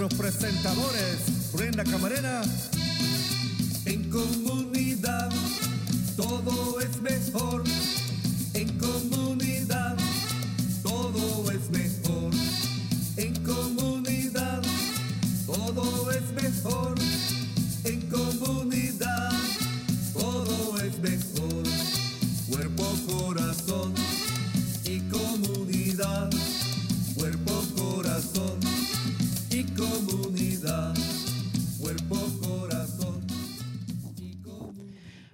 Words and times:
Nuestros 0.00 0.32
presentadores, 0.32 1.52
Brenda 1.52 1.84
Camarena. 1.84 2.40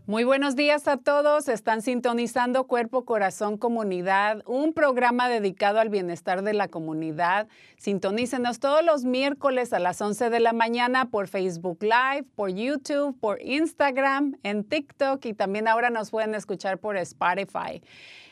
Muy 0.08 0.22
buenos 0.22 0.54
días 0.54 0.86
a 0.86 0.98
todos. 0.98 1.48
Están 1.48 1.82
sintonizando 1.82 2.68
Cuerpo, 2.68 3.04
Corazón, 3.04 3.58
Comunidad, 3.58 4.44
un 4.46 4.72
programa 4.72 5.28
dedicado 5.28 5.80
al 5.80 5.88
bienestar 5.88 6.42
de 6.42 6.52
la 6.52 6.68
comunidad. 6.68 7.48
Sintonícenos 7.76 8.60
todos 8.60 8.84
los 8.84 9.04
miércoles 9.04 9.72
a 9.72 9.80
las 9.80 10.00
11 10.00 10.30
de 10.30 10.38
la 10.38 10.52
mañana 10.52 11.06
por 11.06 11.26
Facebook 11.26 11.78
Live, 11.82 12.24
por 12.36 12.50
YouTube, 12.50 13.18
por 13.18 13.42
Instagram, 13.42 14.36
en 14.44 14.62
TikTok 14.62 15.24
y 15.24 15.34
también 15.34 15.66
ahora 15.66 15.90
nos 15.90 16.12
pueden 16.12 16.36
escuchar 16.36 16.78
por 16.78 16.96
Spotify. 16.98 17.82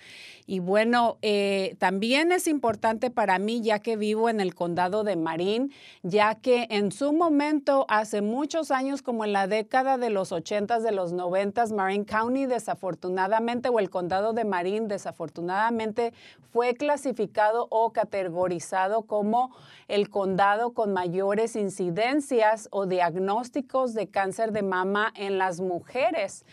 Y 0.44 0.58
bueno, 0.58 1.18
eh, 1.22 1.76
también 1.78 2.32
es 2.32 2.48
importante 2.48 3.10
para 3.10 3.38
mí, 3.38 3.60
ya 3.60 3.78
que 3.78 3.96
vivo 3.96 4.28
en 4.28 4.40
el 4.40 4.56
condado 4.56 5.04
de 5.04 5.14
Marín, 5.14 5.72
ya 6.02 6.34
que 6.34 6.66
en 6.70 6.90
su 6.90 7.12
momento, 7.12 7.86
hace 7.88 8.20
muchos 8.20 8.72
años, 8.72 9.00
como 9.00 9.24
en 9.24 9.32
la 9.32 9.46
década 9.46 9.96
de 9.96 10.10
los 10.10 10.32
80s, 10.32 10.80
de 10.80 10.90
los 10.90 11.14
90s, 11.14 11.72
Marin 11.72 12.04
County 12.04 12.46
desafortunadamente, 12.46 13.68
o 13.68 13.78
el 13.78 13.90
condado 13.90 14.32
de 14.32 14.44
Marín 14.44 14.88
desafortunadamente, 14.88 16.12
fue 16.50 16.74
clasificado 16.74 17.68
o 17.70 17.92
categorizado 17.98 19.02
como 19.02 19.50
el 19.88 20.08
condado 20.08 20.72
con 20.72 20.92
mayores 20.92 21.56
incidencias 21.56 22.68
o 22.70 22.86
diagnósticos 22.86 23.92
de 23.94 24.06
cáncer 24.06 24.52
de 24.52 24.62
mama 24.62 25.12
en 25.16 25.38
las 25.38 25.60
mujeres. 25.60 26.44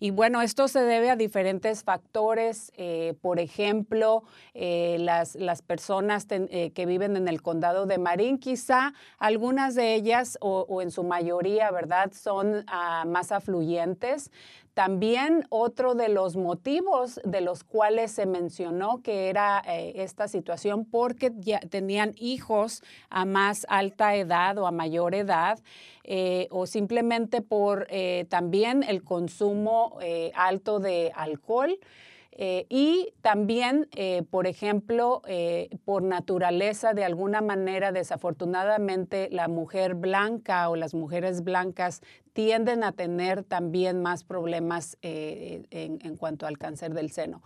Y 0.00 0.12
bueno, 0.12 0.40
esto 0.40 0.66
se 0.66 0.80
debe 0.80 1.10
a 1.10 1.16
diferentes 1.16 1.82
factores, 1.82 2.72
eh, 2.76 3.12
por 3.20 3.38
ejemplo, 3.38 4.22
eh, 4.54 4.96
las, 5.00 5.34
las, 5.34 5.60
personas 5.60 6.26
eh, 6.30 6.70
que 6.74 6.86
viven 6.86 7.16
en 7.16 7.28
el 7.28 7.42
condado 7.42 7.84
de 7.84 7.98
Marín, 7.98 8.38
quizá 8.38 8.94
algunas 9.18 9.74
de 9.74 9.94
ellas 9.94 10.38
o, 10.40 10.80
en 10.80 10.90
su 10.90 11.04
mayoría, 11.04 11.70
¿verdad?, 11.70 12.12
son 12.12 12.54
uh, 12.54 13.08
más 13.08 13.30
afluyentes. 13.32 14.30
También 14.74 15.46
otro 15.50 15.94
de 15.94 16.08
los 16.08 16.34
motivos 16.34 17.20
de 17.24 17.40
los 17.40 17.62
cuales 17.62 18.10
se 18.10 18.26
mencionó 18.26 19.02
que 19.02 19.28
era 19.28 19.62
eh, 19.68 19.92
esta 20.02 20.26
situación 20.26 20.84
porque 20.84 21.30
ya 21.36 21.60
tenían 21.60 22.12
hijos 22.18 22.82
a 23.08 23.24
más 23.24 23.66
alta 23.68 24.16
edad 24.16 24.58
o 24.58 24.66
a 24.66 24.72
mayor 24.72 25.14
edad 25.14 25.60
eh, 26.02 26.48
o 26.50 26.66
simplemente 26.66 27.40
por 27.40 27.86
eh, 27.88 28.26
también 28.28 28.82
el 28.82 29.04
consumo 29.04 29.98
alto 30.34 30.80
de 30.80 31.12
alcohol. 31.14 31.78
Eh, 32.36 32.66
y 32.68 33.14
también, 33.22 33.88
eh, 33.92 34.24
por 34.28 34.48
ejemplo, 34.48 35.22
eh, 35.26 35.68
por 35.84 36.02
naturaleza, 36.02 36.92
de 36.92 37.04
alguna 37.04 37.40
manera, 37.40 37.92
desafortunadamente, 37.92 39.28
la 39.30 39.46
mujer 39.46 39.94
blanca 39.94 40.68
o 40.68 40.74
las 40.74 40.94
mujeres 40.94 41.44
blancas 41.44 42.02
tienden 42.32 42.82
a 42.82 42.90
tener 42.90 43.44
también 43.44 44.02
más 44.02 44.24
problemas 44.24 44.98
en, 45.02 45.68
en 45.70 46.16
cuanto 46.16 46.46
al 46.46 46.58
cáncer 46.58 46.92
del 46.92 47.12
seno. 47.12 47.42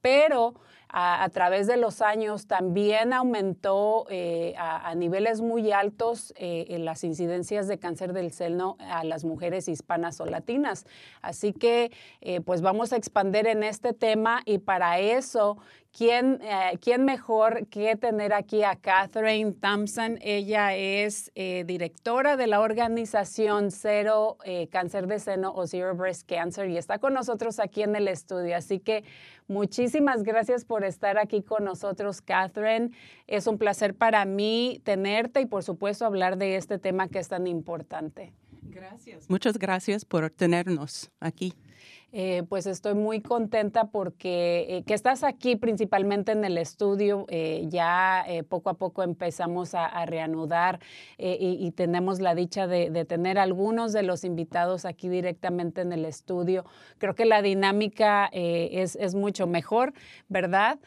pero 0.00 0.54
a, 0.96 1.28
través 1.30 1.66
de 1.66 1.76
los 1.76 2.02
años 2.02 2.46
también 2.46 3.12
aumentó 3.12 4.06
eh, 4.10 4.54
a, 4.56 4.94
niveles 4.94 5.40
muy 5.40 5.72
altos 5.72 6.32
eh, 6.36 6.76
las 6.78 7.02
incidencias 7.02 7.66
de 7.66 7.78
cáncer 7.78 8.12
del 8.12 8.30
seno 8.30 8.76
a 8.78 9.02
las 9.02 9.24
mujeres 9.24 9.66
hispanas 9.66 10.20
o 10.20 10.26
latinas. 10.26 10.86
Así 11.20 11.52
que 11.52 11.90
eh, 12.20 12.40
pues 12.42 12.62
vamos 12.62 12.92
a 12.92 12.96
expandir 12.96 13.48
en 13.48 13.64
este 13.64 13.92
tema 13.92 14.42
y 14.44 14.58
para 14.58 15.00
eso 15.00 15.58
¿Quién, 15.96 16.40
¿Quién, 16.80 17.04
mejor 17.04 17.68
que 17.68 17.94
tener 17.94 18.34
aquí 18.34 18.64
a 18.64 18.74
Catherine 18.74 19.52
Thompson? 19.52 20.18
Ella 20.22 20.74
es 20.74 21.30
directora 21.36 22.36
de 22.36 22.48
la 22.48 22.58
organización 22.58 23.70
Cero 23.70 24.36
Cáncer 24.72 25.06
de 25.06 25.20
Seno 25.20 25.54
o 25.54 25.68
Zero 25.68 25.94
Breast 25.94 26.28
Cancer 26.28 26.68
y 26.68 26.78
está 26.78 26.98
con 26.98 27.14
nosotros 27.14 27.60
aquí 27.60 27.84
en 27.84 27.94
el 27.94 28.08
estudio. 28.08 28.56
Así 28.56 28.80
que 28.80 29.04
Muchísimas 29.46 30.22
gracias 30.22 30.64
por 30.64 30.83
estar 30.84 31.18
aquí 31.18 31.42
con 31.42 31.64
nosotros, 31.64 32.20
Catherine. 32.20 32.90
Es 33.26 33.46
un 33.46 33.58
placer 33.58 33.94
para 33.94 34.24
mí 34.24 34.80
tenerte 34.84 35.40
y 35.40 35.46
por 35.46 35.62
supuesto 35.62 36.04
hablar 36.04 36.38
de 36.38 36.56
este 36.56 36.78
tema 36.78 37.08
que 37.08 37.18
es 37.18 37.28
tan 37.28 37.46
importante. 37.46 38.32
Gracias. 38.62 39.28
Muchas 39.30 39.58
gracias 39.58 40.04
por 40.04 40.30
tenernos 40.30 41.10
aquí. 41.20 41.54
Eh, 42.16 42.44
pues 42.48 42.66
estoy 42.66 42.94
muy 42.94 43.20
contenta 43.20 43.86
porque 43.86 44.66
eh, 44.68 44.84
que 44.84 44.94
estás 44.94 45.24
aquí 45.24 45.56
principalmente 45.56 46.30
en 46.30 46.44
el 46.44 46.58
estudio. 46.58 47.26
Eh, 47.28 47.64
ya 47.68 48.24
poco 48.48 48.70
a 48.70 48.74
poco 48.74 49.02
empezamos 49.02 49.74
a, 49.74 50.06
reanudar 50.06 50.78
y, 51.18 51.70
tenemos 51.72 52.20
la 52.20 52.34
dicha 52.34 52.66
de, 52.66 53.04
tener 53.04 53.38
algunos 53.38 53.92
de 53.92 54.02
los 54.02 54.22
invitados 54.22 54.84
aquí 54.84 55.08
directamente 55.08 55.80
en 55.80 55.92
el 55.92 56.04
estudio. 56.04 56.64
Creo 56.98 57.14
que 57.14 57.24
la 57.24 57.42
dinámica 57.42 58.28
es, 58.32 59.14
mucho 59.14 59.46
mejor, 59.46 59.92
¿verdad? 60.28 60.78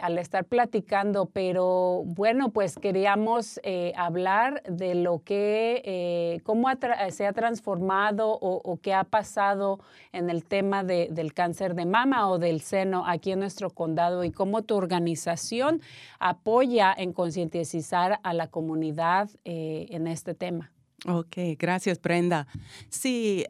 al 0.00 0.18
estar 0.18 0.44
platicando, 0.44 1.26
pero 1.26 2.02
bueno, 2.04 2.50
pues 2.50 2.76
queríamos 2.76 3.60
hablar 3.96 4.62
de 4.62 4.94
lo 4.94 5.22
que, 5.22 6.40
cómo 6.44 6.68
se 7.10 7.26
ha 7.26 7.32
transformado 7.32 8.32
o, 8.32 8.60
o 8.64 8.76
qué 8.78 8.94
ha 8.94 9.04
pasado 9.04 9.80
en 10.12 10.30
el 10.30 10.44
tema 10.44 10.61
del 10.62 11.34
cáncer 11.34 11.74
de 11.74 11.86
mama 11.86 12.28
o 12.30 12.38
del 12.38 12.60
seno 12.60 13.04
aquí 13.06 13.32
en 13.32 13.40
nuestro 13.40 13.70
condado 13.70 14.24
y 14.24 14.30
cómo 14.30 14.62
tu 14.62 14.74
organización 14.74 15.80
apoya 16.18 16.94
en 16.96 17.12
concientizar 17.12 18.20
a 18.22 18.32
la 18.34 18.48
comunidad 18.48 19.30
eh, 19.44 19.86
en 19.90 20.06
este 20.06 20.34
tema. 20.34 20.72
Ok, 21.06 21.36
gracias 21.58 22.00
Brenda. 22.00 22.46
Sí, 22.88 23.44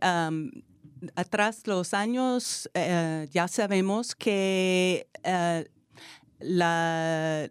atrás 1.14 1.66
los 1.66 1.94
años 1.94 2.70
eh, 2.74 3.28
ya 3.30 3.48
sabemos 3.48 4.14
que 4.14 5.06
eh, 5.22 5.68
la... 6.40 7.50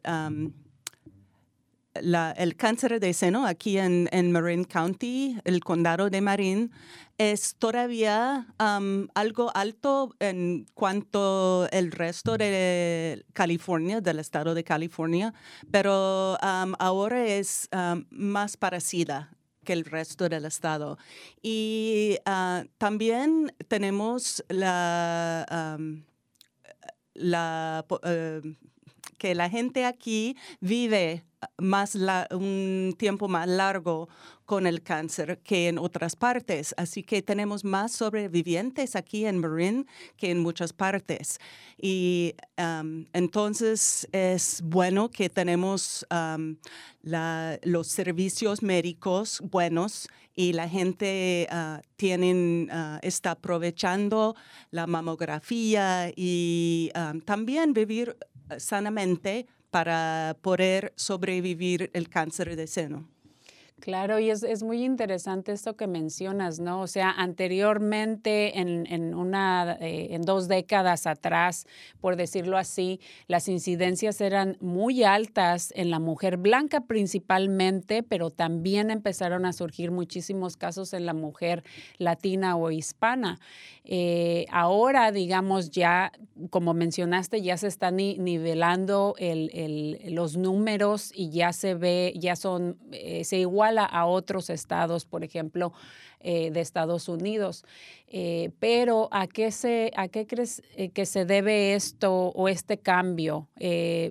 el 2.36 2.56
cáncer 2.56 3.00
de 3.00 3.14
seno 3.14 3.46
aquí 3.46 3.78
en, 3.78 4.10
en, 4.12 4.32
Marin 4.32 4.64
County, 4.64 5.38
el 5.44 5.60
condado 5.64 6.10
de 6.10 6.22
Marin, 6.22 6.72
es 7.22 7.56
todavía 7.60 8.48
algo 8.58 9.52
alto 9.54 10.16
en 10.20 10.66
cuanto 10.74 11.68
el 11.72 11.92
resto 11.92 12.36
de 12.36 13.24
California, 13.34 14.02
del 14.02 14.18
estado 14.18 14.56
de 14.56 14.64
California, 14.64 15.32
pero 15.70 16.36
ahora 16.42 17.28
es 17.28 17.70
más 18.10 18.58
parecida 18.58 19.38
que 19.64 19.74
el 19.74 19.86
resto 19.86 20.30
del 20.30 20.46
estado. 20.46 20.98
Y 21.44 22.18
ah, 22.26 22.64
también 22.80 23.54
tenemos 23.68 24.44
la, 24.50 25.46
eh, 28.04 28.42
que 29.20 29.36
la 29.36 29.48
gente 29.48 29.86
aquí 29.86 30.36
vive 30.60 31.24
más 31.60 31.96
un 32.32 32.96
tiempo 32.98 33.28
más 33.28 33.48
largo 33.48 34.10
con 34.52 34.68
el 34.68 34.84
cáncer 34.84 35.40
que 35.46 35.70
en 35.70 35.78
otras 35.78 36.18
partes. 36.18 36.76
Así 36.76 37.04
que 37.04 37.22
tenemos 37.22 37.64
más 37.64 37.94
sobrevivientes 37.94 38.98
aquí 38.98 39.26
en 39.26 39.38
Marin 39.38 39.88
que 40.18 40.30
en 40.30 40.40
muchas 40.40 40.74
partes. 40.74 41.40
Y 41.82 42.36
entonces 43.14 44.10
es 44.12 44.62
bueno 44.66 45.10
que 45.10 45.30
tenemos 45.30 46.06
los 47.02 47.88
servicios 47.88 48.62
médicos 48.62 49.40
buenos 49.40 50.10
y 50.36 50.52
la 50.52 50.68
gente 50.68 51.48
ah, 51.50 51.82
tienen, 51.96 52.68
ah, 52.74 53.00
está 53.04 53.32
aprovechando 53.32 54.36
la 54.70 54.86
mamografía 54.86 56.12
y 56.14 56.92
también 57.24 57.72
vivir 57.72 58.18
sanamente 58.58 59.46
para 59.70 60.36
poder 60.42 60.92
sobrevivir 60.98 61.90
el 61.94 62.10
cáncer 62.10 62.58
de 62.58 62.68
seno. 62.68 63.21
Claro, 63.82 64.20
y 64.20 64.30
es, 64.30 64.44
es, 64.44 64.62
muy 64.62 64.84
interesante 64.86 65.52
esto 65.52 65.76
que 65.76 65.88
mencionas, 65.88 66.60
¿no? 66.60 66.82
O 66.82 66.88
sea, 66.88 67.10
anteriormente, 67.10 68.60
en, 68.60 68.86
en 68.86 69.16
una, 69.16 69.76
eh, 69.82 70.10
en 70.12 70.22
dos 70.22 70.48
décadas 70.48 71.08
atrás, 71.08 71.66
por 72.00 72.16
decirlo 72.16 72.60
así, 72.60 73.00
las 73.28 73.48
incidencias 73.48 74.22
eran 74.22 74.56
muy 74.62 75.04
altas 75.04 75.74
en 75.76 75.90
la 75.90 75.98
mujer 75.98 76.38
blanca 76.38 76.82
principalmente, 76.82 78.04
pero 78.04 78.30
también 78.30 78.92
empezaron 78.92 79.48
a 79.48 79.52
surgir 79.52 79.90
muchísimos 79.90 80.58
casos 80.58 80.94
en 80.94 81.08
la 81.08 81.16
mujer 81.16 81.64
latina 81.98 82.58
o 82.58 82.70
hispana. 82.70 83.40
Eh, 83.84 84.46
ahora, 84.52 85.12
digamos, 85.12 85.72
ya, 85.72 86.12
como 86.52 86.76
mencionaste, 86.76 87.42
ya 87.42 87.58
se 87.58 87.68
están 87.68 87.96
nivelando 87.96 89.16
el, 89.18 89.50
el, 89.56 90.14
los 90.14 90.38
números 90.38 91.12
y 91.16 91.32
ya 91.32 91.52
se 91.52 91.74
ve, 91.74 92.14
ya 92.16 92.36
son, 92.36 92.78
eh, 92.92 93.24
se 93.24 93.40
igual 93.40 93.71
a 93.80 94.06
otros 94.06 94.50
estados, 94.50 95.06
por 95.06 95.24
ejemplo, 95.24 95.74
eh, 96.24 96.52
de 96.52 96.62
Estados 96.62 97.10
Unidos. 97.10 97.66
Eh, 98.08 98.52
pero 98.60 99.08
¿a 99.12 99.26
qué, 99.26 99.50
se, 99.50 99.92
¿a 99.96 100.08
qué 100.08 100.28
crees 100.28 100.62
eh, 100.76 100.90
que 100.90 101.08
se 101.08 101.26
debe 101.26 101.74
esto 101.74 102.28
o 102.36 102.48
este 102.48 102.78
cambio? 102.78 103.48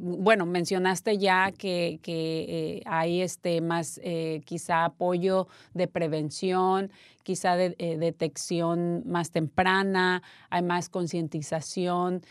bueno, 0.00 0.46
mencionaste 0.46 1.18
ya 1.18 1.52
que, 1.52 1.98
que 2.02 2.82
hay 2.86 3.20
este 3.20 3.60
más 3.60 4.00
quizá 4.44 4.84
apoyo 4.84 5.48
de 5.74 5.88
prevención, 5.88 6.90
quizá 7.24 7.56
de 7.56 7.70
detección 7.98 9.02
más 9.06 9.32
temprana, 9.32 10.22
hay 10.50 10.62
más 10.62 10.88
concientización. 10.88 12.22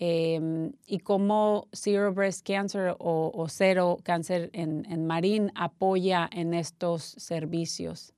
Em, 0.00 0.72
y 0.86 1.00
cómo 1.00 1.66
Zero 1.74 2.14
Breast 2.14 2.46
Cancer 2.46 2.94
o, 2.98 3.46
Cero 3.48 3.96
Cáncer 4.04 4.48
en, 4.52 4.84
en 4.90 5.06
Marín 5.06 5.50
apoya 5.56 6.28
en 6.32 6.54
estos 6.54 7.02
servicios. 7.02 8.14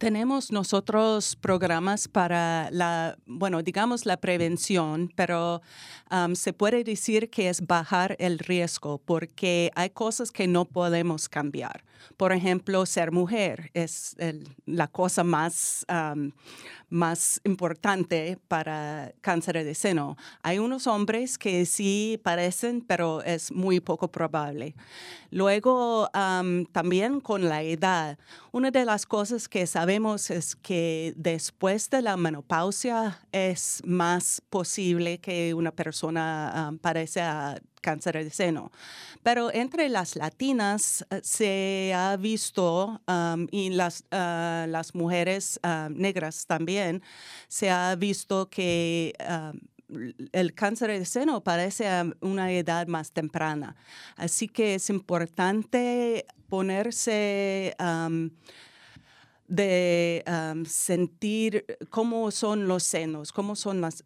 Tenemos 0.00 0.50
nosotros 0.50 1.36
programas 1.36 2.08
para 2.08 2.70
la, 2.70 3.18
bueno, 3.26 3.62
digamos 3.62 4.06
la 4.06 4.16
prevención, 4.16 5.12
pero 5.14 5.60
se 6.32 6.54
puede 6.54 6.84
decir 6.84 7.28
que 7.28 7.50
es 7.50 7.66
bajar 7.66 8.16
el 8.18 8.38
riesgo 8.38 8.96
porque 8.96 9.70
hay 9.74 9.90
cosas 9.90 10.32
que 10.32 10.48
no 10.48 10.64
podemos 10.64 11.28
cambiar. 11.28 11.84
Por 12.16 12.32
ejemplo, 12.32 12.86
ser 12.86 13.12
mujer 13.12 13.70
es 13.74 14.16
la 14.64 14.88
cosa 14.88 15.22
más, 15.22 15.84
más 16.88 17.42
importante 17.44 18.38
para 18.48 19.12
cáncer 19.20 19.62
de 19.62 19.74
seno. 19.74 20.16
Hay 20.42 20.58
unos 20.58 20.86
hombres 20.86 21.36
que 21.36 21.66
sí 21.66 22.18
parecen, 22.24 22.80
pero 22.80 23.22
es 23.22 23.52
muy 23.52 23.80
poco 23.80 24.10
probable. 24.10 24.74
Luego, 25.30 26.08
también 26.72 27.20
con 27.20 27.50
la 27.50 27.62
edad, 27.62 28.18
una 28.52 28.70
de 28.70 28.84
las 28.84 29.06
cosas 29.06 29.48
que 29.48 29.66
sabemos 29.66 30.30
es 30.30 30.56
que 30.56 31.12
después 31.16 31.88
de 31.90 32.02
la 32.02 32.16
menopausia 32.16 33.20
es 33.32 33.80
más 33.84 34.42
posible 34.50 35.18
que 35.18 35.54
una 35.54 35.70
persona 35.70 36.72
padece 36.80 37.22
cáncer 37.80 38.22
de 38.24 38.30
seno. 38.30 38.70
Pero 39.22 39.52
entre 39.52 39.88
las 39.88 40.16
latinas 40.16 41.04
eh, 41.10 41.20
se 41.22 41.92
ha 41.94 42.16
visto, 42.16 43.00
y 43.50 43.70
las, 43.70 44.04
ah, 44.10 44.66
las 44.68 44.94
mujeres 44.94 45.60
negras 45.90 46.46
también, 46.46 47.02
se 47.48 47.70
ha 47.70 47.94
visto 47.96 48.48
que 48.50 49.14
el 50.32 50.54
cáncer 50.54 50.90
de 50.90 51.04
seno 51.04 51.42
parece 51.42 51.88
a 51.88 52.06
una 52.20 52.52
edad 52.52 52.86
más 52.86 53.12
temprana. 53.12 53.76
Así 54.16 54.48
que 54.48 54.76
es 54.76 54.90
importante 54.90 56.26
ponerse 56.50 57.74
de 59.48 60.24
sentir 60.66 61.64
cómo 61.88 62.30
son 62.30 62.68
los 62.68 62.82
senos, 62.82 63.32
cómo 63.32 63.56
son 63.56 63.80
las 63.80 64.04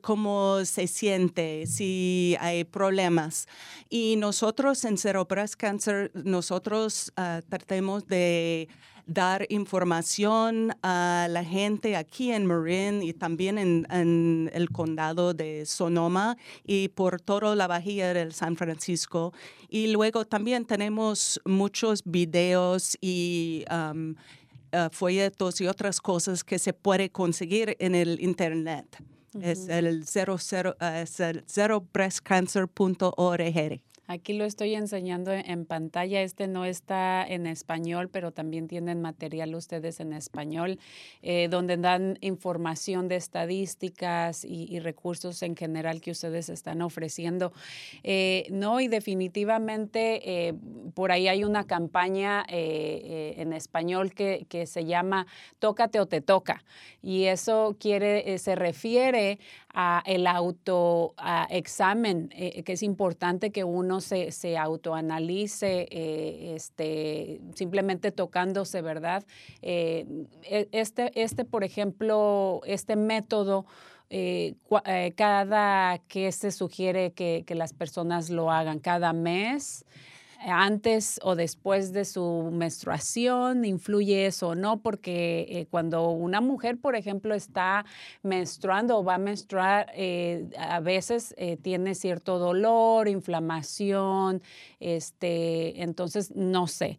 cómo 0.00 0.64
se 0.64 0.86
siente, 0.86 1.66
si 1.66 2.36
hay 2.40 2.64
problemas. 2.64 3.46
Y 3.90 4.16
nosotros 4.16 4.84
en 4.84 4.96
Zero 4.96 5.26
Breast 5.26 5.54
Cancer, 5.56 6.10
nosotros 6.14 7.12
ah, 7.16 7.42
tratamos 7.48 8.06
de 8.06 8.68
dar 9.12 9.46
información 9.50 10.72
a 10.82 11.28
la 11.30 11.44
gente 11.44 11.96
aquí 11.96 12.32
en 12.32 12.46
Marin 12.46 13.02
y 13.02 13.12
también 13.12 13.58
en, 13.58 14.50
el 14.52 14.70
condado 14.70 15.34
de 15.34 15.66
Sonoma 15.66 16.38
y 16.64 16.88
por 16.88 17.20
toda 17.20 17.54
la 17.54 17.66
bahía 17.66 18.14
del 18.14 18.32
San 18.32 18.56
Francisco. 18.56 19.34
Y 19.68 19.88
luego 19.88 20.24
también 20.24 20.64
tenemos 20.64 21.40
muchos 21.44 22.02
videos 22.04 22.96
y 23.00 23.64
um, 23.70 24.14
uh, 24.72 24.88
folletos 24.90 25.60
y 25.60 25.66
otras 25.66 26.00
cosas 26.00 26.42
que 26.44 26.58
se 26.58 26.72
puede 26.72 27.10
conseguir 27.10 27.76
en 27.78 27.94
el 27.94 28.18
Internet. 28.20 28.96
Es 29.40 29.68
el, 29.68 30.04
zero, 30.06 30.36
zero, 30.38 30.76
uh, 30.80 31.02
es 31.02 31.20
el 31.20 31.44
zerobreastcancer.org. 31.48 33.91
Aquí 34.08 34.32
lo 34.32 34.44
estoy 34.44 34.74
enseñando 34.74 35.32
en 35.32 35.64
pantalla. 35.64 36.22
Este 36.22 36.48
no 36.48 36.64
está 36.64 37.24
en 37.26 37.46
español, 37.46 38.08
pero 38.08 38.32
también 38.32 38.66
tienen 38.66 39.00
material 39.00 39.54
ustedes 39.54 40.00
en 40.00 40.12
español, 40.12 40.78
eh, 41.22 41.46
donde 41.48 41.76
dan 41.76 42.18
información 42.20 43.06
de 43.06 43.16
estadísticas 43.16 44.44
y, 44.44 44.80
recursos 44.80 45.42
en 45.42 45.54
general 45.54 46.00
que 46.00 46.10
ustedes 46.10 46.48
están 46.48 46.82
ofreciendo. 46.82 47.52
Eh, 48.02 48.46
no, 48.50 48.80
y 48.80 48.88
definitivamente 48.88 50.48
eh, 50.48 50.54
por 50.94 51.12
ahí 51.12 51.28
hay 51.28 51.44
una 51.44 51.64
campaña 51.64 52.44
en 52.48 53.52
español 53.52 54.12
que, 54.12 54.46
que, 54.48 54.66
se 54.66 54.84
llama 54.84 55.26
Tócate 55.60 56.00
o 56.00 56.06
te 56.06 56.20
toca. 56.20 56.64
Y 57.02 57.24
eso 57.24 57.76
quiere, 57.78 58.38
se 58.38 58.56
refiere 58.56 59.38
a 59.74 60.02
el 60.06 60.26
autoexamen, 60.26 62.28
que 62.28 62.72
es 62.72 62.82
importante 62.82 63.50
que 63.50 63.64
uno 63.64 64.00
se, 64.00 64.58
autoanalice, 64.58 65.88
eh, 65.90 66.52
este, 66.54 67.40
simplemente 67.54 68.12
tocándose, 68.12 68.82
¿verdad? 68.82 69.24
Eh, 69.62 70.06
e, 70.42 70.68
este, 70.72 71.22
este, 71.22 71.44
por 71.44 71.64
ejemplo, 71.64 72.60
este 72.66 72.96
método, 72.96 73.64
eh, 74.10 74.54
cada 75.16 75.98
que 76.06 76.30
se 76.32 76.50
sugiere 76.50 77.12
que, 77.12 77.44
que, 77.46 77.54
las 77.54 77.72
personas 77.72 78.28
lo 78.28 78.50
hagan, 78.50 78.78
cada 78.78 79.14
mes 79.14 79.86
antes 80.46 81.20
o 81.22 81.34
después 81.34 81.92
de 81.92 82.04
su 82.04 82.50
menstruación, 82.52 83.64
influye 83.64 84.26
eso 84.26 84.48
o 84.48 84.54
no, 84.54 84.80
porque 84.80 85.46
eh, 85.48 85.66
cuando 85.70 86.10
una 86.10 86.40
mujer, 86.40 86.78
por 86.78 86.96
ejemplo, 86.96 87.34
está 87.34 87.84
menstruando 88.22 88.98
o 88.98 89.04
va 89.04 89.14
a 89.14 89.18
menstruar, 89.18 89.90
eh, 89.94 90.48
a 90.58 90.80
veces 90.80 91.34
eh, 91.36 91.56
tiene 91.56 91.94
cierto 91.94 92.38
dolor, 92.38 93.08
inflamación, 93.08 94.42
este, 94.80 95.82
entonces 95.82 96.34
no 96.34 96.66
sé. 96.66 96.98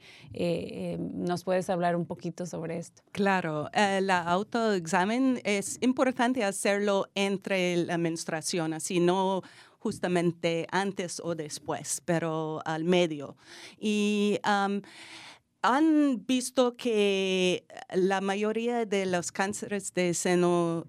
¿Nos 1.00 1.44
puedes 1.44 1.70
hablar 1.70 1.96
un 1.96 2.06
poquito 2.06 2.46
sobre 2.46 2.78
esto? 2.78 3.04
Claro, 3.12 3.70
el 3.74 4.10
autoexamen 4.10 5.42
es 5.44 5.78
importante 5.82 6.44
hacerlo 6.44 7.08
entre 7.16 7.78
la 7.78 7.98
menstruación, 7.98 8.74
así 8.74 9.00
no 9.00 9.44
justamente 9.84 10.66
antes 10.72 11.20
o 11.22 11.36
después, 11.36 12.02
pero 12.06 12.62
al 12.64 12.86
medio. 12.86 13.36
Y 13.78 14.40
han 14.44 16.26
visto 16.26 16.78
que 16.78 17.66
la 17.94 18.22
mayoría 18.22 18.86
de 18.86 19.06
los 19.06 19.34
cánceres 19.34 19.94
de 19.94 20.14
seno 20.14 20.86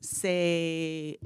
se, 0.00 1.20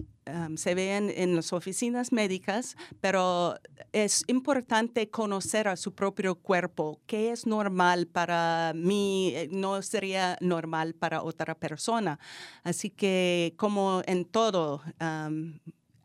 se 0.56 0.74
ven 0.74 1.10
en 1.14 1.36
las 1.36 1.54
oficinas 1.54 2.12
médicas, 2.12 2.76
pero 3.00 3.54
es 3.92 4.24
importante 4.26 5.08
conocer 5.08 5.68
a 5.68 5.76
su 5.76 5.94
propio 5.94 6.34
cuerpo, 6.34 7.00
qué 7.06 7.30
es 7.32 7.46
normal 7.46 8.06
para 8.06 8.72
mí, 8.74 9.32
eh, 9.34 9.48
no 9.50 9.80
sería 9.80 10.36
normal 10.40 10.94
para 10.94 11.22
otra 11.22 11.54
persona. 11.54 12.18
Así 12.62 12.90
que 12.90 13.54
como 13.56 14.02
en 14.06 14.26
todo, 14.26 14.82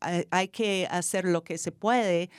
hay, 0.01 0.47
que 0.49 0.87
hacer 0.89 1.25
lo 1.25 1.43
que 1.43 1.57
se 1.57 1.71
puede 1.71 2.29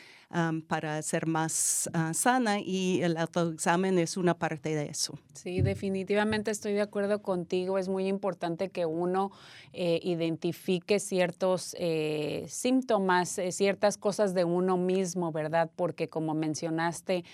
para 0.67 1.03
ser 1.03 1.27
más 1.27 1.91
ah, 1.93 2.15
sana 2.15 2.59
y 2.59 3.03
el 3.03 3.19
autoexamen 3.19 3.99
es 3.99 4.17
una 4.17 4.39
parte 4.39 4.75
de 4.75 4.87
eso. 4.87 5.19
Sí, 5.35 5.61
definitivamente 5.61 6.51
estoy 6.51 6.73
de 6.73 6.81
acuerdo 6.81 7.21
contigo. 7.21 7.77
Es 7.77 7.89
muy 7.91 8.07
importante 8.07 8.71
que 8.71 8.87
uno 8.87 9.31
eh, 9.75 10.01
identifique 10.03 11.01
ciertos 11.01 11.77
eh, 11.79 12.47
síntomas, 12.49 13.39
eh, 13.39 13.53
ciertas 13.53 13.99
cosas 13.99 14.33
de 14.33 14.45
uno 14.45 14.79
mismo, 14.79 15.33
¿verdad? 15.33 15.71
Porque 15.77 16.09
como 16.09 16.33
mencionaste, 16.33 17.25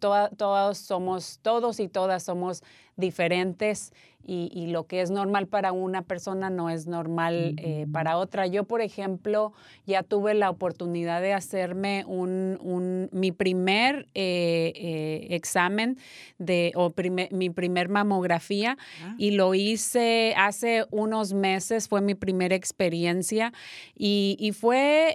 todos 0.00 0.78
somos, 0.78 1.40
todos 1.42 1.80
y 1.80 1.88
todas 1.88 2.22
somos 2.22 2.62
diferentes 2.96 3.92
y, 4.28 4.66
lo 4.66 4.86
que 4.86 5.00
es 5.00 5.10
normal 5.10 5.46
para 5.46 5.72
una 5.72 6.02
persona 6.02 6.50
no 6.50 6.68
es 6.68 6.86
normal 6.86 7.54
eh, 7.56 7.86
para 7.90 8.18
otra. 8.18 8.46
Yo, 8.46 8.64
por 8.64 8.82
ejemplo, 8.82 9.54
ya 9.86 10.02
tuve 10.02 10.34
la 10.34 10.50
oportunidad 10.50 11.22
de 11.22 11.32
hacerme 11.32 12.04
un, 12.06 13.08
mi 13.10 13.32
primer 13.32 14.06
eh, 14.14 14.72
eh, 14.74 15.26
examen 15.30 15.96
de, 16.38 16.72
o 16.74 16.92
mi 17.30 17.48
primer 17.48 17.88
mamografía 17.88 18.76
ah. 19.02 19.14
y 19.16 19.30
lo 19.30 19.54
hice 19.54 20.34
hace 20.36 20.84
unos 20.90 21.32
meses, 21.32 21.88
fue 21.88 22.02
mi 22.02 22.14
primera 22.14 22.54
experiencia 22.54 23.52
y, 23.96 24.36
fue 24.58 25.14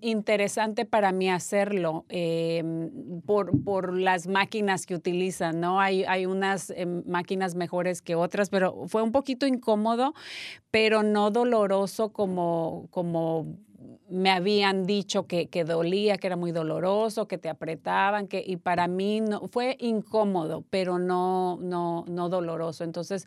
interesante 0.00 0.84
para 0.84 1.12
mí 1.12 1.30
hacerlo 1.30 2.04
por, 3.26 3.62
por, 3.62 3.96
las 3.96 4.26
máquinas 4.26 4.86
que 4.86 4.94
utilizan, 4.94 5.60
¿no? 5.60 5.80
Hay, 5.80 6.04
hay 6.04 6.26
unas 6.26 6.72
máquinas 7.06 7.54
mejores 7.54 8.02
que 8.02 8.14
otras 8.14 8.49
pero 8.50 8.86
fue 8.88 9.02
un 9.02 9.12
poquito 9.12 9.46
incómodo, 9.46 10.14
pero 10.70 11.02
no 11.02 11.30
doloroso 11.30 12.12
como, 12.12 12.88
como 12.90 13.46
me 14.10 14.30
habían 14.30 14.86
dicho 14.86 15.26
que, 15.26 15.48
que, 15.48 15.64
dolía, 15.64 16.18
que 16.18 16.26
era 16.26 16.36
muy 16.36 16.50
doloroso, 16.50 17.28
que 17.28 17.38
te 17.38 17.48
apretaban, 17.48 18.26
que, 18.26 18.42
y 18.44 18.56
para 18.56 18.88
mí 18.88 19.20
no, 19.20 19.48
fue 19.48 19.76
incómodo, 19.78 20.64
pero 20.68 20.98
no, 20.98 21.58
no, 21.62 22.04
no 22.08 22.28
doloroso. 22.28 22.82
Entonces 22.82 23.26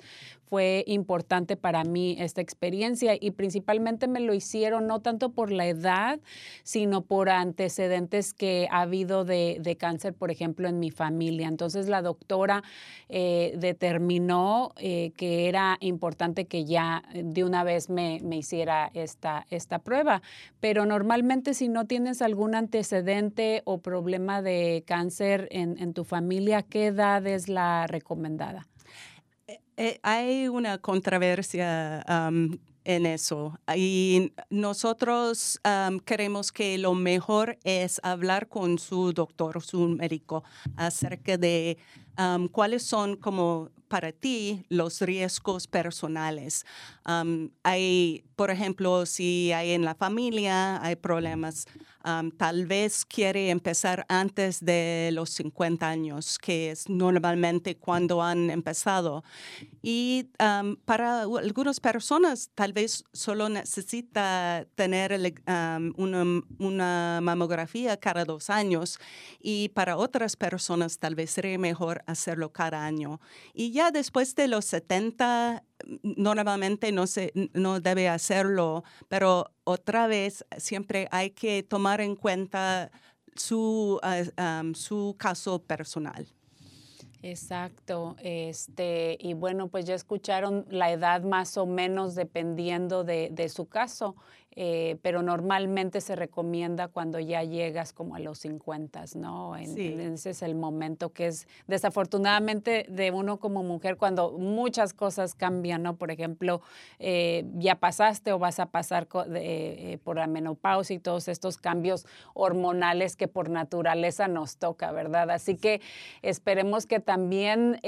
fue 0.53 0.83
importante 0.86 1.57
para 1.57 1.83
mí 1.83 2.15
esta 2.19 2.39
experiencia 2.39 3.17
y 3.19 3.31
principalmente 3.31 4.07
me 4.07 4.19
lo 4.19 4.36
hicieron 4.36 4.86
no 4.86 5.01
tanto 5.01 5.31
por 5.31 5.51
la 5.51 5.65
edad, 5.65 6.19
sino 6.62 7.01
por 7.01 7.31
antecedentes 7.31 8.36
que 8.36 8.67
ha 8.69 8.81
habido 8.81 9.25
de, 9.25 9.57
de 9.60 9.77
cáncer, 9.77 10.13
por 10.13 10.29
ejemplo, 10.29 10.67
en 10.67 10.77
mi 10.77 10.91
familia. 10.91 11.48
Entonces 11.48 11.89
la 11.89 12.03
doctora 12.03 12.62
eh, 13.10 13.55
determinó 13.57 14.74
eh, 14.77 15.12
que 15.17 15.50
era 15.50 15.77
importante 15.79 16.45
que 16.45 16.65
ya 16.65 17.01
de 17.15 17.43
una 17.43 17.63
vez 17.63 17.89
me, 17.89 18.19
me 18.22 18.38
hiciera 18.38 18.91
esta, 18.93 19.48
esta 19.50 19.79
prueba. 19.79 20.22
Pero 20.60 20.86
normalmente 20.86 21.55
si 21.55 21.67
no 21.67 21.88
tienes 21.88 22.22
algún 22.22 22.53
antecedente 22.53 23.63
o 23.65 23.79
problema 23.79 24.43
de 24.43 24.83
cáncer 24.86 25.48
en, 25.50 25.79
en 25.79 25.95
tu 25.95 26.03
familia, 26.03 26.62
¿qué 26.62 26.86
edad 26.86 27.25
es 27.25 27.50
la 27.50 27.88
recomendada? 27.88 28.67
Eh, 29.77 30.00
hay 30.03 30.48
una 30.48 30.77
controversia 30.77 32.03
en 32.86 33.06
eso. 33.06 33.58
Y 33.75 34.34
nosotros 34.50 35.60
queremos 36.06 36.51
que 36.51 36.77
lo 36.77 36.94
mejor 36.94 37.58
es 37.63 38.00
hablar 38.03 38.48
con 38.48 38.77
su 38.77 39.13
doctor, 39.13 39.62
su 39.63 39.88
médico, 39.89 40.44
acerca 40.75 41.38
de 41.38 41.77
cuáles 42.51 42.84
son 42.84 43.15
como 43.15 43.70
para 43.93 44.12
ti 44.12 44.65
los 44.70 45.01
riesgos 45.01 45.67
personales. 45.67 46.65
hay, 47.63 48.24
por 48.36 48.50
ejemplo, 48.50 49.05
si 49.05 49.51
hay 49.51 49.72
en 49.72 49.86
la 49.86 49.93
familia, 49.93 50.84
hay 50.84 50.96
problemas, 50.96 51.67
tal 52.38 52.65
vez 52.65 53.05
quiere 53.05 53.51
empezar 53.51 54.03
antes 54.10 54.65
de 54.65 55.12
los 55.13 55.29
50 55.29 55.88
años, 55.88 56.39
que 56.39 56.72
es 56.72 56.89
normalmente 56.89 57.77
cuando 57.77 58.24
han 58.24 58.50
empezado. 58.50 59.24
Y 59.84 60.27
para 60.86 61.22
algunas 61.22 61.79
personas, 61.79 62.50
tal 62.55 62.74
vez 62.74 63.03
solo 63.13 63.48
necesita 63.48 64.65
tener 64.75 65.13
una, 65.98 66.41
una 66.58 67.20
mamografía 67.22 67.96
cada 67.98 68.25
dos 68.25 68.50
años 68.50 68.98
y 69.39 69.70
para 69.70 69.98
otras 69.98 70.36
personas 70.36 70.98
tal 70.98 71.15
vez 71.15 71.29
sería 71.32 71.60
mejor 71.60 72.02
hacerlo 72.05 72.51
cada 72.51 72.86
año. 72.86 73.19
Y 73.53 73.72
ya 73.72 73.91
después 73.91 74.36
de 74.36 74.48
los 74.48 74.65
70, 74.65 75.63
normalmente 76.01 76.91
no, 76.91 77.07
se, 77.07 77.31
no 77.53 77.79
debe 77.79 78.10
hacerlo, 78.10 78.83
pero 79.07 79.51
otra 79.63 80.07
vez 80.07 80.45
siempre 80.57 81.07
hay 81.12 81.31
que 81.31 81.63
tomar 81.63 82.01
en 82.01 82.15
cuenta 82.15 82.91
su, 83.36 84.00
ah, 84.03 84.63
su 84.74 85.15
caso 85.17 85.62
personal. 85.62 86.27
Exacto, 87.25 88.17
este, 88.19 89.17
y 89.17 89.33
bueno, 89.33 89.69
pues 89.69 89.86
ya 89.86 89.95
escucharon 89.95 90.65
la 90.69 90.91
edad 90.91 91.22
más 91.22 91.55
o 91.57 91.65
menos 91.65 92.15
dependiendo 92.15 93.05
de, 93.05 93.29
de 93.31 93.48
su 93.48 93.69
caso. 93.69 94.17
Eh, 94.55 94.98
pero 95.01 95.24
normalmente 95.24 96.00
se 96.00 96.15
recomienda 96.15 96.88
cuando 96.88 97.19
ya 97.19 97.43
llegas 97.43 97.91
como 97.91 98.15
a 98.15 98.19
los 98.19 98.38
50, 98.39 99.03
¿no? 99.15 99.57
En, 99.57 99.74
Sí. 99.74 99.95
ese 100.00 100.29
es 100.29 100.43
el 100.43 100.53
momento 100.53 101.10
que 101.10 101.27
es 101.27 101.48
desafortunadamente 101.65 102.86
de 102.88 103.10
uno 103.10 103.39
como 103.39 103.63
mujer 103.63 103.98
cuando 103.98 104.31
muchas 104.38 104.93
cosas 104.93 105.33
cambian, 105.33 105.81
¿no? 105.81 105.95
Por 105.95 106.12
ejemplo, 106.12 106.62
eh, 107.00 107.45
ya 107.55 107.75
pasaste 107.75 108.31
o 108.31 108.38
vas 108.38 108.60
a 108.60 108.67
pasar 108.67 109.07
eh, 109.33 109.98
por 110.03 110.17
la 110.17 110.27
menopausia 110.27 110.95
y 110.95 111.00
todos 111.00 111.27
estos 111.27 111.57
cambios 111.57 112.05
hormonales 112.36 113.15
que 113.15 113.27
por 113.27 113.50
naturaleza 113.50 114.27
nos 114.27 114.57
toca, 114.57 114.91
¿verdad? 114.91 115.31
Así 115.31 115.55
que 115.55 115.81
esperemos 116.22 116.86
que 116.86 117.00
también 117.00 117.79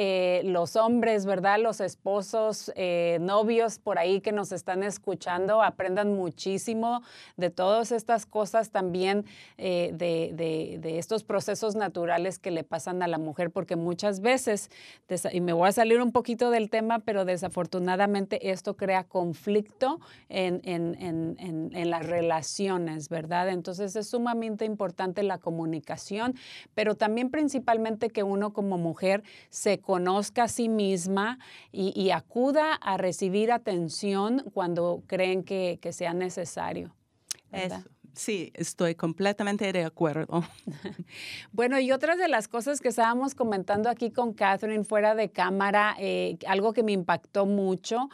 los 0.44 0.76
hombres, 0.76 1.26
¿verdad? 1.26 1.60
Los 1.60 1.80
esposos, 1.80 2.72
novios 3.20 3.78
por 3.80 4.00
ahí 4.00 4.20
que 4.22 4.32
nos 4.32 4.52
están 4.52 4.82
escuchando 4.84 5.62
aprendan 5.62 6.16
muchísimo 6.16 6.55
de 7.38 7.50
todas 7.50 7.92
estas 7.92 8.26
cosas 8.26 8.70
también, 8.72 9.26
eh, 9.58 9.92
de, 9.94 10.32
de- 10.82 10.98
estos 11.00 11.24
procesos 11.24 11.76
naturales 11.76 12.40
que 12.40 12.52
le 12.52 12.64
pasan 12.64 13.04
a 13.04 13.08
la 13.08 13.18
mujer, 13.18 13.52
porque 13.52 13.76
muchas 13.76 14.22
veces, 14.22 14.70
y 15.32 15.42
me 15.42 15.52
voy 15.54 15.68
a 15.68 15.72
salir 15.72 16.02
un 16.02 16.12
poquito 16.12 16.50
del 16.52 16.70
tema, 16.70 17.00
pero 17.00 17.26
desafortunadamente 17.26 18.52
esto 18.52 18.76
crea 18.76 19.04
conflicto 19.04 20.00
en- 20.30 20.62
en- 20.64 20.96
en- 21.40 21.70
en 21.76 21.90
las 21.90 22.06
relaciones, 22.06 23.10
¿verdad? 23.10 23.50
Entonces 23.50 23.96
es 23.96 24.08
sumamente 24.10 24.66
importante 24.66 25.22
la 25.24 25.38
comunicación, 25.38 26.36
pero 26.74 26.96
también 26.96 27.30
principalmente 27.30 28.10
que 28.10 28.24
uno 28.24 28.54
como 28.54 28.78
mujer 28.78 29.24
se 29.50 29.80
conozca 29.80 30.44
a 30.44 30.48
sí 30.48 30.70
misma 30.70 31.40
y, 31.72 31.92
y 32.00 32.12
acuda 32.12 32.74
a 32.76 32.98
recibir 32.98 33.52
atención 33.52 34.44
cuando 34.54 35.04
creen 35.08 35.44
que, 35.44 35.80
que 35.82 35.92
sea 35.92 36.14
necesario. 36.14 36.45
¿Verdad? 37.52 37.80
Eso. 37.80 37.90
Sí, 38.16 38.52
estoy 38.54 38.96
completamente 38.96 39.72
de 39.72 39.84
acuerdo. 39.84 40.44
Bueno, 41.52 41.80
y 41.80 41.92
otras 41.92 42.18
de 42.18 42.28
las 42.28 42.48
cosas 42.48 42.82
que 42.82 42.90
estábamos 42.90 43.36
comentando 43.36 43.90
aquí 43.90 44.12
con 44.12 44.34
Catherine 44.34 44.84
fuera 44.84 45.16
de 45.16 45.30
cámara, 45.30 45.96
eh, 46.00 46.38
algo 46.48 46.74
que 46.74 46.84
me 46.84 46.92
impactó 46.92 47.46
mucho 47.46 48.10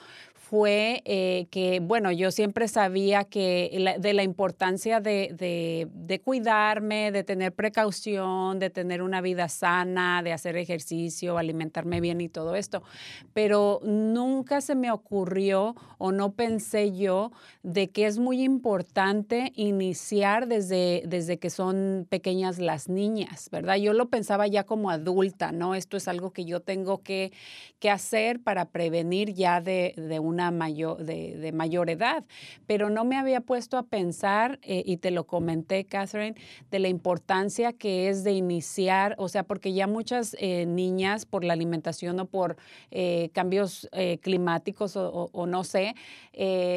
fue 0.51 1.01
eh, 1.05 1.47
que, 1.49 1.79
bueno, 1.79 2.11
yo 2.11 2.29
siempre 2.29 2.67
sabía 2.67 3.23
que 3.23 3.95
de 3.99 4.13
la 4.13 4.23
importancia 4.23 4.99
de, 4.99 5.33
de- 5.33 5.87
de 5.93 6.19
cuidarme, 6.19 7.13
de 7.13 7.23
tener 7.23 7.53
precaución, 7.53 8.59
de 8.59 8.69
tener 8.69 9.01
una 9.01 9.21
vida 9.21 9.47
sana, 9.47 10.21
de 10.21 10.33
hacer 10.33 10.57
ejercicio, 10.57 11.37
alimentarme 11.37 12.01
bien 12.01 12.19
y 12.19 12.27
todo 12.27 12.57
esto, 12.57 12.83
pero 13.33 13.79
nunca 13.83 14.59
se 14.59 14.75
me 14.75 14.91
ocurrió 14.91 15.73
o 15.97 16.11
no 16.11 16.33
pensé 16.33 16.91
yo 16.97 17.31
de 17.63 17.89
que 17.89 18.05
es 18.05 18.17
muy 18.19 18.43
importante 18.43 19.53
iniciar 19.55 20.47
desde, 20.47 21.03
desde 21.05 21.39
que 21.39 21.49
son 21.49 22.05
pequeñas 22.09 22.59
las 22.59 22.89
niñas, 22.89 23.47
¿verdad? 23.53 23.77
Yo 23.77 23.93
lo 23.93 24.09
pensaba 24.09 24.47
ya 24.47 24.65
como 24.65 24.89
adulta, 24.89 25.53
¿no? 25.53 25.75
Esto 25.75 25.95
es 25.95 26.09
algo 26.09 26.31
que 26.31 26.43
yo 26.43 26.59
tengo 26.59 27.03
que, 27.03 27.31
que 27.79 27.89
hacer 27.89 28.41
para 28.41 28.65
prevenir 28.65 29.33
ya 29.33 29.61
de, 29.61 29.93
de 29.95 30.19
una 30.19 30.40
mayor, 30.49 31.05
de, 31.05 31.51
mayor 31.53 31.89
edad, 31.91 32.23
pero 32.65 32.89
no 32.89 33.05
me 33.05 33.17
había 33.17 33.41
puesto 33.41 33.77
a 33.77 33.83
pensar, 33.83 34.57
eh, 34.63 34.81
y 34.85 34.97
te 34.97 35.11
lo 35.11 35.25
comenté, 35.25 35.85
Catherine, 35.85 36.35
de 36.71 36.79
la 36.79 36.87
importancia 36.87 37.73
que 37.73 38.09
es 38.09 38.23
de 38.23 38.31
iniciar, 38.31 39.13
o 39.19 39.27
sea, 39.29 39.43
porque 39.43 39.73
ya 39.73 39.85
muchas 39.85 40.35
eh, 40.39 40.65
niñas 40.65 41.25
por 41.25 41.43
la 41.43 41.53
alimentación 41.53 42.19
o 42.19 42.25
por 42.25 42.55
eh, 42.89 43.29
cambios 43.33 43.87
climáticos 44.21 44.93
o, 44.95 45.45
no 45.47 45.63
sé, 45.63 45.95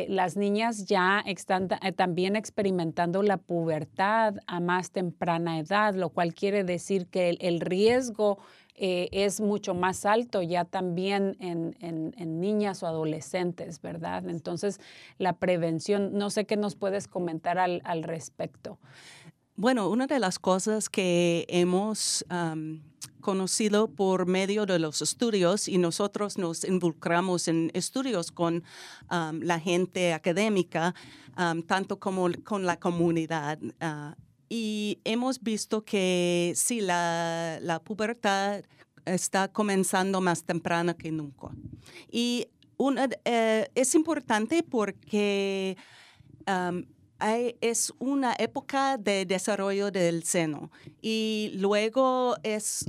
las 0.09 0.37
niñas 0.37 0.87
ya 0.87 1.23
están 1.25 1.69
ta- 1.69 1.79
también 1.95 2.35
experimentando 2.35 3.23
la 3.23 3.37
pubertad 3.37 4.35
a 4.47 4.59
más 4.61 4.91
temprana 4.91 5.61
edad, 5.61 5.95
lo 5.95 6.09
cual 6.09 6.35
quiere 6.35 6.65
decir 6.65 7.07
que 7.07 7.37
el 7.41 7.61
riesgo 7.61 8.39
eh, 8.77 9.09
es 9.13 9.41
mucho 9.41 9.75
más 9.75 10.05
alto 10.05 10.43
ya 10.43 10.65
también 10.65 11.37
en, 11.41 11.77
en- 11.81 12.15
en 12.17 12.41
niñas 12.41 12.83
o 12.83 12.87
adolescentes, 12.87 13.81
¿verdad? 13.81 14.29
Entonces, 14.29 14.81
la 15.19 15.35
prevención, 15.35 16.13
no 16.19 16.31
sé 16.31 16.45
qué 16.45 16.57
nos 16.57 16.75
puedes 16.75 17.07
comentar 17.09 17.59
al, 17.59 17.81
al 17.85 18.03
respecto. 18.03 18.79
Bueno, 19.57 19.89
una 19.89 20.09
de 20.09 20.19
las 20.19 20.41
cosas 20.41 20.89
que 20.89 21.45
hemos 21.49 22.25
conocido 23.21 23.89
por 23.89 24.27
medio 24.27 24.67
de 24.67 24.79
los 24.79 25.01
estudios 25.01 25.69
y 25.69 25.79
nosotros 25.79 26.37
nos 26.39 26.65
involucramos 26.65 27.47
en 27.49 27.71
estudios 27.73 28.33
con 28.33 28.65
la 29.09 29.61
gente 29.61 30.13
académica, 30.13 30.95
tanto 31.67 31.99
como 32.01 32.29
con 32.43 32.67
la 32.67 32.79
comunidad. 32.79 33.59
ah, 33.81 34.17
y 34.57 35.01
hemos 35.03 35.43
visto 35.43 35.85
que 35.85 36.53
sí, 36.55 36.81
la, 36.81 37.59
la 37.61 37.81
pubertad 37.81 38.63
está 39.05 39.49
comenzando 39.49 40.21
más 40.21 40.45
temprana 40.45 40.95
que 40.95 41.11
nunca. 41.11 41.49
Y 42.09 42.47
una, 42.77 43.09
eh, 43.25 43.69
es 43.75 43.97
importante 43.97 44.63
porque 44.63 45.77
es 47.61 47.93
una 47.99 48.35
época 48.39 48.97
de 48.97 49.27
desarrollo 49.27 49.91
del 49.91 50.23
seno 50.23 50.71
y 51.03 51.53
luego 51.57 52.37
es 52.45 52.85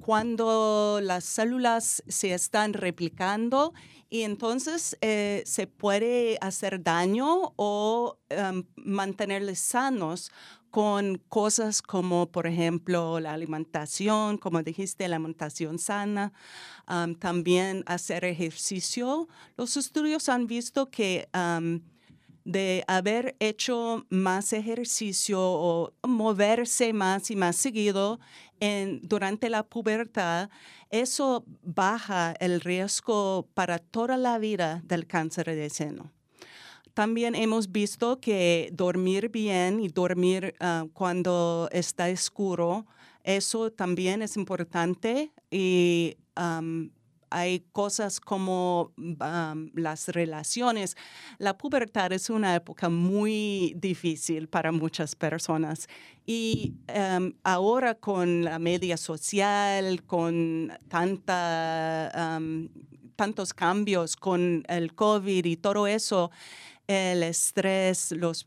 cuando 0.00 0.98
las 1.02 1.24
células 1.24 2.02
se 2.06 2.34
están 2.34 2.74
replicando 2.74 3.72
y 4.10 4.22
entonces 4.22 4.98
eh, 5.00 5.42
se 5.46 5.66
puede 5.66 6.36
hacer 6.42 6.82
daño 6.82 7.54
o 7.56 8.18
am, 8.36 8.66
mantenerles 8.76 9.60
sanos 9.60 10.30
con 10.72 11.18
cosas 11.28 11.82
como, 11.82 12.32
por 12.32 12.46
ejemplo, 12.46 13.20
la 13.20 13.34
alimentación, 13.34 14.38
como 14.38 14.62
dijiste, 14.62 15.06
la 15.06 15.16
alimentación 15.16 15.78
sana, 15.78 16.32
am, 16.86 17.14
también 17.14 17.84
hacer 17.86 18.24
ejercicio. 18.24 19.28
Los 19.58 19.76
estudios 19.76 20.30
han 20.30 20.46
visto 20.46 20.90
que 20.90 21.28
de 22.44 22.84
haber 22.88 23.36
hecho 23.38 24.06
más 24.08 24.54
ejercicio 24.54 25.38
o 25.42 25.92
moverse 26.02 26.94
más 26.94 27.30
y 27.30 27.36
más 27.36 27.56
seguido 27.56 28.18
durante 29.02 29.50
la 29.50 29.64
pubertad, 29.64 30.48
eso 30.88 31.44
baja 31.62 32.34
el 32.40 32.62
riesgo 32.62 33.46
para 33.52 33.78
toda 33.78 34.16
la 34.16 34.38
vida 34.38 34.80
del 34.84 35.06
cáncer 35.06 35.54
de 35.54 35.68
seno. 35.68 36.10
También 36.94 37.34
hemos 37.34 37.72
visto 37.72 38.20
que 38.20 38.70
dormir 38.72 39.30
bien 39.30 39.80
y 39.80 39.88
dormir 39.88 40.54
ah, 40.60 40.86
cuando 40.92 41.68
está 41.72 42.08
oscuro, 42.08 42.86
eso 43.24 43.70
también 43.70 44.20
es 44.22 44.36
importante 44.36 45.32
y 45.50 46.16
hay 47.32 47.60
cosas 47.72 48.20
como 48.20 48.92
las 49.74 50.08
relaciones. 50.08 50.96
La 51.38 51.56
pubertad 51.56 52.12
es 52.12 52.28
una 52.30 52.54
época 52.54 52.88
muy 52.88 53.74
difícil 53.76 54.48
para 54.48 54.70
muchas 54.72 55.16
personas 55.16 55.86
y 56.26 56.74
am, 56.88 57.34
ahora 57.42 57.94
con 57.94 58.44
la 58.44 58.58
media 58.58 58.96
social, 58.96 60.02
con 60.04 60.72
tantos 63.16 63.54
cambios, 63.54 64.16
con 64.16 64.64
el 64.68 64.94
COVID 64.94 65.44
y 65.46 65.56
todo 65.56 65.86
eso, 65.86 66.30
el 66.86 67.22
estrés, 67.22 68.12
los 68.12 68.46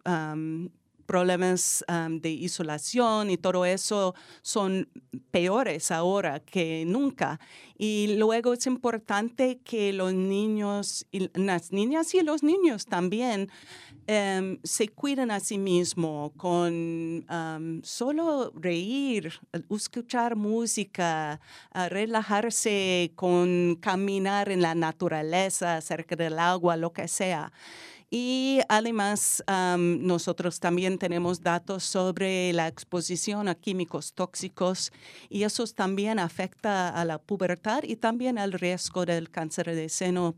problemas 1.05 1.85
de 2.09 2.29
isolación 2.29 3.29
y 3.29 3.37
todo 3.37 3.65
eso 3.65 4.15
son 4.41 4.89
peores 5.31 5.91
ahora 5.91 6.39
que 6.39 6.83
nunca. 6.85 7.39
Y 7.77 8.15
luego 8.17 8.53
es 8.53 8.65
importante 8.67 9.59
que 9.63 9.93
los 9.93 10.13
niños, 10.13 11.05
y 11.11 11.29
las 11.37 11.71
niñas 11.71 12.13
y 12.13 12.21
los 12.21 12.41
niños 12.43 12.85
también 12.85 13.49
em, 14.07 14.59
se 14.63 14.87
cuiden 14.87 15.31
a 15.31 15.39
sí 15.39 15.57
mismos 15.57 16.31
con 16.37 17.25
solo 17.83 18.51
reír, 18.55 19.33
escuchar 19.69 20.35
música, 20.35 21.39
relajarse 21.73 23.11
con 23.15 23.77
caminar 23.81 24.49
en 24.49 24.61
la 24.61 24.75
naturaleza, 24.75 25.81
cerca 25.81 26.15
del 26.15 26.39
agua, 26.39 26.77
lo 26.77 26.93
que 26.93 27.07
sea. 27.07 27.51
Y 28.09 28.59
además, 28.69 29.43
am, 29.47 30.05
nosotros 30.05 30.59
también 30.59 30.97
tenemos 30.97 31.41
datos 31.41 31.83
sobre 31.83 32.53
la 32.53 32.67
exposición 32.67 33.47
a 33.47 33.55
químicos 33.55 34.13
tóxicos 34.13 34.91
y 35.29 35.43
eso 35.43 35.65
también 35.67 36.19
afecta 36.19 36.89
a 36.89 37.03
la 37.05 37.17
pubertad 37.17 37.83
y 37.83 37.95
también 37.95 38.37
al 38.37 38.53
riesgo 38.53 39.05
del 39.05 39.29
cáncer 39.29 39.73
de 39.75 39.89
seno 39.89 40.35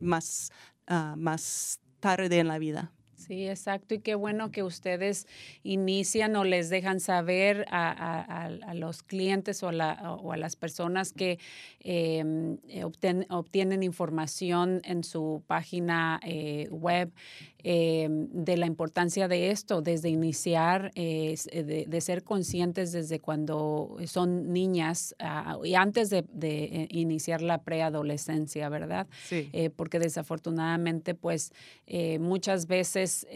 más, 0.00 0.52
ah, 0.86 1.14
más 1.16 1.80
tarde 2.00 2.38
en 2.38 2.48
la 2.48 2.58
vida. 2.58 2.92
Sí, 3.18 3.48
exacto. 3.48 3.94
Y 3.96 3.98
qué 3.98 4.14
bueno 4.14 4.52
que 4.52 4.62
ustedes 4.62 5.26
inician 5.64 6.36
o 6.36 6.44
les 6.44 6.70
dejan 6.70 7.00
saber 7.00 7.66
a, 7.68 8.48
los 8.74 9.02
clientes 9.02 9.64
o, 9.64 9.68
a 9.70 10.36
las 10.36 10.54
personas 10.54 11.12
que 11.12 11.40
em, 11.80 12.58
eh, 12.68 12.84
obtienen 12.84 13.82
información 13.82 14.80
en 14.84 15.02
su 15.02 15.42
página 15.48 16.20
eh, 16.22 16.68
web 16.70 17.10
em, 17.62 18.28
de 18.30 18.56
la 18.56 18.66
importancia 18.66 19.28
de 19.28 19.50
esto, 19.50 19.82
desde 19.82 20.08
iniciar, 20.08 20.90
eh, 20.94 21.34
de, 21.88 22.00
ser 22.00 22.22
conscientes 22.22 22.92
desde 22.92 23.18
cuando 23.18 23.96
son 24.06 24.52
niñas 24.52 25.14
ah, 25.18 25.58
y 25.64 25.74
antes 25.74 26.10
de, 26.10 26.88
iniciar 26.90 27.42
la 27.42 27.62
preadolescencia, 27.62 28.68
¿verdad? 28.68 29.06
Sí. 29.28 29.50
porque 29.76 29.98
desafortunadamente, 29.98 31.14
pues 31.14 31.52
muchas 32.18 32.66
veces 32.66 33.26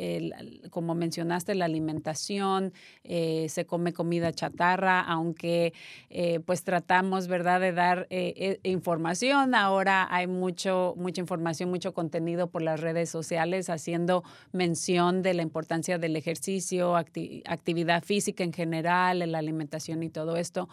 como 0.71 0.95
mencionaste, 0.95 1.55
la 1.55 1.65
alimentación, 1.65 2.73
eh, 3.05 3.47
se 3.49 3.67
come 3.67 3.93
comida 3.93 4.33
chatarra, 4.33 5.01
aunque 5.01 5.73
eh, 6.11 6.41
pues 6.41 6.65
tratamos, 6.65 7.29
¿verdad?, 7.29 7.61
de 7.61 7.73
dar 7.73 8.07
eh, 8.11 8.59
información. 8.63 9.55
Ahora 9.55 10.07
hay 10.11 10.27
mucho, 10.27 10.95
mucha 10.97 11.21
información, 11.21 11.71
mucho 11.71 11.93
contenido 11.93 12.49
por 12.49 12.63
las 12.63 12.81
redes 12.81 13.11
sociales 13.11 13.71
haciendo 13.71 14.12
mención 14.53 15.23
de 15.23 15.35
la 15.35 15.43
importancia 15.43 15.99
del 15.99 16.17
ejercicio, 16.17 16.97
actividad 16.97 18.03
física 18.03 18.45
en 18.45 18.53
general, 18.53 19.19
la 19.31 19.39
alimentación 19.39 20.03
y 20.03 20.11
todo 20.11 20.37
esto. 20.37 20.69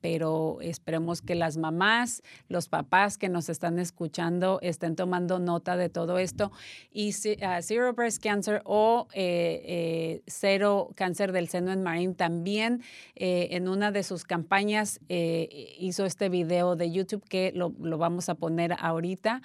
pero 0.00 0.58
esperemos 0.60 1.20
que 1.22 1.34
las 1.34 1.56
mamás, 1.56 2.22
los 2.48 2.68
papás 2.68 3.18
que 3.18 3.28
nos 3.28 3.48
están 3.48 3.78
escuchando 3.78 4.58
estén 4.62 4.96
tomando 4.96 5.38
nota 5.38 5.76
de 5.76 5.88
todo 5.88 6.18
esto. 6.18 6.52
Y 6.92 7.10
uh, 7.10 7.62
Zero 7.62 7.92
Breast 7.92 8.22
Cancer 8.22 8.62
o 8.64 9.08
eh, 9.12 9.62
eh, 9.64 10.22
Cero 10.26 10.90
Cáncer 10.94 11.32
del 11.32 11.48
Seno 11.48 11.72
en 11.72 11.82
Marín 11.82 12.14
también 12.14 12.82
eh, 13.14 13.48
en 13.52 13.68
una 13.68 13.92
de 13.92 14.02
sus 14.02 14.24
campañas 14.24 15.00
hizo 15.08 16.04
este 16.04 16.28
video 16.28 16.76
de 16.76 16.90
YouTube 16.90 17.24
que 17.28 17.52
lo, 17.54 17.70
vamos 17.70 18.28
a 18.28 18.34
poner 18.34 18.74
ahorita 18.78 19.42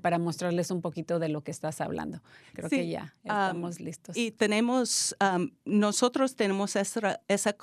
para 0.00 0.18
mostrarles 0.18 0.70
un 0.70 0.80
poquito 0.80 1.18
de 1.18 1.28
lo 1.28 1.42
que 1.42 1.50
estás 1.50 1.80
hablando. 1.80 2.20
Creo 2.52 2.68
que 2.68 2.88
ya 2.88 3.14
estamos 3.22 3.80
listos. 3.80 4.16
Y 4.16 4.30
tenemos, 4.30 5.16
nosotros 5.64 6.36
tenemos 6.36 6.76
esa, 6.76 7.20
esa 7.28 7.56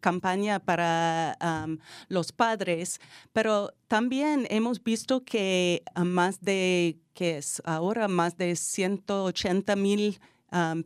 campaña 0.00 0.58
para 0.58 1.78
los 2.08 2.32
padres, 2.32 3.00
pero 3.32 3.72
también 3.88 4.46
hemos 4.50 4.82
visto 4.82 5.24
que 5.24 5.82
más 5.96 6.40
de, 6.40 6.98
que 7.14 7.38
es 7.38 7.62
ahora 7.64 8.08
más 8.08 8.36
de 8.36 8.56
180 8.56 9.76
mil 9.76 10.18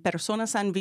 personas 0.03 0.55
han, 0.55 0.73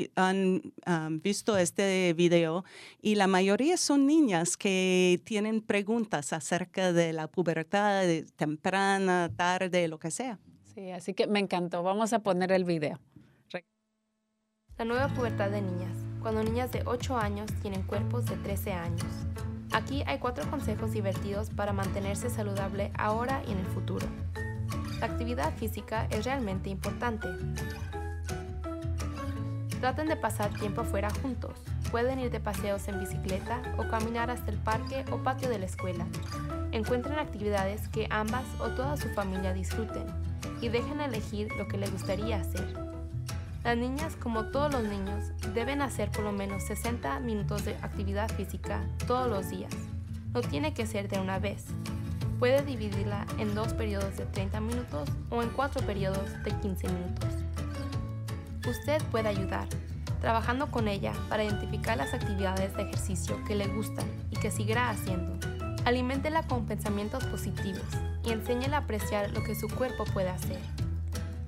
visto 1.24 1.58
este 1.58 2.14
video 2.14 2.64
y 3.02 3.16
la 3.16 3.28
mayoría 3.28 3.78
son 3.78 4.06
niñas 4.06 4.58
que 4.58 5.20
tienen 5.24 5.62
preguntas 5.62 6.34
acerca 6.34 6.94
de 6.94 7.12
la 7.14 7.28
pubertad 7.28 8.06
temprana, 8.36 9.32
tarde, 9.36 9.88
lo 9.88 9.98
que 9.98 10.12
sea. 10.12 10.40
Sí, 10.76 10.92
así 10.92 11.14
que 11.14 11.26
me 11.26 11.40
encantó. 11.40 11.84
Vamos 11.84 12.12
a 12.12 12.20
poner 12.20 12.52
el 12.52 12.66
video. 12.66 13.00
La 14.78 14.84
nueva 14.84 15.08
pubertad 15.08 15.50
de 15.50 15.62
niñas, 15.62 15.96
cuando 16.22 16.44
niñas 16.44 16.74
de 16.74 16.84
8 16.86 17.18
años 17.18 17.50
tienen 17.62 17.84
cuerpos 17.84 18.26
de 18.26 18.36
13 18.36 18.74
años. 18.74 19.06
Aquí 19.72 20.04
hay 20.06 20.20
cuatro 20.20 20.50
consejos 20.52 20.92
divertidos 20.92 21.50
para 21.50 21.72
mantenerse 21.72 22.30
saludable 22.30 22.92
ahora 22.98 23.42
y 23.48 23.54
en 23.54 23.60
el 23.60 23.66
futuro. 23.68 24.06
La 25.00 25.06
actividad 25.06 25.54
física 25.56 26.08
es 26.12 26.26
realmente 26.26 26.70
importante. 26.70 27.30
Traten 29.80 30.10
de 30.10 30.18
pasar 30.18 30.54
tiempo 30.60 30.82
afuera 30.82 31.10
juntos. 31.22 31.54
Pueden 31.90 32.20
ir 32.20 32.32
de 32.32 32.42
paseos 32.42 32.86
en 32.90 33.00
bicicleta 33.00 33.62
o 33.78 33.88
caminar 33.88 34.30
hasta 34.30 34.52
el 34.52 34.58
parque 34.58 35.06
o 35.10 35.24
patio 35.24 35.48
de 35.48 35.60
la 35.60 35.68
escuela. 35.68 36.06
Encuentren 36.74 37.18
actividades 37.18 37.88
que 37.88 38.08
ambas 38.10 38.44
o 38.60 38.72
toda 38.72 38.98
su 38.98 39.08
familia 39.12 39.54
disfruten 39.54 40.35
y 40.62 40.70
dejen 40.70 41.02
elegir 41.02 41.52
lo 41.58 41.68
que 41.68 41.78
les 41.78 41.91
gustaría 41.91 42.38
hacer. 42.38 42.74
Las 43.63 43.78
niñas, 43.78 44.15
como 44.15 44.46
todos 44.52 44.72
los 44.72 44.84
niños, 44.84 45.32
deben 45.56 45.82
hacer 45.82 46.12
por 46.12 46.24
lo 46.24 46.32
menos 46.32 46.63
60 46.65 47.20
minutos 47.22 47.65
de 47.65 47.76
actividad 47.82 48.30
física 48.30 48.84
todos 49.08 49.28
los 49.28 49.50
días. 49.50 49.74
No 50.34 50.41
tiene 50.41 50.74
que 50.74 50.86
ser 50.86 51.08
de 51.10 51.20
una 51.20 51.39
vez. 51.39 51.65
Puede 52.38 52.62
dividirla 52.63 53.26
en 53.39 53.56
dos 53.56 53.74
periodos 53.74 54.18
de 54.18 54.26
30 54.26 54.60
minutos 54.60 55.10
o 55.32 55.41
en 55.41 55.50
cuatro 55.50 55.82
periodos 55.82 56.32
de 56.44 56.52
15 56.52 56.88
minutos. 56.89 57.30
Usted 58.68 59.02
puede 59.10 59.30
ayudar, 59.30 59.68
trabajando 60.22 60.70
con 60.70 60.88
ella 60.88 61.13
para 61.30 61.44
identificar 61.44 61.98
las 61.98 62.13
actividades 62.13 62.76
de 62.76 62.84
ejercicio 62.84 63.44
que 63.46 63.56
le 63.56 63.68
gustan 63.68 64.06
y 64.30 64.36
que 64.36 64.52
seguirá 64.52 64.89
haciendo. 64.89 65.55
Aliméntela 65.86 66.41
con 66.41 66.65
pensamientos 66.65 67.24
positivos 67.26 67.86
y 68.24 68.32
enséñela 68.32 68.78
a 68.78 68.80
apreciar 68.80 69.30
lo 69.32 69.43
que 69.43 69.54
su 69.54 69.67
cuerpo 69.67 70.04
puede 70.06 70.30
hacer. 70.30 70.60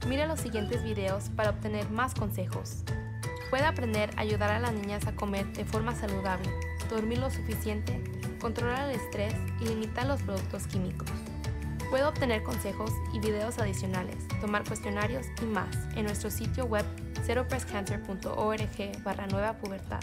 Mira 0.08 0.28
los 0.28 0.40
siguientes 0.40 0.84
videos 0.84 1.30
para 1.36 1.50
obtener 1.50 1.90
más 1.90 2.14
consejos. 2.14 2.84
Puede 3.50 3.66
aprender 3.66 4.12
a 4.16 4.22
ayudar 4.22 4.52
a 4.52 4.60
las 4.60 4.74
niñas 4.74 5.08
a 5.08 5.16
comer 5.16 5.52
de 5.54 5.66
forma 5.66 5.96
saludable, 5.96 6.52
dormir 6.88 7.18
lo 7.18 7.32
suficiente, 7.32 8.04
controlar 8.40 8.88
el 8.88 9.00
estrés 9.00 9.34
y 9.60 9.70
limitar 9.70 10.06
los 10.06 10.22
productos 10.22 10.68
químicos. 10.68 11.10
Puede 11.90 12.04
obtener 12.06 12.44
consejos 12.44 12.92
y 13.14 13.20
videos 13.20 13.58
adicionales, 13.58 14.28
tomar 14.40 14.64
cuestionarios 14.66 15.26
y 15.42 15.46
más 15.46 15.76
en 15.96 16.04
nuestro 16.04 16.30
sitio 16.30 16.66
web 16.66 16.86
zeropresscancer.org 17.24 19.04
barra 19.04 19.26
nueva 19.26 19.54
pubertad. 19.54 20.02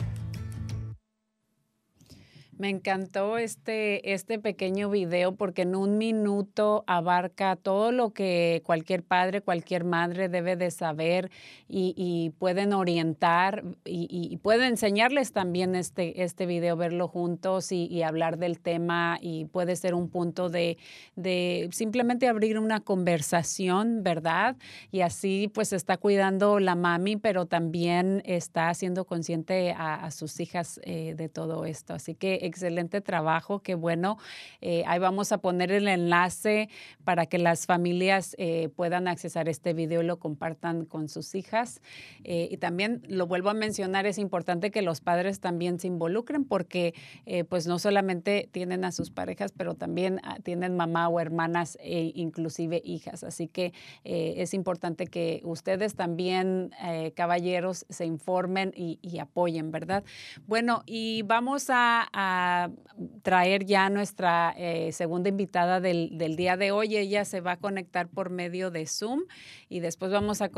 Me 2.56 2.68
encantó 2.68 3.36
este, 3.36 4.12
este 4.12 4.38
pequeño 4.38 4.88
video 4.88 5.34
porque 5.34 5.62
en 5.62 5.74
un 5.74 5.98
minuto 5.98 6.84
abarca 6.86 7.56
todo 7.56 7.90
lo 7.90 8.10
que 8.10 8.62
cualquier 8.64 9.02
padre, 9.02 9.40
cualquier 9.40 9.82
madre 9.82 10.28
debe 10.28 10.54
de 10.54 10.70
saber 10.70 11.30
y, 11.68 12.32
pueden 12.38 12.72
orientar 12.72 13.64
y, 13.84 14.36
pueden 14.42 14.68
enseñarles 14.68 15.32
también 15.32 15.74
este, 15.74 16.22
este 16.22 16.46
video, 16.46 16.76
verlo 16.76 17.08
juntos 17.08 17.72
y, 17.72 18.02
hablar 18.02 18.38
del 18.38 18.60
tema 18.60 19.18
y 19.20 19.46
puede 19.46 19.74
ser 19.74 19.94
un 19.94 20.08
punto 20.08 20.48
de, 20.48 20.76
de, 21.16 21.68
simplemente 21.72 22.28
abrir 22.28 22.58
una 22.58 22.80
conversación, 22.80 24.02
¿verdad? 24.04 24.56
Y 24.92 25.00
así 25.00 25.50
pues 25.52 25.72
está 25.72 25.96
cuidando 25.96 26.60
la 26.60 26.76
mami, 26.76 27.16
pero 27.16 27.46
también 27.46 28.22
está 28.26 28.68
haciendo 28.68 29.06
consciente 29.06 29.74
a, 29.76 30.10
sus 30.10 30.38
hijas 30.38 30.80
eh, 30.84 31.14
de 31.16 31.28
todo 31.28 31.64
esto. 31.64 31.94
Así 31.94 32.14
que 32.14 32.43
excelente 32.44 33.00
trabajo, 33.00 33.60
qué 33.60 33.74
bueno. 33.74 34.18
Eh, 34.60 34.84
ahí 34.86 34.98
vamos 34.98 35.32
a 35.32 35.38
poner 35.38 35.72
el 35.72 35.88
enlace 35.88 36.68
para 37.04 37.26
que 37.26 37.38
las 37.38 37.66
familias 37.66 38.34
eh, 38.38 38.68
puedan 38.76 39.08
accesar 39.08 39.48
este 39.48 39.72
video 39.72 40.02
y 40.02 40.06
lo 40.06 40.18
compartan 40.18 40.84
con 40.84 41.08
sus 41.08 41.34
hijas. 41.34 41.80
Eh, 42.22 42.48
y 42.50 42.56
también 42.58 43.02
lo 43.08 43.26
vuelvo 43.26 43.50
a 43.50 43.54
mencionar, 43.54 44.06
es 44.06 44.18
importante 44.18 44.70
que 44.70 44.82
los 44.82 45.00
padres 45.00 45.40
también 45.40 45.78
se 45.80 45.86
involucren 45.86 46.44
porque 46.44 46.94
pues 47.48 47.66
no 47.66 47.78
solamente 47.78 48.48
tienen 48.52 48.84
a 48.84 48.92
sus 48.92 49.10
parejas, 49.10 49.52
pero 49.52 49.74
también 49.74 50.20
ah, 50.24 50.38
tienen 50.42 50.76
mamá 50.76 51.08
o 51.08 51.20
hermanas 51.20 51.78
e 51.80 52.12
inclusive 52.14 52.80
hijas. 52.84 53.24
Así 53.24 53.48
que 53.48 53.72
es 54.04 54.54
importante 54.54 55.06
que 55.06 55.40
ustedes 55.44 55.94
también, 55.94 56.70
caballeros, 57.14 57.86
se 57.88 58.04
informen 58.04 58.72
y, 58.76 59.18
apoyen, 59.18 59.70
¿verdad? 59.70 60.04
Bueno, 60.46 60.82
y 60.86 61.22
vamos 61.22 61.66
a 61.70 62.08
traer 63.22 63.64
ya 63.64 63.90
nuestra 63.90 64.54
eh, 64.56 64.92
segunda 64.92 65.28
invitada 65.28 65.80
del, 65.80 66.36
día 66.36 66.56
de 66.56 66.70
hoy. 66.70 66.96
Ella 66.96 67.24
se 67.24 67.40
va 67.40 67.52
a 67.52 67.56
conectar 67.56 68.08
por 68.08 68.30
medio 68.30 68.70
de 68.70 68.86
Zoom 68.86 69.22
y 69.68 69.80
después 69.80 70.12
vamos 70.12 70.40
a, 70.42 70.50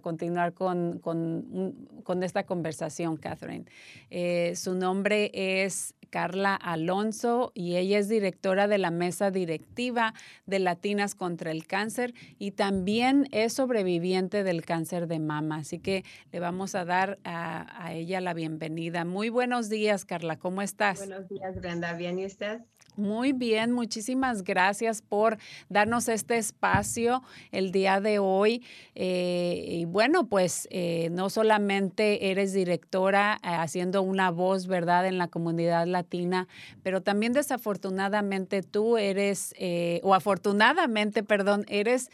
continuar 0.00 0.54
con, 0.54 0.98
con, 1.00 2.22
esta 2.22 2.44
conversación, 2.44 3.16
Catherine. 3.16 3.64
Eh, 4.10 4.54
su 4.56 4.74
nombre 4.74 5.30
es 5.34 5.94
Carla 6.10 6.54
Alonso 6.54 7.52
y 7.54 7.76
ella 7.76 7.98
es 7.98 8.08
directora 8.08 8.68
de 8.68 8.78
la 8.78 8.90
mesa 8.90 9.30
directiva 9.30 10.14
de 10.46 10.58
Latinas 10.58 11.14
contra 11.14 11.50
el 11.50 11.66
Cáncer 11.66 12.14
y 12.38 12.50
también 12.50 13.28
es 13.30 13.54
sobreviviente 13.54 14.44
del 14.44 14.64
cáncer 14.64 15.06
de 15.06 15.18
mama. 15.18 15.56
Así 15.56 15.78
que 15.78 16.04
le 16.32 16.40
vamos 16.40 16.74
a 16.74 16.84
dar 16.84 17.18
a, 17.24 17.92
ella 17.92 18.20
la 18.20 18.34
bienvenida. 18.34 19.04
Muy 19.04 19.28
buenos 19.28 19.68
días, 19.68 20.04
Carla. 20.04 20.38
¿Cómo 20.38 20.62
estás? 20.62 20.98
Buenos 20.98 21.28
días, 21.28 21.56
Brenda. 21.60 21.94
¿Bien 21.94 22.18
y 22.18 22.26
usted? 22.26 22.60
Muy 23.00 23.32
bien, 23.32 23.72
muchísimas 23.72 24.44
gracias 24.44 25.00
por 25.00 25.38
darnos 25.70 26.06
este 26.10 26.36
espacio 26.36 27.22
el 27.50 27.72
día 27.72 27.98
de 27.98 28.18
hoy. 28.18 28.62
Eh, 28.94 29.64
y 29.66 29.84
bueno, 29.86 30.26
pues 30.26 30.68
eh, 30.70 31.08
no 31.10 31.30
solamente 31.30 32.30
eres 32.30 32.52
directora 32.52 33.40
eh, 33.42 33.48
haciendo 33.48 34.02
una 34.02 34.30
voz, 34.30 34.66
¿verdad?, 34.66 35.06
en 35.06 35.16
la 35.16 35.28
comunidad 35.28 35.86
latina, 35.86 36.46
pero 36.82 37.00
también 37.00 37.32
desafortunadamente 37.32 38.62
tú 38.62 38.98
eres, 38.98 39.54
o 40.02 40.12
afortunadamente, 40.14 41.22
perdón, 41.22 41.64
eres 41.68 42.10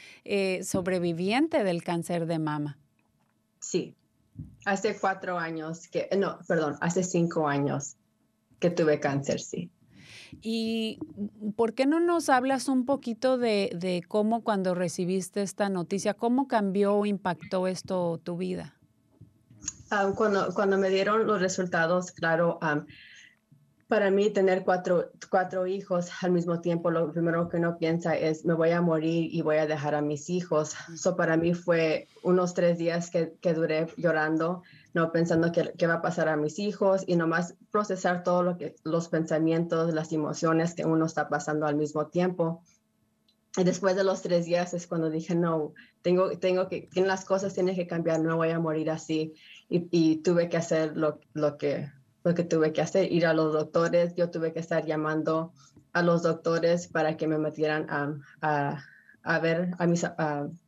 sobreviviente 0.62 1.64
del 1.64 1.82
cáncer 1.82 2.26
de 2.26 2.38
mama. 2.38 2.78
Sí, 3.58 3.96
hace 4.64 4.96
cuatro 4.96 5.36
años 5.36 5.88
que, 5.88 6.08
no, 6.16 6.38
perdón, 6.46 6.76
hace 6.80 7.02
cinco 7.02 7.48
años 7.48 7.96
que 8.60 8.70
tuve 8.70 9.00
cáncer, 9.00 9.40
sí. 9.40 9.68
¿Y 10.42 10.98
por 11.56 11.74
qué 11.74 11.86
no 11.86 12.00
nos 12.00 12.28
hablas 12.28 12.68
un 12.68 12.84
poquito 12.84 13.38
de, 13.38 13.70
de 13.74 14.02
cómo 14.06 14.42
cuando 14.42 14.74
recibiste 14.74 15.42
esta 15.42 15.68
noticia, 15.68 16.14
cómo 16.14 16.46
cambió 16.48 16.94
o 16.94 17.06
impactó 17.06 17.66
esto 17.66 18.20
tu 18.22 18.36
vida? 18.36 18.76
Um, 19.90 20.14
cuando, 20.14 20.52
cuando 20.52 20.78
me 20.78 20.90
dieron 20.90 21.26
los 21.26 21.40
resultados, 21.40 22.10
claro, 22.10 22.58
um, 22.60 22.84
para 23.88 24.10
mí 24.10 24.30
tener 24.30 24.64
cuatro, 24.64 25.12
cuatro 25.30 25.66
hijos 25.66 26.10
al 26.22 26.32
mismo 26.32 26.60
tiempo, 26.60 26.90
lo 26.90 27.12
primero 27.12 27.48
que 27.48 27.58
uno 27.58 27.78
piensa 27.78 28.16
es, 28.16 28.44
me 28.44 28.54
voy 28.54 28.70
a 28.70 28.80
morir 28.80 29.28
y 29.32 29.42
voy 29.42 29.58
a 29.58 29.66
dejar 29.66 29.94
a 29.94 30.02
mis 30.02 30.28
hijos. 30.28 30.74
Eso 30.92 31.14
para 31.16 31.36
mí 31.36 31.54
fue 31.54 32.08
unos 32.24 32.52
tres 32.54 32.78
días 32.78 33.10
que, 33.10 33.34
que 33.40 33.54
duré 33.54 33.86
llorando, 33.96 34.62
no 34.96 35.12
pensando 35.12 35.52
qué, 35.52 35.74
qué, 35.76 35.86
va 35.86 35.94
a 35.94 36.02
pasar 36.02 36.28
a 36.28 36.38
mis 36.38 36.58
hijos 36.58 37.04
y 37.06 37.16
nomás 37.16 37.54
procesar 37.70 38.24
todos 38.24 38.42
lo 38.42 38.56
que, 38.56 38.76
los 38.82 39.08
pensamientos, 39.08 39.92
las 39.92 40.10
emociones 40.10 40.74
que 40.74 40.86
uno 40.86 41.04
está 41.04 41.28
pasando 41.28 41.66
al 41.66 41.76
mismo 41.76 42.06
tiempo. 42.06 42.62
Y 43.58 43.64
después 43.64 43.94
de 43.94 44.04
los 44.04 44.22
tres 44.22 44.46
días 44.46 44.72
es 44.72 44.86
cuando 44.86 45.10
dije, 45.10 45.34
no, 45.34 45.74
tengo, 46.00 46.30
tengo 46.38 46.68
que, 46.68 46.88
las 46.94 47.26
cosas 47.26 47.52
tienen 47.52 47.76
que 47.76 47.86
cambiar, 47.86 48.20
no 48.20 48.36
voy 48.36 48.50
a 48.50 48.58
morir 48.58 48.90
así. 48.90 49.34
Y, 49.68 49.86
y 49.90 50.16
tuve 50.22 50.48
que 50.48 50.56
hacer 50.56 50.96
lo, 50.96 51.20
lo 51.34 51.58
que 51.58 51.90
lo 52.26 52.34
que 52.34 52.42
tuve 52.42 52.72
que 52.72 52.82
hacer, 52.82 53.12
ir 53.12 53.24
a 53.24 53.32
los 53.32 53.52
doctores, 53.52 54.16
yo 54.16 54.30
tuve 54.30 54.52
que 54.52 54.58
estar 54.58 54.84
llamando 54.84 55.52
a 55.92 56.02
los 56.02 56.24
doctores 56.24 56.88
para 56.88 57.16
que 57.16 57.28
me 57.28 57.38
metieran 57.38 57.86
a, 57.88 58.82
a, 59.22 59.38
ver 59.38 59.70
a 59.78 59.86
mis 59.86 60.04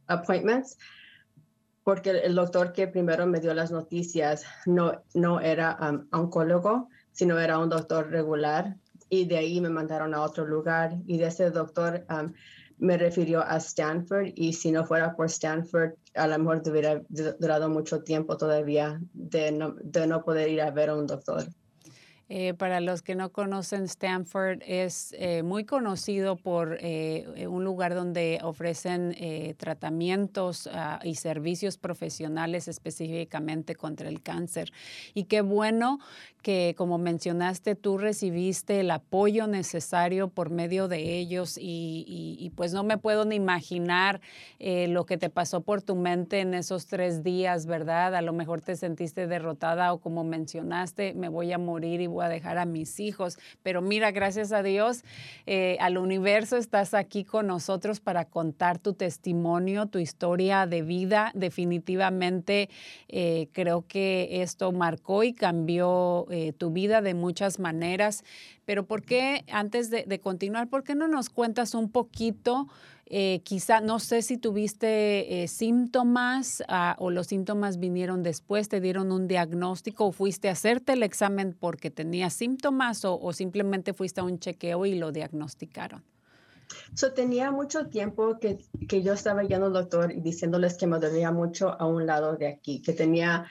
appointments, 0.06 0.78
porque 1.88 2.10
el, 2.10 2.34
doctor 2.34 2.74
que 2.74 2.86
primero 2.86 3.26
me 3.26 3.40
dio 3.40 3.54
las 3.54 3.70
noticias 3.70 4.44
no, 4.66 5.02
no 5.14 5.40
era 5.40 5.78
um, 5.80 6.06
oncólogo, 6.12 6.90
sino 7.12 7.38
era 7.38 7.58
un 7.58 7.70
doctor 7.70 8.10
regular, 8.10 8.76
y 9.08 9.24
de 9.24 9.38
ahí 9.38 9.58
me 9.62 9.70
mandaron 9.70 10.12
a 10.12 10.20
otro 10.20 10.44
lugar, 10.44 10.98
y 11.06 11.16
de 11.16 11.28
ese 11.28 11.50
doctor 11.50 12.04
um, 12.10 12.34
me 12.76 12.98
refirió 12.98 13.40
a 13.40 13.56
Stanford 13.56 14.32
y 14.34 14.52
si 14.52 14.70
no 14.70 14.84
fuera 14.84 15.16
por 15.16 15.28
Stanford, 15.28 15.94
a 16.14 16.26
lo 16.26 16.38
mejor 16.38 16.62
hubiera 16.68 17.00
durado 17.08 17.70
mucho 17.70 18.02
tiempo 18.02 18.36
todavía 18.36 19.00
de 19.14 19.50
no, 19.50 19.74
de 19.82 20.06
no 20.06 20.22
poder 20.22 20.50
ir 20.50 20.60
a 20.60 20.70
ver 20.70 20.90
a 20.90 20.94
un 20.94 21.06
doctor. 21.06 21.44
Eh, 22.30 22.52
para 22.52 22.80
los 22.80 23.00
que 23.00 23.14
no 23.14 23.32
conocen, 23.32 23.84
Stanford 23.84 24.60
es 24.66 25.14
eh, 25.18 25.42
muy 25.42 25.64
conocido 25.64 26.36
por 26.36 26.76
eh, 26.80 27.46
un 27.48 27.64
lugar 27.64 27.94
donde 27.94 28.38
ofrecen 28.42 29.16
tratamientos 29.56 30.66
uh, 30.66 31.04
y 31.04 31.14
servicios 31.14 31.78
profesionales 31.78 32.68
específicamente 32.68 33.74
contra 33.74 34.08
el 34.08 34.22
cáncer. 34.22 34.72
Y 35.14 35.24
qué 35.24 35.40
bueno 35.40 35.98
que, 36.42 36.74
como 36.76 36.98
mencionaste, 36.98 37.74
tú 37.74 37.98
recibiste 37.98 38.80
el 38.80 38.90
apoyo 38.90 39.46
necesario 39.46 40.28
por 40.28 40.50
medio 40.50 40.88
de 40.88 41.18
ellos 41.18 41.58
y, 41.58 42.04
y, 42.06 42.50
pues 42.50 42.72
no 42.72 42.84
me 42.84 42.98
puedo 42.98 43.24
ni 43.24 43.36
imaginar 43.36 44.20
lo 44.58 45.06
que 45.06 45.18
te 45.18 45.30
pasó 45.30 45.60
por 45.60 45.82
tu 45.82 45.94
mente 45.94 46.40
en 46.40 46.54
esos 46.54 46.86
tres 46.86 47.22
días, 47.22 47.66
¿verdad? 47.66 48.14
A 48.14 48.22
lo 48.22 48.32
mejor 48.32 48.60
te 48.60 48.76
sentiste 48.76 49.26
derrotada 49.26 49.92
o 49.92 49.98
como 49.98 50.24
mencionaste, 50.24 51.14
me 51.14 51.28
voy 51.28 51.52
a 51.52 51.58
morir 51.58 52.00
y 52.00 52.06
voy 52.06 52.24
a 52.24 52.28
dejar 52.28 52.58
a 52.58 52.64
mis 52.64 53.00
hijos. 53.00 53.38
Pero 53.62 53.82
mira, 53.82 54.10
gracias 54.10 54.52
a 54.52 54.62
Dios, 54.62 55.04
eh, 55.46 55.76
al 55.80 55.98
universo 55.98 56.56
estás 56.56 56.94
aquí 56.94 57.24
con 57.24 57.46
nosotros 57.46 58.00
para 58.00 58.24
contar 58.24 58.78
tu 58.78 58.94
testimonio, 58.94 59.86
tu 59.86 59.98
historia 59.98 60.66
de 60.66 60.82
vida. 60.82 61.30
Definitivamente 61.34 62.68
eh, 63.08 63.48
creo 63.52 63.84
que 63.86 64.42
esto 64.42 64.72
marcó 64.72 65.22
y 65.22 65.32
cambió 65.32 66.26
eh, 66.38 66.52
tu 66.52 66.70
vida 66.70 67.02
de 67.02 67.14
muchas 67.14 67.58
maneras. 67.58 68.22
Pero 68.64 68.86
¿por 68.86 69.02
qué, 69.02 69.44
antes 69.50 69.90
de, 69.90 70.20
continuar, 70.20 70.68
por 70.68 70.84
qué 70.84 70.94
no 70.94 71.08
nos 71.08 71.30
cuentas 71.30 71.74
un 71.74 71.90
poquito? 71.90 72.68
Eh, 73.06 73.40
quizá, 73.42 73.80
no 73.80 73.98
sé 73.98 74.22
si 74.22 74.36
tuviste 74.36 75.42
eh, 75.42 75.48
síntomas 75.48 76.62
ah, 76.68 76.94
o 76.98 77.10
los 77.10 77.26
síntomas 77.26 77.78
vinieron 77.78 78.22
después, 78.22 78.68
te 78.68 78.80
dieron 78.80 79.10
un 79.10 79.26
diagnóstico 79.26 80.06
o 80.06 80.12
fuiste 80.12 80.48
a 80.48 80.52
hacerte 80.52 80.92
el 80.92 81.02
examen 81.02 81.56
porque 81.58 81.90
tenías 81.90 82.34
síntomas 82.34 83.04
o, 83.04 83.18
o 83.18 83.32
simplemente 83.32 83.94
fuiste 83.94 84.20
a 84.20 84.24
un 84.24 84.38
chequeo 84.38 84.86
y 84.86 84.94
lo 84.94 85.10
diagnosticaron. 85.10 86.04
So, 86.94 87.12
tenía 87.12 87.50
mucho 87.50 87.86
tiempo 87.86 88.38
que, 88.38 88.58
que 88.88 89.02
yo 89.02 89.14
estaba 89.14 89.42
yendo 89.42 89.66
al 89.66 89.72
doctor 89.72 90.12
y 90.12 90.20
diciéndoles 90.20 90.76
que 90.76 90.86
me 90.86 90.98
dolía 90.98 91.30
mucho 91.32 91.80
a 91.80 91.86
un 91.86 92.06
lado 92.06 92.36
de 92.36 92.46
aquí, 92.46 92.82
que 92.82 92.92
tenía 92.92 93.46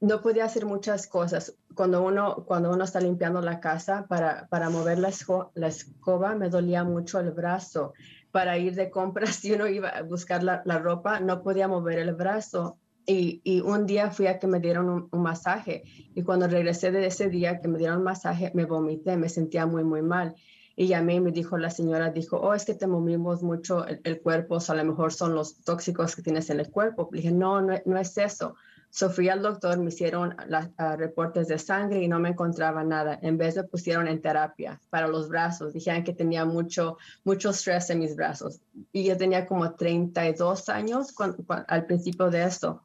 no 0.00 0.20
podía 0.20 0.44
hacer 0.44 0.66
muchas 0.66 1.06
cosas. 1.06 1.56
Cuando 1.74 2.02
uno, 2.02 2.44
cuando 2.46 2.70
uno 2.70 2.84
está 2.84 3.00
limpiando 3.00 3.40
la 3.40 3.60
casa 3.60 4.06
para, 4.08 4.46
para 4.48 4.70
mover 4.70 4.98
la, 4.98 5.10
la, 5.54 5.68
escoba, 5.68 6.34
me 6.34 6.48
dolía 6.48 6.84
mucho 6.84 7.20
el 7.20 7.30
brazo 7.32 7.94
para 8.30 8.58
ir 8.58 8.74
de 8.74 8.90
compras, 8.90 9.36
si 9.40 9.52
uno 9.52 9.66
iba 9.66 9.88
a 9.88 10.02
buscar 10.02 10.42
la, 10.42 10.78
ropa, 10.78 11.20
no 11.20 11.42
podía 11.42 11.68
mover 11.68 11.98
el 11.98 12.14
brazo. 12.14 12.78
Y, 13.08 13.40
y, 13.44 13.60
un 13.60 13.86
día 13.86 14.10
fui 14.10 14.26
a 14.26 14.40
que 14.40 14.48
me 14.48 14.58
dieron 14.58 14.88
un, 14.88 15.08
un, 15.12 15.22
masaje 15.22 15.84
y 16.12 16.22
cuando 16.24 16.48
regresé 16.48 16.90
de 16.90 17.06
ese 17.06 17.28
día 17.28 17.60
que 17.60 17.68
me 17.68 17.78
dieron 17.78 18.02
masaje, 18.02 18.50
me 18.52 18.64
vomité, 18.64 19.16
me 19.16 19.28
sentía 19.28 19.64
muy, 19.64 19.84
muy 19.84 20.02
mal. 20.02 20.34
Y 20.74 20.88
llamé 20.88 21.14
y 21.14 21.20
me 21.20 21.30
dijo 21.30 21.56
la 21.56 21.70
señora, 21.70 22.10
dijo, 22.10 22.36
oh, 22.36 22.52
es 22.52 22.64
que 22.64 22.74
te 22.74 22.88
movimos 22.88 23.44
mucho 23.44 23.86
el, 23.86 24.00
el 24.02 24.20
cuerpo, 24.20 24.56
o 24.56 24.72
a 24.72 24.74
lo 24.74 24.84
mejor 24.84 25.12
son 25.12 25.34
los 25.34 25.62
tóxicos 25.62 26.16
que 26.16 26.22
tienes 26.22 26.50
en 26.50 26.58
el 26.58 26.70
cuerpo. 26.70 27.08
Le 27.12 27.18
dije, 27.18 27.32
no, 27.32 27.62
no, 27.62 27.74
no 27.86 27.96
es 27.96 28.18
eso 28.18 28.56
So 28.90 29.10
fui 29.10 29.28
al 29.28 29.42
doctor, 29.42 29.78
me 29.78 29.88
hicieron 29.88 30.34
las 30.48 30.68
uh, 30.78 30.96
reportes 30.96 31.48
de 31.48 31.58
sangre 31.58 32.02
y 32.02 32.08
no 32.08 32.18
me 32.18 32.30
encontraba 32.30 32.82
nada. 32.82 33.18
En 33.22 33.36
vez 33.36 33.56
me 33.56 33.64
pusieron 33.64 34.08
en 34.08 34.22
terapia 34.22 34.80
para 34.90 35.06
los 35.06 35.28
brazos. 35.28 35.72
Dijeron 35.72 36.02
que 36.02 36.14
tenía 36.14 36.44
mucho, 36.44 36.96
mucho 37.24 37.50
estrés 37.50 37.90
en 37.90 37.98
mis 37.98 38.16
brazos. 38.16 38.60
Y 38.92 39.04
yo 39.04 39.16
tenía 39.16 39.46
como 39.46 39.74
32 39.74 40.68
años 40.68 41.12
cuando, 41.12 41.44
cuando, 41.44 41.66
al 41.68 41.86
principio 41.86 42.30
de 42.30 42.44
esto. 42.44 42.82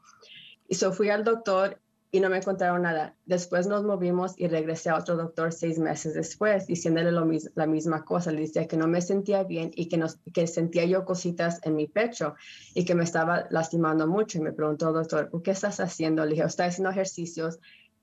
Y 0.67 0.75
so 0.75 0.93
al 1.11 1.25
doctor 1.25 1.80
y 2.13 2.19
no 2.19 2.29
me 2.29 2.37
encontraron 2.37 2.81
nada. 2.81 3.15
Después 3.25 3.67
nos 3.67 3.83
movimos 3.83 4.33
y 4.37 4.47
regresé 4.47 4.89
a 4.89 4.97
otro 4.97 5.15
doctor 5.15 5.53
seis 5.53 5.79
meses 5.79 6.13
después, 6.13 6.67
diciéndole 6.67 7.11
lo 7.11 7.25
mis, 7.25 7.49
la 7.55 7.65
misma 7.65 8.03
cosa. 8.03 8.31
Le 8.31 8.41
decía 8.41 8.67
que 8.67 8.75
no 8.75 8.87
me 8.87 9.01
sentía 9.01 9.43
bien 9.43 9.71
y 9.73 9.87
que, 9.87 9.97
nos, 9.97 10.19
que 10.33 10.45
sentía 10.45 10.83
yo 10.83 11.05
cositas 11.05 11.61
en 11.63 11.77
mi 11.77 11.87
pecho 11.87 12.35
y 12.73 12.83
que 12.83 12.95
me 12.95 13.05
estaba 13.05 13.47
lastimando 13.49 14.07
mucho. 14.07 14.37
Y 14.37 14.41
me 14.41 14.51
preguntó, 14.51 14.91
doctor, 14.91 15.31
¿qué 15.41 15.51
estás 15.51 15.79
haciendo? 15.79 16.25
Le 16.25 16.31
dije, 16.31 16.43
estoy 16.43 16.65
haciendo 16.65 16.89
ejercicios. 16.89 17.59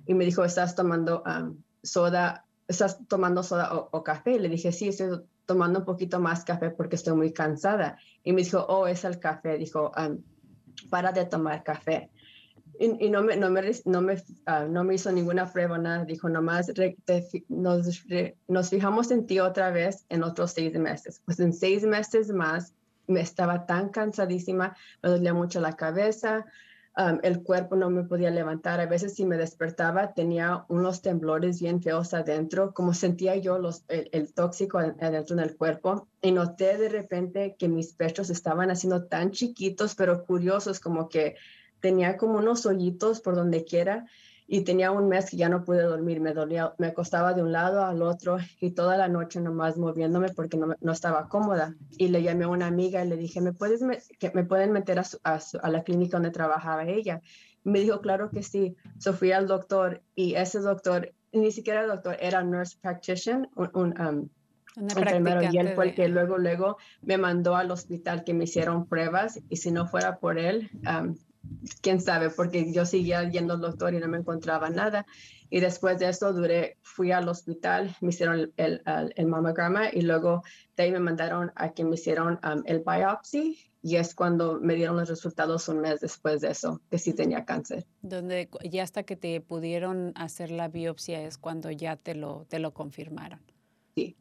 Y 0.07 0.15
me 0.15 0.25
dijo, 0.25 0.43
¿estás 0.43 0.75
tomando 0.75 1.23
um, 1.27 1.63
soda? 1.83 2.47
¿Estás 2.67 3.07
tomando 3.09 3.43
soda 3.43 3.77
o, 3.77 3.91
o 3.93 4.03
café? 4.03 4.39
Le 4.39 4.49
dije, 4.49 4.73
sí, 4.73 4.89
estoy 4.89 5.21
tomando 5.45 5.81
un 5.81 5.85
poquito 5.85 6.19
más 6.19 6.45
café 6.45 6.71
porque 6.71 6.97
estoy 6.97 7.15
muy 7.15 7.35
cansada. 7.35 7.99
Y 8.25 8.33
me 8.33 8.43
dijo, 8.43 8.65
oh, 8.69 8.87
es 8.87 9.05
el 9.05 9.19
café. 9.19 9.59
Dijo, 9.59 9.93
um, 9.99 10.23
para 10.89 11.13
de 11.13 11.27
tomar 11.27 11.63
café. 11.63 12.11
Y, 12.81 13.11
no, 13.11 13.23
me, 13.23 13.37
no, 13.37 13.51
me, 13.51 13.63
no, 13.87 14.01
me, 14.01 14.15
uh, 14.15 14.69
no 14.69 14.85
me 14.85 14.95
hizo 14.95 15.11
ninguna 15.11 15.53
prueba, 15.53 15.79
nada. 15.79 16.05
Dijo, 16.05 16.29
nomás 16.29 16.69
re, 16.75 16.97
te, 17.05 17.27
nos, 17.49 18.07
re, 18.09 18.37
nos 18.47 18.71
fijamos 18.71 19.11
en 19.11 19.27
ti 19.27 19.41
otra 19.41 19.71
vez 19.71 20.05
en 20.09 20.23
otros 20.23 20.53
seis 20.53 20.79
meses. 20.79 21.21
Pues 21.25 21.41
en 21.41 21.53
seis 21.53 21.85
meses 21.85 22.31
más 22.31 22.75
me 23.09 23.21
estaba 23.21 23.67
tan 23.67 23.89
cansadísima, 23.89 24.77
me 25.03 25.11
dolía 25.11 25.35
mucho 25.35 25.61
la 25.61 25.75
cabeza, 25.75 26.47
um, 26.97 27.19
el 27.25 27.43
cuerpo 27.43 27.75
no 27.75 27.91
me 27.91 28.05
podía 28.05 28.31
levantar. 28.31 28.79
A 28.81 28.87
veces 28.87 29.15
si 29.15 29.25
me 29.25 29.37
despertaba 29.37 30.15
tenía 30.15 30.65
unos 30.69 31.03
temblores 31.03 31.61
bien 31.61 31.83
feos 31.83 32.15
adentro, 32.15 32.73
como 32.75 32.95
sentía 32.95 33.35
yo 33.35 33.59
los, 33.59 33.85
el, 33.89 34.09
el 34.13 34.33
tóxico 34.33 34.79
adentro 34.79 35.35
del 35.35 35.57
cuerpo. 35.57 36.07
Y 36.23 36.31
noté 36.31 36.79
de 36.79 36.91
repente 36.91 37.57
que 37.59 37.69
mis 37.69 37.93
pechos 37.95 38.31
estaban 38.31 38.71
haciendo 38.71 39.07
tan 39.07 39.33
chiquitos, 39.33 39.97
pero 39.97 40.25
curiosos, 40.25 40.79
como 40.79 41.09
que 41.09 41.35
tenía 41.81 42.17
como 42.17 42.39
unos 42.39 42.67
hoyitos 42.67 43.21
por 43.21 43.37
donde 43.37 43.65
quiera 43.65 44.07
y 44.51 44.63
tenía 44.63 44.91
un 44.91 45.09
mes 45.09 45.29
que 45.31 45.37
ya 45.37 45.51
no 45.51 45.63
pude 45.63 45.83
dormir, 45.83 46.21
me 46.21 46.33
dolía, 46.33 46.75
me 46.79 46.87
acostaba 46.87 47.35
de 47.35 47.43
un 47.43 47.53
lado 47.53 47.85
al 47.85 48.01
otro 48.01 48.39
y 48.61 48.71
toda 48.71 48.97
la 48.97 49.07
noche 49.07 49.43
nomás 49.43 49.77
moviéndome 49.77 50.31
porque 50.31 50.57
no, 50.57 50.75
no 50.81 50.93
estaba 50.93 51.29
cómoda. 51.29 51.75
Y 51.99 52.09
le 52.09 52.23
llamé 52.23 52.47
a 52.47 52.49
una 52.49 52.67
amiga 52.67 53.05
y 53.05 53.09
le 53.09 53.19
dije, 53.19 53.43
¿me, 53.43 53.53
puedes 53.53 53.83
que 54.19 54.33
me 54.33 54.45
pueden 54.45 54.73
meter 54.73 54.99
a, 55.01 55.05
su, 55.05 55.19
a, 55.23 55.39
su, 55.39 55.59
a, 55.63 55.69
la 55.69 55.85
clínica 55.85 56.17
donde 56.17 56.31
trabajaba 56.31 56.85
ella? 56.87 57.21
Y 57.63 57.69
me 57.69 57.81
dijo, 57.81 58.01
claro 58.01 58.31
que 58.31 58.43
sí. 58.43 58.75
So 58.99 59.13
fui 59.13 59.33
al 59.33 59.47
doctor 59.47 60.03
y 60.15 60.35
ese 60.35 60.61
doctor, 60.61 61.13
ni 61.31 61.53
siquiera 61.53 61.83
el 61.83 61.89
doctor, 61.89 62.17
era 62.19 62.43
nurse 62.43 62.79
practitioner, 62.81 63.51
un, 63.55 63.71
un 63.75 64.01
um, 64.01 64.29
enfermero 64.77 65.43
y 65.43 65.59
él 65.59 65.75
fue 65.75 65.89
el 65.89 65.95
que 65.95 66.09
luego, 66.09 66.39
luego 66.39 66.79
me 67.03 67.19
mandó 67.19 67.55
al 67.55 67.71
hospital 67.71 68.25
que 68.25 68.33
me 68.33 68.45
hicieron 68.45 68.87
pruebas 68.87 69.41
y 69.51 69.57
si 69.57 69.73
no 69.73 69.87
fuera 69.87 70.17
por 70.21 70.39
él, 70.39 70.71
um, 70.87 71.15
quién 71.81 72.01
sabe, 72.01 72.31
porque 72.31 72.73
yo 72.73 72.87
seguía 72.87 73.29
yendo 73.29 73.55
al 73.55 73.61
doctor 73.61 73.95
y 73.95 73.99
no 73.99 74.09
me 74.09 74.19
encontraba 74.19 74.71
nada. 74.71 75.07
Y 75.51 75.61
después 75.61 75.99
de 75.99 76.09
eso 76.09 76.33
duré, 76.33 76.77
fui 76.83 77.11
al 77.11 77.29
hospital, 77.29 77.97
me 78.01 78.11
hicieron 78.11 78.39
el, 78.41 78.53
el, 78.57 78.83
el 79.17 79.27
mamograma 79.27 79.91
y 79.91 80.03
luego 80.03 80.43
de 80.77 80.83
ahí 80.83 80.93
me 80.93 81.01
mandaron 81.01 81.53
a 81.55 81.73
que 81.73 81.85
me 81.85 81.95
hicieron 81.95 82.39
um, 82.45 82.63
el 82.67 82.81
biopsy 82.81 83.59
y 83.81 83.97
es 83.97 84.15
cuando 84.15 84.61
me 84.61 84.75
dieron 84.75 84.97
los 84.97 85.09
resultados 85.09 85.69
un 85.69 85.81
mes 85.81 86.01
después 86.01 86.41
de 86.41 86.51
eso, 86.51 86.83
que 86.91 86.99
sí 86.99 87.15
tenía 87.15 87.45
cáncer. 87.45 87.87
Donde 88.03 88.51
ya 88.65 88.83
hasta 88.83 89.05
que 89.05 89.17
te 89.17 89.41
pudieron 89.41 90.13
hacer 90.17 90.51
la 90.51 90.69
biopsia 90.69 91.23
es 91.23 91.39
cuando 91.39 91.71
ya 91.71 91.97
te 91.97 92.15
lo, 92.15 92.45
te 92.49 92.59
lo 92.59 92.75
confirmaron. 92.75 93.41
Sí. 93.95 94.17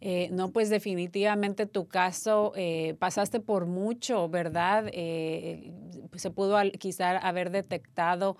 Eh, 0.00 0.28
no, 0.32 0.50
pues 0.50 0.70
definitivamente 0.70 1.66
tu 1.66 1.86
caso 1.88 2.52
eh, 2.56 2.94
pasaste 2.98 3.40
por 3.40 3.66
mucho, 3.66 4.28
¿verdad? 4.28 4.86
Eh, 4.92 5.72
se 6.14 6.30
pudo 6.30 6.58
quizá 6.78 7.18
haber 7.18 7.50
detectado 7.50 8.36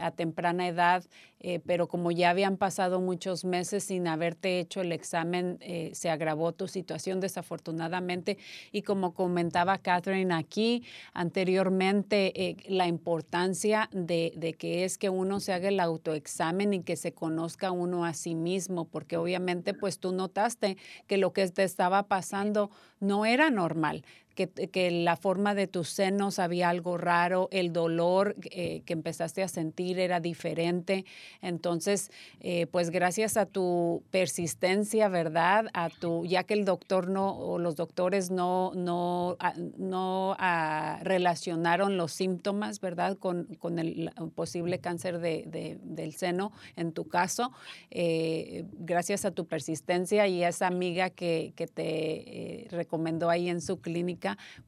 a 0.00 0.10
temprana 0.12 0.68
edad 0.68 1.04
eh, 1.40 1.60
pero 1.64 1.88
como 1.88 2.10
ya 2.10 2.30
habían 2.30 2.56
pasado 2.56 3.00
muchos 3.00 3.44
meses 3.44 3.84
sin 3.84 4.06
haberte 4.06 4.60
hecho 4.60 4.82
el 4.82 4.92
examen, 4.92 5.58
eh, 5.60 5.90
se 5.94 6.10
agravó 6.10 6.52
tu 6.52 6.68
situación 6.68 7.20
desafortunadamente. 7.20 8.38
Y 8.72 8.82
como 8.82 9.14
comentaba 9.14 9.78
Catherine 9.78 10.34
aquí 10.34 10.84
anteriormente, 11.14 12.32
eh, 12.48 12.56
la 12.68 12.86
importancia 12.86 13.88
de, 13.92 14.32
de, 14.36 14.52
que 14.54 14.84
es 14.84 14.98
que 14.98 15.08
uno 15.08 15.40
se 15.40 15.52
haga 15.52 15.68
el 15.68 15.80
autoexamen 15.80 16.74
y 16.74 16.82
que 16.82 16.96
se 16.96 17.12
conozca 17.12 17.70
uno 17.70 18.04
a 18.04 18.12
sí 18.12 18.34
mismo, 18.34 18.84
porque 18.84 19.16
obviamente 19.16 19.72
pues 19.72 19.98
tú 19.98 20.12
notaste 20.12 20.76
que 21.06 21.16
lo 21.16 21.32
que 21.32 21.48
te 21.48 21.64
estaba 21.64 22.02
pasando 22.04 22.70
no 23.00 23.24
era 23.24 23.50
normal 23.50 24.04
que, 24.34 24.90
la 24.90 25.16
forma 25.16 25.54
de 25.54 25.66
tus 25.66 25.88
senos 25.88 26.38
había 26.38 26.68
algo 26.68 26.96
raro, 26.96 27.48
el 27.52 27.72
dolor 27.72 28.36
eh, 28.50 28.82
que 28.84 28.92
empezaste 28.92 29.42
a 29.42 29.48
sentir 29.48 29.98
era 29.98 30.20
diferente. 30.20 31.04
Entonces, 31.42 32.10
eh, 32.40 32.66
pues 32.66 32.90
gracias 32.90 33.36
a 33.36 33.46
tu 33.46 34.02
persistencia, 34.10 35.08
¿verdad? 35.08 35.66
A 35.74 35.90
tu, 35.90 36.24
ya 36.26 36.44
que 36.44 36.54
el 36.54 36.64
doctor 36.64 37.08
no, 37.08 37.36
o 37.36 37.58
los 37.58 37.76
doctores 37.76 38.30
no, 38.30 38.72
no, 38.74 39.36
ah, 39.40 39.54
no 39.76 40.36
ah, 40.38 41.00
relacionaron 41.02 41.96
los 41.96 42.12
síntomas, 42.12 42.80
¿verdad? 42.80 43.16
Con, 43.18 43.44
con 43.58 43.78
el 43.78 44.10
posible 44.34 44.78
cáncer 44.78 45.18
de, 45.18 45.78
del 45.82 46.14
seno, 46.14 46.52
en 46.76 46.92
tu 46.92 47.08
caso, 47.08 47.52
eh, 47.90 48.64
gracias 48.72 49.24
a 49.24 49.30
tu 49.30 49.46
persistencia 49.46 50.26
y 50.26 50.42
esa 50.42 50.66
amiga 50.66 51.10
que, 51.10 51.52
que 51.56 51.66
te 51.66 52.66
recomendó 52.70 53.30
ahí 53.30 53.48
en 53.48 53.60
su 53.60 53.80
clínica, 53.80 54.19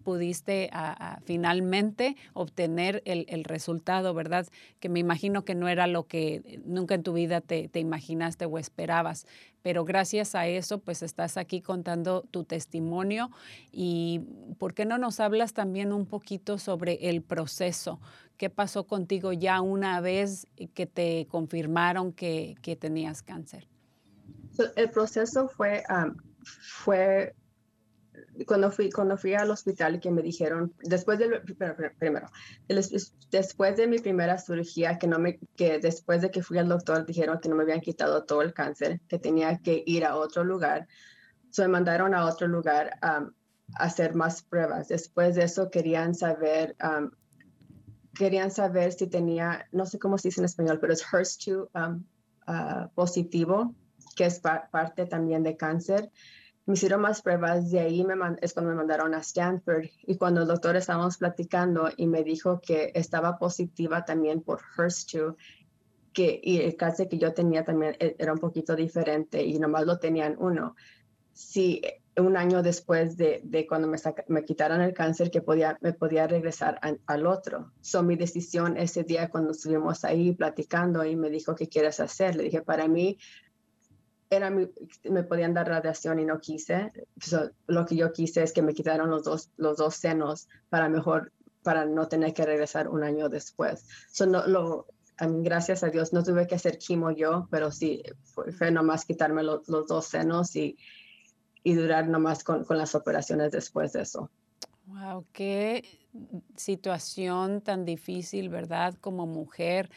pudiste 0.03 0.71
finalmente 1.25 2.17
obtener 2.33 3.03
el, 3.05 3.45
resultado, 3.45 4.15
¿verdad? 4.15 4.47
Que 4.81 4.89
me 4.89 5.01
imagino 5.01 5.45
que 5.45 5.55
no 5.55 5.69
era 5.69 5.87
lo 5.87 6.07
que 6.07 6.61
nunca 6.65 6.95
en 6.95 7.03
tu 7.03 7.13
vida 7.13 7.41
te, 7.41 7.71
imaginaste 7.75 8.47
o 8.47 8.59
esperabas, 8.59 9.27
pero 9.63 9.85
gracias 9.85 10.35
a 10.35 10.47
eso 10.47 10.79
pues 10.79 11.03
estás 11.03 11.37
aquí 11.37 11.61
contando 11.61 12.23
tu 12.31 12.45
testimonio 12.45 13.31
y 13.71 14.21
¿por 14.59 14.75
qué 14.75 14.85
no 14.85 14.99
nos 14.99 15.21
hablas 15.21 15.53
también 15.53 15.93
un 15.93 16.07
poquito 16.07 16.59
sobre 16.59 17.09
el 17.09 17.23
proceso? 17.23 18.01
¿Qué 18.37 18.51
pasó 18.51 18.87
contigo 18.87 19.33
ya 19.33 19.61
una 19.61 20.01
vez 20.01 20.47
que 20.75 20.87
te 20.87 21.27
confirmaron 21.31 22.13
que, 22.13 22.57
tenías 22.81 23.23
cáncer? 23.23 23.69
El 24.77 24.91
proceso 24.91 25.49
fue, 25.49 25.83
fue 26.45 27.35
cuando 28.47 28.71
fui, 28.71 28.91
cuando 28.91 29.17
fui 29.17 29.35
al 29.35 29.51
hospital 29.51 30.01
que 30.01 30.11
me 30.11 30.23
dijeron, 30.23 30.73
después 30.83 31.19
de, 31.19 31.41
primero, 31.99 32.27
después 33.31 33.77
de 33.77 33.87
mi 33.87 33.99
primera 33.99 34.39
cirugía, 34.39 34.99
que, 34.99 35.07
no 35.07 35.19
me, 35.19 35.39
que 35.57 35.79
después 35.79 36.23
de 36.23 36.31
que 36.31 36.43
fui 36.43 36.59
al 36.59 36.69
doctor 36.69 37.05
dijeron 37.05 37.41
que 37.41 37.49
no 37.49 37.57
me 37.57 37.65
habían 37.65 37.81
quitado 37.81 38.25
todo 38.25 38.43
el 38.43 38.55
cáncer, 38.55 39.01
que 39.09 39.19
tenía 39.19 39.59
que 39.59 39.83
ir 39.87 40.05
a 40.05 40.17
otro 40.17 40.45
lugar. 40.45 40.89
So 41.51 41.63
me 41.63 41.69
mandaron 41.69 42.15
a 42.15 42.25
otro 42.25 42.49
lugar 42.49 42.99
a 43.03 43.29
hacer 43.75 44.15
más 44.15 44.43
pruebas. 44.43 44.89
Después 44.89 45.35
de 45.35 45.45
eso 45.45 45.71
querían 45.71 46.15
saber, 46.15 46.75
querían 48.15 48.51
saber 48.51 48.93
si 48.93 49.09
tenía, 49.09 49.69
no 49.73 49.85
sé 49.85 49.99
cómo 49.99 50.17
se 50.17 50.29
dice 50.29 50.41
en 50.41 50.47
español, 50.47 50.79
pero 50.81 50.95
es 50.95 51.05
HERS2 51.05 51.69
uh, 52.49 52.89
positivo, 52.95 53.75
que 54.17 54.25
es 54.25 54.41
parte 54.41 55.05
también 55.07 55.43
de 55.43 55.57
cáncer 55.57 56.11
me 56.67 56.75
hicieron 56.75 57.01
más 57.01 57.23
pruebas, 57.23 57.71
de 57.71 57.81
ahí 57.81 58.05
me 58.05 58.15
es 58.41 58.53
cuando 58.53 58.71
me 58.71 58.77
mandaron 58.77 59.15
a 59.15 59.19
Stanford 59.19 59.87
y 60.07 60.17
cuando 60.17 60.43
el 60.43 60.49
doctor 60.49 60.77
estábamos 60.77 61.19
platicando 61.19 61.91
y 61.97 62.07
me 62.07 62.23
dijo 62.23 62.61
que 62.61 62.93
estaba 62.95 63.39
positiva 63.39 64.05
también 64.05 64.43
por 64.43 64.61
HERS2, 64.77 65.37
que 66.13 66.41
y 66.43 66.59
el 66.59 66.77
cáncer 66.77 67.09
que 67.09 67.19
yo 67.19 67.33
tenía 67.33 67.65
también 67.65 67.97
e, 67.99 68.15
era 68.19 68.33
un 68.33 68.39
poquito 68.39 68.77
diferente 68.77 69.43
y 69.43 69.59
nomás 69.59 69.87
lo 69.87 69.99
tenían 69.99 70.37
uno. 70.39 70.77
Si 71.33 71.81
un 72.17 72.37
año 72.37 72.63
después 72.63 73.17
de, 73.17 73.41
de 73.43 73.67
cuando 73.67 73.89
me, 73.89 73.97
me, 74.29 74.45
quitaron 74.45 74.83
el 74.83 74.93
cáncer 74.93 75.31
que 75.31 75.41
podía, 75.41 75.79
me 75.81 75.95
podía 75.95 76.27
regresar 76.27 76.79
al 77.07 77.27
otro. 77.27 77.73
So, 77.81 78.03
mi 78.03 78.17
decisión 78.17 78.77
ese 78.77 79.03
día 79.03 79.31
cuando 79.31 79.53
estuvimos 79.53 80.05
ahí 80.05 80.33
platicando 80.33 81.05
y 81.05 81.17
me 81.17 81.31
dijo, 81.31 81.55
¿qué 81.55 81.69
quieres 81.69 82.01
hacer? 82.01 82.37
Le 82.37 82.45
dije, 82.45 82.61
para 82.61 82.87
mí 82.87 83.19
era 84.33 84.51
me 84.51 85.23
podían 85.25 85.53
dar 85.53 85.69
radiación 85.69 86.19
y 86.19 86.25
no 86.25 86.41
quise. 86.41 86.91
lo 87.67 87.87
que 87.87 87.97
yo 87.97 88.13
quise 88.13 88.43
es 88.43 88.53
que 88.53 88.63
me 88.63 88.75
quitaron 88.75 89.11
los 89.11 89.25
dos, 89.25 89.51
los 89.57 89.77
dos 89.77 89.95
senos 89.95 90.49
para 90.71 90.89
mejor, 90.89 91.33
para 91.63 91.85
no 91.85 92.09
tener 92.09 92.33
que 92.33 92.47
regresar 92.47 92.89
un 92.89 93.05
año 93.05 93.29
después. 93.29 93.87
So, 94.11 94.27
no, 94.27 94.47
lo, 94.47 94.87
gracias 95.19 95.85
a 95.85 95.91
Dios 95.91 96.13
no 96.13 96.23
tuve 96.25 96.47
que 96.47 96.55
hacer 96.55 96.79
quimo 96.79 97.11
yo, 97.11 97.47
pero 97.51 97.71
sí 97.71 98.03
fue, 98.57 98.71
nomás 98.71 99.05
quitarme 99.05 99.43
los 99.43 99.67
dos 99.67 100.07
senos 100.07 100.57
y, 100.57 100.77
y 101.63 101.75
durar 101.75 102.09
nomás 102.09 102.43
con, 102.43 102.65
con 102.65 102.79
las 102.79 102.95
operaciones 102.95 103.53
después 103.53 103.93
de 103.93 104.03
eso. 104.03 104.31
Wow, 104.87 105.27
qué 105.33 105.85
situación 106.57 107.63
tan 107.63 107.85
difícil, 107.87 108.51
¿verdad? 108.51 108.95
Como 109.01 109.27
mujer, 109.27 109.89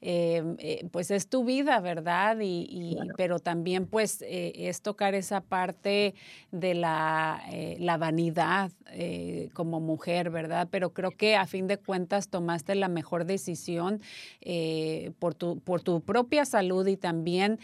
em, 0.00 0.56
eh, 0.58 0.86
pues 0.92 1.10
es 1.10 1.28
tu 1.28 1.44
vida, 1.44 1.80
¿verdad? 1.80 2.38
Y, 2.40 2.96
Pero 3.16 3.40
también 3.40 3.86
pues 3.86 4.22
eh, 4.22 4.52
es 4.68 4.82
tocar 4.82 5.14
esa 5.14 5.40
parte 5.40 6.14
de 6.52 6.74
la, 6.74 7.42
eh, 7.50 7.76
la 7.80 7.96
vanidad 7.96 8.70
como 9.54 9.80
mujer, 9.80 10.30
¿verdad? 10.30 10.68
Pero 10.70 10.90
creo 10.90 11.10
que 11.10 11.34
a 11.34 11.46
fin 11.46 11.66
de 11.66 11.78
cuentas 11.78 12.28
tomaste 12.28 12.76
la 12.76 12.86
mejor 12.86 13.24
decisión 13.24 14.00
por, 15.18 15.34
tu, 15.34 15.58
por 15.58 15.82
tu 15.82 16.00
propia 16.00 16.44
salud 16.44 16.86
y 16.86 16.96
también 16.96 17.58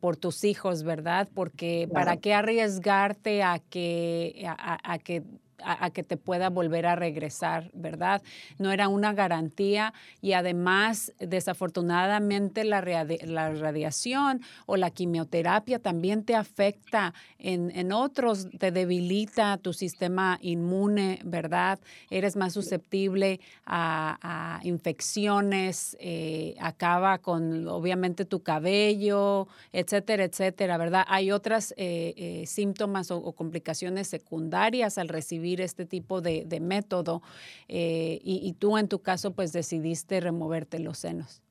por 0.00 0.16
tus 0.16 0.42
hijos, 0.42 0.82
¿verdad? 0.82 1.28
Porque 1.32 1.88
¿para 1.92 2.16
qué 2.16 2.34
arriesgarte 2.34 3.44
a 3.44 3.60
que, 3.60 4.44
a 4.48 4.98
que 4.98 5.22
a, 5.64 5.90
que 5.90 6.02
te 6.02 6.16
pueda 6.16 6.50
volver 6.50 6.86
a 6.86 6.96
regresar, 6.96 7.70
¿verdad? 7.72 8.22
No 8.58 8.72
era 8.72 8.88
una 8.88 9.12
garantía 9.12 9.92
y 10.20 10.32
además, 10.32 11.12
desafortunadamente, 11.18 12.64
la, 12.64 12.80
radiación 12.80 14.42
o 14.66 14.76
la 14.76 14.90
quimioterapia 14.90 15.78
también 15.78 16.24
te 16.24 16.34
afecta 16.34 17.14
en, 17.38 17.70
en, 17.74 17.92
otros, 17.92 18.48
te 18.58 18.70
debilita 18.70 19.56
tu 19.58 19.72
sistema 19.72 20.38
inmune, 20.40 21.20
¿verdad? 21.24 21.78
Eres 22.10 22.36
más 22.36 22.52
susceptible 22.52 23.40
a, 23.66 24.60
infecciones, 24.62 25.96
eh, 26.00 26.54
acaba 26.60 27.18
con, 27.18 27.66
obviamente, 27.68 28.24
tu 28.24 28.42
cabello, 28.42 29.48
etcétera, 29.72 30.24
etcétera, 30.24 30.76
¿verdad? 30.76 31.04
Hay 31.08 31.30
otras 31.30 31.72
eh, 31.76 32.14
eh, 32.16 32.46
síntomas 32.46 33.10
o 33.10 33.32
complicaciones 33.32 34.08
secundarias 34.08 34.98
al 34.98 35.08
recibir 35.08 35.53
este 35.60 35.86
tipo 35.86 36.20
de, 36.20 36.46
método 36.60 37.22
eh, 37.68 38.20
y, 38.22 38.52
tú 38.54 38.78
en 38.78 38.88
tu 38.88 39.00
caso 39.00 39.32
pues 39.32 39.52
decidiste 39.52 40.20
removerte 40.20 40.78
los 40.78 40.98
senos. 40.98 41.42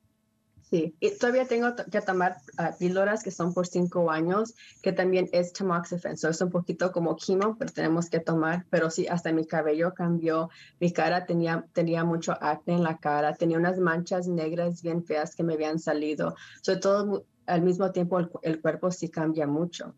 Sí, 0.74 0.96
y 1.00 1.12
todavía 1.20 1.46
tengo 1.46 1.68
que 1.92 2.02
tomar 2.02 2.38
uh, 2.58 3.24
que 3.24 3.30
son 3.30 3.54
por 3.54 3.68
cinco 3.68 4.10
años, 4.10 4.56
que 4.82 4.92
también 4.92 5.30
es 5.32 5.54
tamoxifen. 5.54 6.18
So 6.18 6.30
es 6.30 6.42
un 6.42 6.50
poquito 6.50 6.92
como 6.92 7.16
quimo, 7.16 7.56
pero 7.60 7.72
tenemos 7.72 8.10
que 8.10 8.20
tomar. 8.20 8.66
Pero 8.72 8.90
sí, 8.90 9.06
hasta 9.06 9.32
mi 9.32 9.46
cabello 9.46 9.94
cambió. 9.94 10.50
Mi 10.80 10.92
cara 10.92 11.28
tenía, 11.28 11.68
tenía 11.74 12.04
mucho 12.04 12.36
acné 12.42 12.74
en 12.74 12.84
la 12.84 12.98
cara. 12.98 13.36
Tenía 13.36 13.60
unas 13.60 13.78
manchas 13.78 14.28
negras 14.28 14.82
bien 14.82 15.06
feas 15.06 15.36
que 15.36 15.44
me 15.44 15.54
habían 15.54 15.78
salido. 15.78 16.36
Sobre 16.64 16.80
todo, 16.80 17.26
al 17.46 17.62
mismo 17.62 17.92
tiempo, 17.92 18.18
el 18.42 18.60
cuerpo 18.60 18.90
sí 18.90 19.10
cambia 19.10 19.46
mucho. 19.46 19.94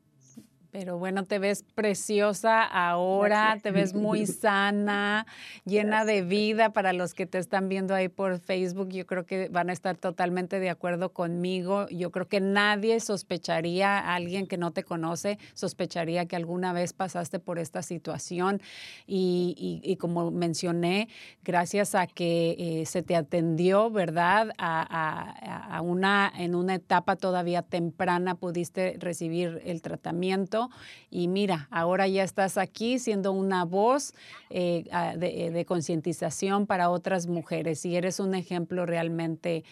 Pero 0.77 0.97
bueno, 0.97 1.23
te 1.23 1.39
ves 1.39 1.63
preciosa 1.63 2.61
ahora, 2.61 3.59
te 3.63 3.71
ves 3.71 3.93
muy 3.93 4.25
sana, 4.25 5.25
llena 5.63 6.03
de 6.03 6.21
vida 6.21 6.73
para 6.73 6.91
los 6.91 7.13
que 7.13 7.25
te 7.25 7.37
están 7.37 7.69
viendo 7.69 7.95
ahí 7.95 8.09
por 8.09 8.39
Facebook. 8.39 8.89
Yo 8.89 9.05
creo 9.05 9.25
que 9.25 9.47
van 9.47 9.69
a 9.69 9.73
estar 9.73 9.95
totalmente 9.95 10.59
de 10.59 10.69
acuerdo 10.69 11.13
conmigo. 11.13 11.87
Yo 11.87 12.11
creo 12.11 12.27
que 12.27 12.41
nadie 12.41 12.99
sospecharía, 12.99 13.99
alguien 13.99 14.47
que 14.47 14.57
no 14.57 14.71
te 14.71 14.83
conoce, 14.83 15.39
sospecharía 15.53 16.25
que 16.25 16.35
alguna 16.35 16.73
vez 16.73 16.91
pasaste 16.91 17.39
por 17.39 17.57
esta 17.57 17.81
situación. 17.81 18.61
Y, 19.07 19.97
como 20.01 20.29
mencioné, 20.29 21.07
gracias 21.41 21.95
a 21.95 22.05
que 22.05 22.57
eh, 22.59 22.85
se 22.85 23.01
te 23.01 23.15
atendió, 23.15 23.89
¿verdad? 23.91 24.49
A, 24.57 25.77
a 25.77 25.81
una, 25.81 26.29
en 26.37 26.53
una 26.53 26.75
etapa 26.75 27.15
todavía 27.15 27.61
temprana 27.61 28.35
pudiste 28.35 28.97
recibir 28.99 29.61
el 29.63 29.81
tratamiento 29.81 30.64
pasado 30.69 30.85
y 31.09 31.27
mira, 31.27 31.67
ahora 31.71 32.07
ya 32.07 32.23
estás 32.23 32.57
aquí 32.57 32.99
siendo 32.99 33.31
una 33.31 33.65
voz 33.65 34.13
eh, 34.49 34.85
de, 35.17 35.51
de 35.51 35.65
concientización 35.65 36.67
para 36.67 36.89
otras 36.89 37.27
mujeres 37.27 37.85
y 37.85 37.95
eres 37.95 38.19
un 38.19 38.35
ejemplo 38.35 38.85
realmente 38.85 39.63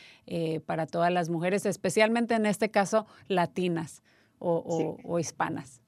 para 0.65 0.87
todas 0.87 1.11
las 1.11 1.29
mujeres, 1.29 1.65
especialmente 1.65 2.33
en 2.35 2.45
este 2.45 2.71
caso 2.71 3.05
latinas 3.27 4.03
o, 4.39 4.97
o 5.03 5.19
hispanas. 5.19 5.81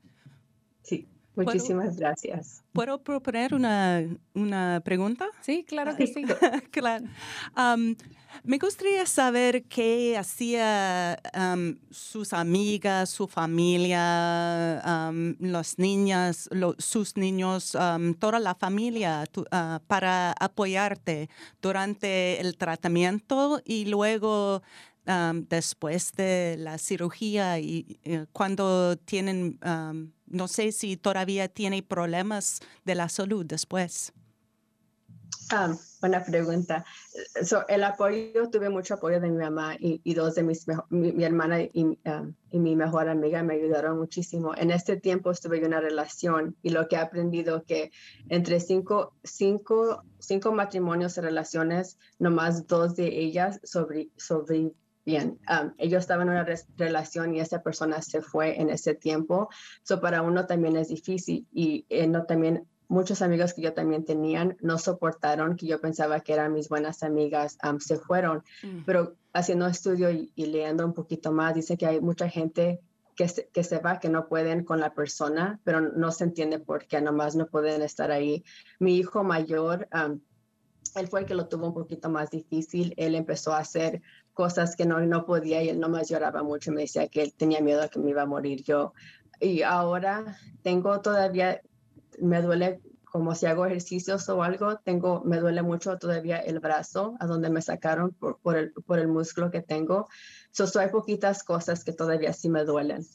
Sí. 0.81 1.07
Muchísimas 1.35 1.97
gracias. 1.97 2.63
¿Puedo 2.71 3.03
proponer 3.03 3.53
una, 3.53 4.03
una 4.33 4.81
pregunta? 4.83 5.27
Sí, 5.41 5.65
claro 5.67 5.95
que 5.95 6.07
sí. 6.07 6.23
claro. 6.71 7.05
Me 8.43 8.57
gustaría 8.57 9.05
saber 9.05 9.63
qué 9.63 10.17
hacía 10.17 11.17
sus 11.91 12.33
amigas, 12.33 13.09
su 13.09 13.27
familia, 13.27 14.81
las 15.39 15.79
niñas, 15.79 16.49
sus 16.77 17.17
niños, 17.17 17.77
toda 18.19 18.39
la 18.39 18.55
familia 18.55 19.25
ah, 19.51 19.79
para 19.87 20.31
apoyarte 20.33 21.29
durante 21.61 22.39
el 22.41 22.57
tratamiento 22.57 23.61
y 23.65 23.85
luego 23.85 24.61
después 25.49 26.13
de 26.13 26.55
la 26.57 26.77
cirugía 26.77 27.59
y 27.59 27.99
eh, 28.03 28.25
cuando 28.31 28.97
tienen 28.97 29.59
no 30.27 30.47
sé 30.47 30.71
si 30.71 30.97
todavía 30.97 31.47
tiene 31.47 31.83
problemas 31.83 32.59
de 32.83 32.95
la 32.95 33.09
salud 33.09 33.45
después. 33.45 34.11
Ah, 35.51 35.75
buena 36.01 36.23
pregunta. 36.23 36.85
el 37.67 37.83
apoyo, 37.83 38.49
tuve 38.49 38.69
mucho 38.69 38.95
apoyo 38.95 39.19
de 39.19 39.29
mi 39.29 39.37
mamá 39.37 39.75
y, 39.79 40.13
dos 40.13 40.35
de 40.35 40.43
mis, 40.43 40.65
mi, 40.89 41.23
hermana 41.23 41.61
y, 41.61 41.97
mi 42.51 42.75
mejor 42.75 43.09
amiga 43.09 43.43
me 43.43 43.55
ayudaron 43.55 43.99
muchísimo. 43.99 44.55
En 44.55 44.71
este 44.71 44.97
tiempo 44.97 45.31
estuve 45.31 45.57
en 45.57 45.65
una 45.65 45.81
relación 45.81 46.55
y 46.63 46.69
lo 46.69 46.87
que 46.87 46.95
he 46.95 46.99
aprendido 46.99 47.63
que 47.63 47.91
entre 48.29 48.59
cinco, 48.59 49.13
cinco, 49.23 50.03
cinco 50.19 50.51
matrimonios 50.51 51.17
y 51.17 51.21
relaciones, 51.21 51.99
nomás 52.17 52.65
dos 52.65 52.95
de 52.95 53.07
ellas 53.07 53.59
sobre, 53.63 54.09
sobre 54.17 54.73
bien. 55.05 55.39
Um, 55.47 55.73
ellos 55.77 56.01
estaban 56.01 56.27
en 56.27 56.33
una 56.33 56.45
relación 56.77 57.35
y 57.35 57.39
esa 57.39 57.61
persona 57.61 58.01
se 58.01 58.21
fue 58.21 58.59
en 58.59 58.69
ese 58.69 58.95
tiempo. 58.95 59.49
So 59.83 60.01
para 60.01 60.23
uno 60.23 60.47
también 60.47 60.75
es 60.75 60.87
difícil 60.87 61.47
y 61.51 61.85
eh, 61.89 62.07
no 62.07 62.25
también 62.25 62.67
muchos 62.87 63.21
amigos 63.21 63.53
que 63.53 63.61
yo 63.61 63.73
también 63.73 64.05
tenían 64.05 64.57
no 64.61 64.77
soportaron 64.77 65.55
que 65.55 65.67
yo 65.67 65.79
pensaba 65.81 66.19
que 66.19 66.33
eran 66.33 66.53
mis 66.53 66.69
buenas 66.69 67.03
amigas, 67.03 67.57
um, 67.67 67.79
se 67.79 67.97
fueron. 67.97 68.43
Mm. 68.63 68.83
Pero 68.85 69.15
haciendo 69.33 69.67
estudio 69.67 70.11
y, 70.11 70.31
leyendo 70.35 70.85
un 70.85 70.93
poquito 70.93 71.31
más, 71.31 71.53
dice 71.53 71.77
que 71.77 71.85
hay 71.85 72.01
mucha 72.01 72.29
gente 72.29 72.79
que 73.15 73.27
se, 73.27 73.47
que 73.47 73.63
se 73.63 73.79
va, 73.79 73.99
que 73.99 74.09
no 74.09 74.27
pueden 74.27 74.63
con 74.63 74.79
la 74.79 74.93
persona, 74.93 75.59
pero 75.63 75.81
no 75.81 76.11
se 76.11 76.25
entiende 76.25 76.59
por 76.59 76.85
qué, 76.85 77.01
nomás 77.01 77.35
no 77.35 77.47
pueden 77.47 77.81
estar 77.81 78.11
ahí. 78.11 78.43
Mi 78.79 78.97
hijo 78.97 79.23
mayor, 79.23 79.87
um, 79.93 80.19
él 80.95 81.07
fue 81.07 81.21
el 81.21 81.25
que 81.25 81.35
lo 81.35 81.47
tuvo 81.47 81.67
un 81.67 81.73
poquito 81.73 82.09
más 82.09 82.29
difícil. 82.29 82.93
Él 82.97 83.15
empezó 83.15 83.53
a 83.53 83.59
hacer 83.59 84.01
cosas 84.33 84.75
que 84.75 84.85
no, 84.85 84.99
no 85.01 85.25
podía 85.25 85.61
y 85.61 85.69
él 85.69 85.79
nomás 85.79 86.09
lloraba 86.09 86.43
mucho. 86.43 86.71
Me 86.71 86.81
decía 86.81 87.07
que 87.07 87.21
él 87.21 87.33
tenía 87.35 87.61
miedo 87.61 87.81
a 87.81 87.89
que 87.89 87.99
me 87.99 88.11
iba 88.11 88.21
a 88.21 88.27
morir 88.27 88.63
yo. 88.63 88.93
Y 89.39 89.63
ahora 89.63 90.37
tengo 90.61 91.01
todavía, 91.01 91.61
me 92.19 92.41
duele 92.41 92.81
como 93.15 93.33
si 93.33 93.45
hago 93.45 93.65
ejercicios 93.65 94.27
o 94.27 94.43
algo, 94.43 94.77
tengo, 94.79 95.23
me 95.23 95.37
duele 95.37 95.61
mucho 95.61 95.97
todavía 95.97 96.37
el 96.37 96.59
brazo, 96.59 97.15
a 97.21 97.25
donde 97.25 97.49
me 97.49 97.61
sacaron 97.61 98.11
por, 98.11 98.57
el, 98.57 98.73
por 98.73 98.99
el 98.99 99.07
músculo 99.07 99.51
que 99.51 99.61
tengo. 99.61 100.09
So, 100.51 100.67
hay 100.79 100.89
poquitas 100.89 101.41
cosas 101.41 101.85
que 101.85 101.93
todavía 101.93 102.33
sí 102.33 102.49
me 102.49 102.65
duelen. 102.65 103.05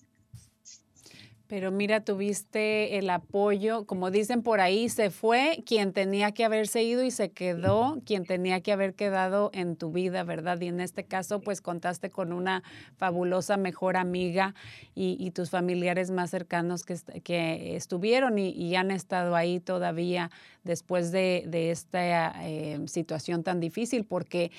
Pero 1.51 1.73
mira, 1.73 2.05
tuviste 2.05 2.97
el 2.97 3.11
apoyo, 3.11 3.85
como 3.85 4.13
dicen 4.13 4.41
por 4.41 4.61
ahí, 4.61 4.89
se 4.89 5.11
fue 5.11 5.65
quien 5.67 5.93
tenía 5.93 6.31
que 6.31 6.45
haberse 6.45 6.85
ido 6.85 7.03
y 7.03 7.11
se 7.11 7.33
quedó 7.33 8.01
quien 8.07 8.25
tenía 8.25 8.61
que 8.61 8.71
haber 8.71 8.95
quedado 8.95 9.51
en 9.53 9.75
tu 9.75 9.91
vida, 9.91 10.23
¿verdad? 10.23 10.61
Y 10.61 10.69
en 10.69 10.81
este 10.81 11.07
caso, 11.07 11.41
pues 11.41 11.61
contaste 11.61 12.09
con 12.09 12.33
una 12.33 12.63
fabulosa 12.95 13.57
mejor 13.57 13.97
amiga 13.97 14.55
y, 14.95 15.29
tus 15.33 15.51
familiares 15.51 16.13
más 16.13 16.31
cercanos 16.31 16.85
que, 16.85 16.97
que 17.25 17.75
estuvieron 17.75 18.39
y, 18.39 18.77
han 18.77 18.93
estado 18.93 19.35
ahí 19.35 19.59
todavía 19.59 20.31
después 20.65 21.13
de, 21.13 21.71
esta 21.71 22.33
eh, 22.47 22.81
situación 22.87 23.43
tan 23.43 23.61
difícil, 23.61 24.05
porque 24.05 24.51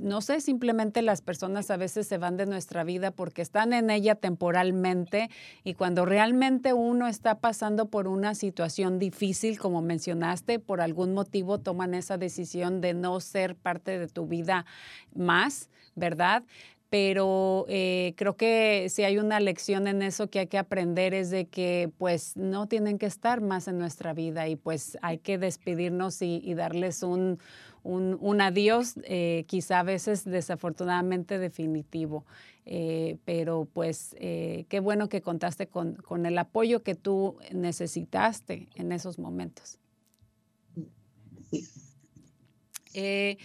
no 0.00 0.20
sé, 0.20 0.40
simplemente 0.40 1.02
las 1.02 1.20
personas 1.20 1.70
a 1.70 1.76
veces 1.76 2.06
se 2.06 2.18
van 2.18 2.36
de 2.36 2.46
nuestra 2.46 2.84
vida 2.84 3.10
porque 3.10 3.42
están 3.42 3.72
en 3.72 3.90
ella 3.90 4.14
temporalmente 4.14 5.30
y 5.64 5.74
cuando 5.74 6.04
realmente 6.04 6.72
uno 6.72 7.06
está 7.06 7.36
pasando 7.36 7.86
por 7.86 8.08
una 8.08 8.34
situación 8.34 8.98
difícil, 8.98 9.58
como 9.58 9.82
mencionaste, 9.82 10.58
por 10.58 10.80
algún 10.80 11.14
motivo 11.14 11.58
toman 11.58 11.94
esa 11.94 12.18
decisión 12.18 12.80
de 12.80 12.94
no 12.94 13.20
ser 13.20 13.54
parte 13.54 13.98
de 13.98 14.08
tu 14.08 14.26
vida 14.26 14.66
más, 15.14 15.68
¿verdad? 15.94 16.44
Pero 16.90 17.66
eh, 17.68 18.14
creo 18.16 18.36
que 18.36 18.88
si 18.88 19.04
hay 19.04 19.18
una 19.18 19.40
lección 19.40 19.86
en 19.86 20.00
eso 20.00 20.30
que 20.30 20.40
hay 20.40 20.46
que 20.46 20.58
aprender 20.58 21.12
es 21.12 21.30
de 21.30 21.46
que 21.46 21.90
pues 21.98 22.36
no 22.36 22.66
tienen 22.66 22.98
que 22.98 23.06
estar 23.06 23.40
más 23.40 23.68
en 23.68 23.78
nuestra 23.78 24.14
vida 24.14 24.48
y 24.48 24.56
pues 24.56 24.96
hay 25.02 25.18
que 25.18 25.36
despedirnos 25.36 26.22
y, 26.22 26.54
darles 26.54 27.02
un, 27.02 27.38
un, 27.82 28.40
adiós, 28.40 28.94
eh, 29.04 29.44
quizá 29.46 29.80
a 29.80 29.82
veces 29.82 30.24
desafortunadamente 30.24 31.38
definitivo. 31.38 32.24
Eh, 32.70 33.16
pero 33.24 33.66
pues 33.72 34.14
qué 34.18 34.80
bueno 34.82 35.08
que 35.08 35.22
contaste 35.22 35.68
con, 35.68 35.94
con 35.94 36.26
el 36.26 36.36
apoyo 36.36 36.82
que 36.82 36.94
tú 36.94 37.38
necesitaste 37.52 38.68
en 38.74 38.92
esos 38.92 39.18
momentos. 39.18 39.78
Eh, 42.94 43.38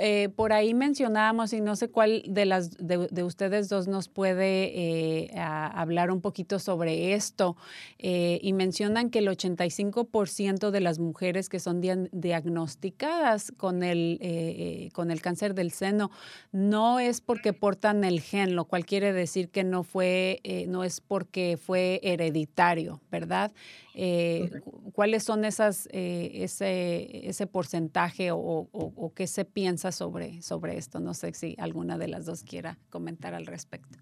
eh, 0.00 0.28
por 0.34 0.52
ahí 0.52 0.74
mencionábamos, 0.74 1.52
y 1.52 1.60
no 1.60 1.76
sé 1.76 1.88
cuál 1.88 2.22
de, 2.26 2.44
las, 2.44 2.76
de, 2.78 3.22
ustedes 3.22 3.68
dos 3.68 3.88
nos 3.88 4.08
puede 4.08 5.26
eh, 5.26 5.30
hablar 5.36 6.10
un 6.10 6.20
poquito 6.20 6.58
sobre 6.58 7.14
esto, 7.14 7.56
y 7.98 8.52
mencionan 8.52 9.10
que 9.10 9.20
el 9.20 9.28
85% 9.28 10.70
de 10.70 10.80
las 10.80 10.98
mujeres 10.98 11.48
que 11.48 11.58
son 11.58 11.80
diagnosticadas 11.80 13.52
con 13.56 13.82
el, 13.82 14.90
con 14.92 15.10
el 15.10 15.20
cáncer 15.22 15.54
del 15.54 15.70
seno 15.70 16.10
no 16.52 16.98
es 17.00 17.20
porque 17.20 17.52
portan 17.52 18.04
el 18.04 18.20
gen, 18.20 18.56
lo 18.56 18.66
cual 18.66 18.84
quiere 18.84 19.12
decir 19.12 19.48
que 19.48 19.64
no, 19.64 19.84
fue, 19.84 20.40
no 20.68 20.84
es 20.84 21.00
porque 21.00 21.58
fue 21.60 22.00
hereditario, 22.02 23.00
¿verdad? 23.10 23.52
Eh, 23.96 24.50
¿Cuáles 24.92 25.22
son 25.22 25.44
esas, 25.44 25.88
eh, 25.92 26.30
ese, 26.34 27.28
ese 27.28 27.46
porcentaje 27.46 28.30
o, 28.32 29.12
qué 29.14 29.28
se 29.28 29.44
piensa 29.44 29.73
sobre, 29.78 30.42
sobre 30.42 30.76
esto? 30.78 31.00
No 31.00 31.14
sé 31.14 31.32
si 31.34 31.56
alguna 31.58 31.98
de 31.98 32.08
las 32.08 32.26
dos 32.26 32.42
quiera 32.42 32.78
comentar 32.90 33.34
al 33.34 33.46
respecto. 33.46 33.98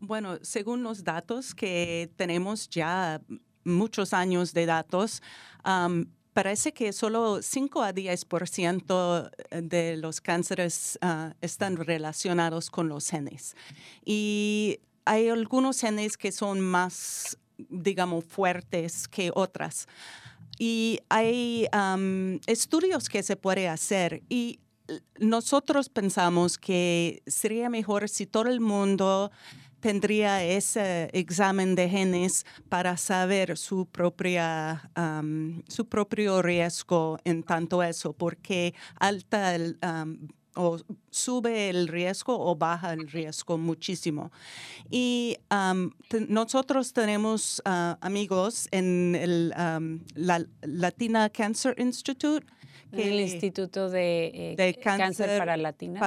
Bueno, 0.00 0.38
según 0.42 0.82
los 0.82 1.04
datos 1.04 1.54
que 1.54 2.10
tenemos 2.16 2.68
ya 2.68 3.20
muchos 3.64 4.12
años 4.12 4.52
de 4.52 4.66
datos, 4.66 5.22
parece 6.32 6.72
que 6.72 6.92
solo 6.92 7.40
5 7.40 7.82
a 7.82 7.94
10% 7.94 9.30
de 9.62 9.96
los 9.96 10.20
cánceres 10.20 10.98
ah, 11.00 11.34
están 11.40 11.76
relacionados 11.76 12.70
con 12.70 12.88
los 12.88 13.08
genes. 13.08 13.56
Y 14.04 14.80
hay 15.04 15.28
algunos 15.28 15.80
genes 15.80 16.16
que 16.16 16.32
son 16.32 16.60
más 16.60 17.38
digamos, 17.68 18.24
fuertes 18.24 19.08
que 19.08 19.30
otras. 19.34 19.86
Y 20.58 21.00
hay 21.08 21.66
estudios 22.46 23.08
que 23.08 23.22
se 23.22 23.36
puede 23.36 23.68
hacer 23.68 24.22
y 24.28 24.60
nosotros 25.18 25.88
pensamos 25.88 26.58
que 26.58 27.22
sería 27.26 27.70
mejor 27.70 28.08
si 28.08 28.26
todo 28.26 28.48
el 28.48 28.60
mundo 28.60 29.30
tendría 29.80 30.42
ese 30.42 31.10
examen 31.12 31.74
de 31.74 31.88
genes 31.88 32.46
para 32.70 32.96
saber 32.96 33.58
su, 33.58 33.84
propia, 33.84 34.90
su 35.68 35.86
propio 35.88 36.40
riesgo 36.40 37.18
en 37.24 37.42
tanto 37.42 37.82
eso, 37.82 38.14
porque 38.14 38.74
alta 38.98 39.54
el, 39.54 39.78
o 40.54 40.78
sube 41.10 41.68
el 41.68 41.88
riesgo 41.88 42.34
o 42.38 42.56
baja 42.56 42.94
el 42.94 43.08
riesgo 43.08 43.58
muchísimo. 43.58 44.32
Y 44.90 45.36
nosotros 46.28 46.92
tenemos 46.92 47.60
ah, 47.66 47.98
amigos 48.00 48.68
en 48.70 49.14
el 49.14 49.48
la 50.14 50.46
Latina 50.62 51.28
Cancer 51.28 51.74
Institute 51.78 52.46
el 52.98 53.20
Instituto 53.20 53.90
de, 53.90 54.54
eh, 54.58 54.80
cáncer, 54.82 55.38
para 55.38 55.56
Latinas. 55.56 56.02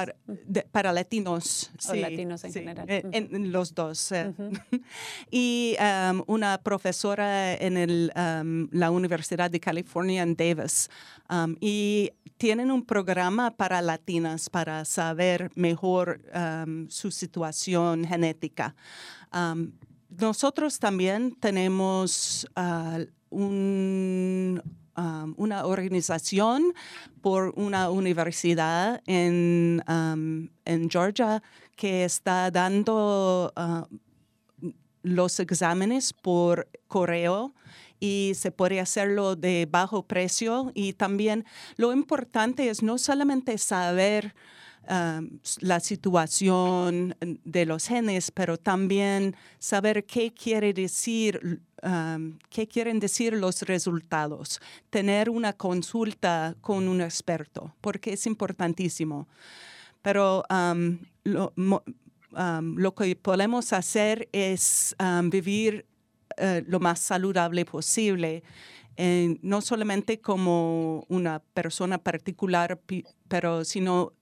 Para, 0.70 0.92
latinos. 0.92 1.70
O 1.88 1.94
latinos 1.94 2.44
en 2.44 2.52
general. 2.52 2.86
Eh, 2.88 3.02
en, 3.12 3.52
los 3.52 3.74
dos. 3.74 4.12
Eh. 4.12 4.32
y 5.30 5.76
um, 5.80 6.22
una 6.26 6.58
profesora 6.58 7.54
en 7.54 7.76
el, 7.76 8.12
um, 8.16 8.68
la 8.72 8.90
Universidad 8.90 9.50
de 9.50 9.60
California 9.60 10.22
en 10.22 10.34
Davis. 10.34 10.88
Um, 11.30 11.56
y 11.60 12.10
tienen 12.36 12.70
un 12.70 12.84
programa 12.84 13.56
para 13.56 13.82
latinas 13.82 14.48
para 14.48 14.84
saber 14.84 15.50
mejor 15.54 16.20
su 16.88 17.10
situación 17.10 18.04
genética 18.04 18.74
nosotros 20.08 20.78
también 20.78 21.34
tenemos 21.38 22.46
uh, 22.56 23.04
un, 23.30 24.62
um, 24.98 25.34
una 25.36 25.64
organización 25.64 26.74
por 27.22 27.52
una 27.56 27.90
universidad 27.90 29.00
en, 29.06 29.82
um, 29.88 30.48
en 30.64 30.90
Georgia 30.90 31.42
que 31.76 32.04
está 32.04 32.50
dando 32.50 33.52
uh, 33.56 33.96
los 35.02 35.38
exámenes 35.40 36.12
por 36.12 36.68
correo 36.88 37.54
y 38.00 38.32
se 38.34 38.50
puede 38.50 38.80
hacerlo 38.80 39.36
de 39.36 39.66
bajo 39.70 40.02
precio. 40.02 40.72
Y 40.74 40.92
también 40.92 41.44
lo 41.76 41.92
importante 41.92 42.68
es 42.68 42.82
no 42.82 42.98
solamente 42.98 43.58
saber 43.58 44.34
um, 44.88 45.38
la 45.60 45.80
situación 45.80 47.16
de 47.44 47.66
los 47.66 47.86
genes, 47.86 48.30
pero 48.30 48.56
también 48.58 49.36
saber 49.58 50.04
qué 50.04 50.32
quiere 50.32 50.72
decir, 50.72 51.60
um, 51.82 52.38
qué 52.50 52.66
quieren 52.66 53.00
decir 53.00 53.32
los 53.34 53.62
resultados. 53.62 54.60
Tener 54.90 55.30
una 55.30 55.52
consulta 55.52 56.54
con 56.60 56.88
un 56.88 57.00
experto, 57.00 57.74
porque 57.80 58.12
es 58.12 58.26
importantísimo. 58.26 59.28
Pero 60.02 60.44
um, 60.50 60.98
lo, 61.24 61.52
lo, 61.56 62.94
que 62.94 63.16
podemos 63.16 63.72
hacer 63.72 64.28
es 64.32 64.94
vivir 65.24 65.86
uh, 66.38 66.62
lo 66.66 66.80
más 66.80 67.00
saludable 67.00 67.64
posible. 67.64 68.42
Eh, 69.00 69.38
no 69.42 69.60
solamente 69.60 70.20
como 70.20 71.04
una 71.08 71.38
persona 71.38 71.98
particular, 71.98 72.80
pero 73.28 73.64
sino 73.64 74.12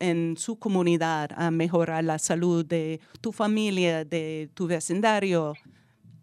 en 0.00 0.36
su 0.36 0.58
comunidad 0.58 1.30
a 1.34 1.50
mejorar 1.50 2.04
la 2.04 2.18
salud 2.18 2.62
de 2.62 3.00
tu 3.22 3.32
familia, 3.32 4.04
de 4.04 4.50
tu 4.52 4.66
vecindario, 4.66 5.54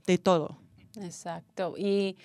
de 0.05 0.19
todo. 0.19 0.64
Exacto. 0.97 1.75
Y 1.77 2.17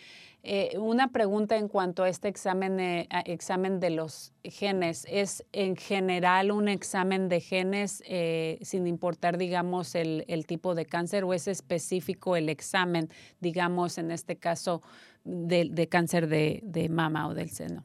eh, 0.42 0.78
una 0.78 1.08
pregunta 1.08 1.56
en 1.56 1.68
cuanto 1.68 2.02
a 2.02 2.08
este 2.08 2.28
examen, 2.28 2.80
eh, 2.80 3.08
examen 3.26 3.78
de 3.78 3.90
los 3.90 4.32
genes. 4.42 5.06
¿Es 5.08 5.44
en 5.52 5.76
general 5.76 6.50
un 6.50 6.68
examen 6.68 7.28
de 7.28 7.40
genes 7.40 8.02
eh, 8.06 8.58
sin 8.62 8.86
importar, 8.86 9.36
digamos, 9.36 9.94
el, 9.94 10.24
el, 10.28 10.46
tipo 10.46 10.74
de 10.74 10.86
cáncer 10.86 11.24
o 11.24 11.34
es 11.34 11.46
específico 11.46 12.36
el 12.36 12.48
examen, 12.48 13.10
digamos, 13.40 13.98
en 13.98 14.10
este 14.10 14.36
caso, 14.36 14.82
de, 15.24 15.88
cáncer 15.90 16.26
de, 16.26 16.60
de 16.62 16.88
mama 16.88 17.28
o 17.28 17.34
del 17.34 17.50
seno? 17.50 17.84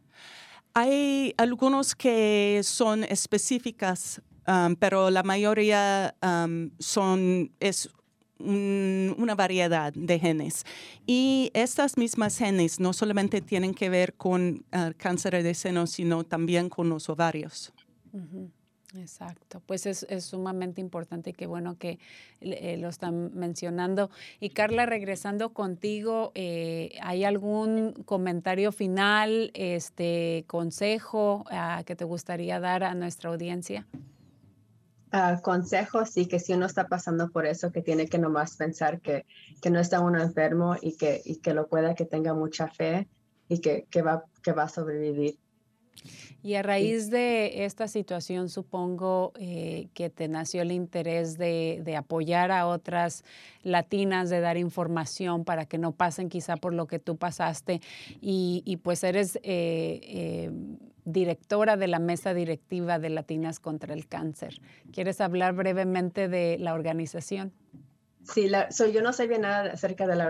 Hay 0.73 1.33
algunos 1.37 1.93
que 1.93 2.61
son 2.63 3.03
específicas, 3.03 4.21
um, 4.47 4.75
pero 4.75 5.09
la 5.09 5.23
mayoría 5.23 6.15
um, 6.21 6.69
son, 6.79 7.51
es 7.59 7.89
una 8.39 9.35
variedad 9.35 9.93
de 9.93 10.19
genes. 10.19 10.65
Y 11.05 11.51
estas 11.53 11.97
mismas 11.97 12.37
genes 12.37 12.79
no 12.79 12.93
solamente 12.93 13.41
tienen 13.41 13.73
que 13.73 13.89
ver 13.89 14.13
con 14.13 14.65
uh, 14.73 14.91
cáncer 14.97 15.41
de 15.41 15.53
seno, 15.53 15.87
sino 15.87 16.23
también 16.23 16.69
con 16.69 16.89
los 16.89 17.09
ovarios. 17.09 17.73
Exacto, 18.97 19.61
pues 19.65 19.85
es, 19.85 20.05
sumamente 20.23 20.79
importante 20.79 21.31
y 21.31 21.33
qué 21.33 21.47
bueno 21.47 21.77
que 21.77 21.99
eh, 22.39 22.77
lo 22.77 22.87
están 22.87 23.31
mencionando. 23.33 24.09
Y 24.39 24.51
Carla, 24.51 24.85
regresando 24.85 25.53
contigo, 25.53 26.31
eh, 26.33 26.97
¿hay 27.01 27.25
algún 27.25 27.91
comentario 28.05 28.71
final, 28.71 29.51
este 29.53 30.45
consejo 30.47 31.45
uh, 31.51 31.83
que 31.83 31.95
te 31.95 32.05
gustaría 32.05 32.59
dar 32.59 32.83
a 32.83 32.95
nuestra 32.95 33.29
audiencia? 33.31 33.85
Uh, 35.13 35.39
consejo, 35.41 36.05
sí, 36.05 36.25
que 36.25 36.39
si 36.39 36.53
uno 36.53 36.65
está 36.65 36.87
pasando 36.87 37.29
por 37.29 37.45
eso, 37.45 37.71
que 37.71 37.81
tiene 37.81 38.07
que 38.07 38.17
nomás 38.17 38.57
pensar 38.57 38.99
que, 38.99 39.25
que 39.61 39.69
no 39.69 39.79
está 39.79 40.01
uno 40.01 40.21
enfermo 40.21 40.75
y 40.81 40.97
que, 40.97 41.21
y 41.23 41.37
que 41.37 41.53
lo 41.53 41.67
pueda, 41.67 41.95
que 41.95 42.05
tenga 42.05 42.33
mucha 42.33 42.67
fe 42.67 43.07
y 43.47 43.59
que, 43.59 43.85
que, 43.89 44.01
va, 44.01 44.25
que 44.43 44.51
va 44.51 44.63
a 44.63 44.69
sobrevivir. 44.69 45.37
Y 46.43 46.55
a 46.55 46.61
raíz 46.61 47.09
de 47.09 47.65
esta 47.65 47.87
situación, 47.87 48.49
supongo 48.49 49.33
eh, 49.39 49.87
que 49.93 50.09
te 50.09 50.27
nació 50.27 50.61
el 50.61 50.71
interés 50.71 51.37
de, 51.37 51.81
de, 51.83 51.95
apoyar 51.95 52.51
a 52.51 52.67
otras 52.67 53.23
latinas, 53.63 54.29
de 54.29 54.41
dar 54.41 54.57
información 54.57 55.43
para 55.43 55.65
que 55.65 55.79
no 55.79 55.93
pasen 55.93 56.29
quizá 56.29 56.57
por 56.57 56.73
lo 56.73 56.85
que 56.85 56.99
tú 56.99 57.17
pasaste. 57.17 57.81
Y, 58.21 58.61
y 58.65 58.77
pues 58.77 59.03
eres 59.03 59.37
eh, 59.37 59.41
eh, 60.03 60.51
directora 61.05 61.77
de 61.77 61.87
la 61.87 61.99
mesa 61.99 62.33
directiva 62.33 62.99
de 62.99 63.09
Latinas 63.09 63.59
contra 63.59 63.93
el 63.93 64.07
Cáncer. 64.07 64.59
¿Quieres 64.91 65.21
hablar 65.21 65.53
brevemente 65.53 66.27
de 66.27 66.57
la 66.59 66.73
organización? 66.73 67.53
Sí, 68.27 68.49
la, 68.49 68.69
yo 68.69 69.01
no 69.03 69.13
sabía 69.13 69.37
nada 69.37 69.71
acerca 69.73 70.07
de 70.07 70.15
la 70.15 70.27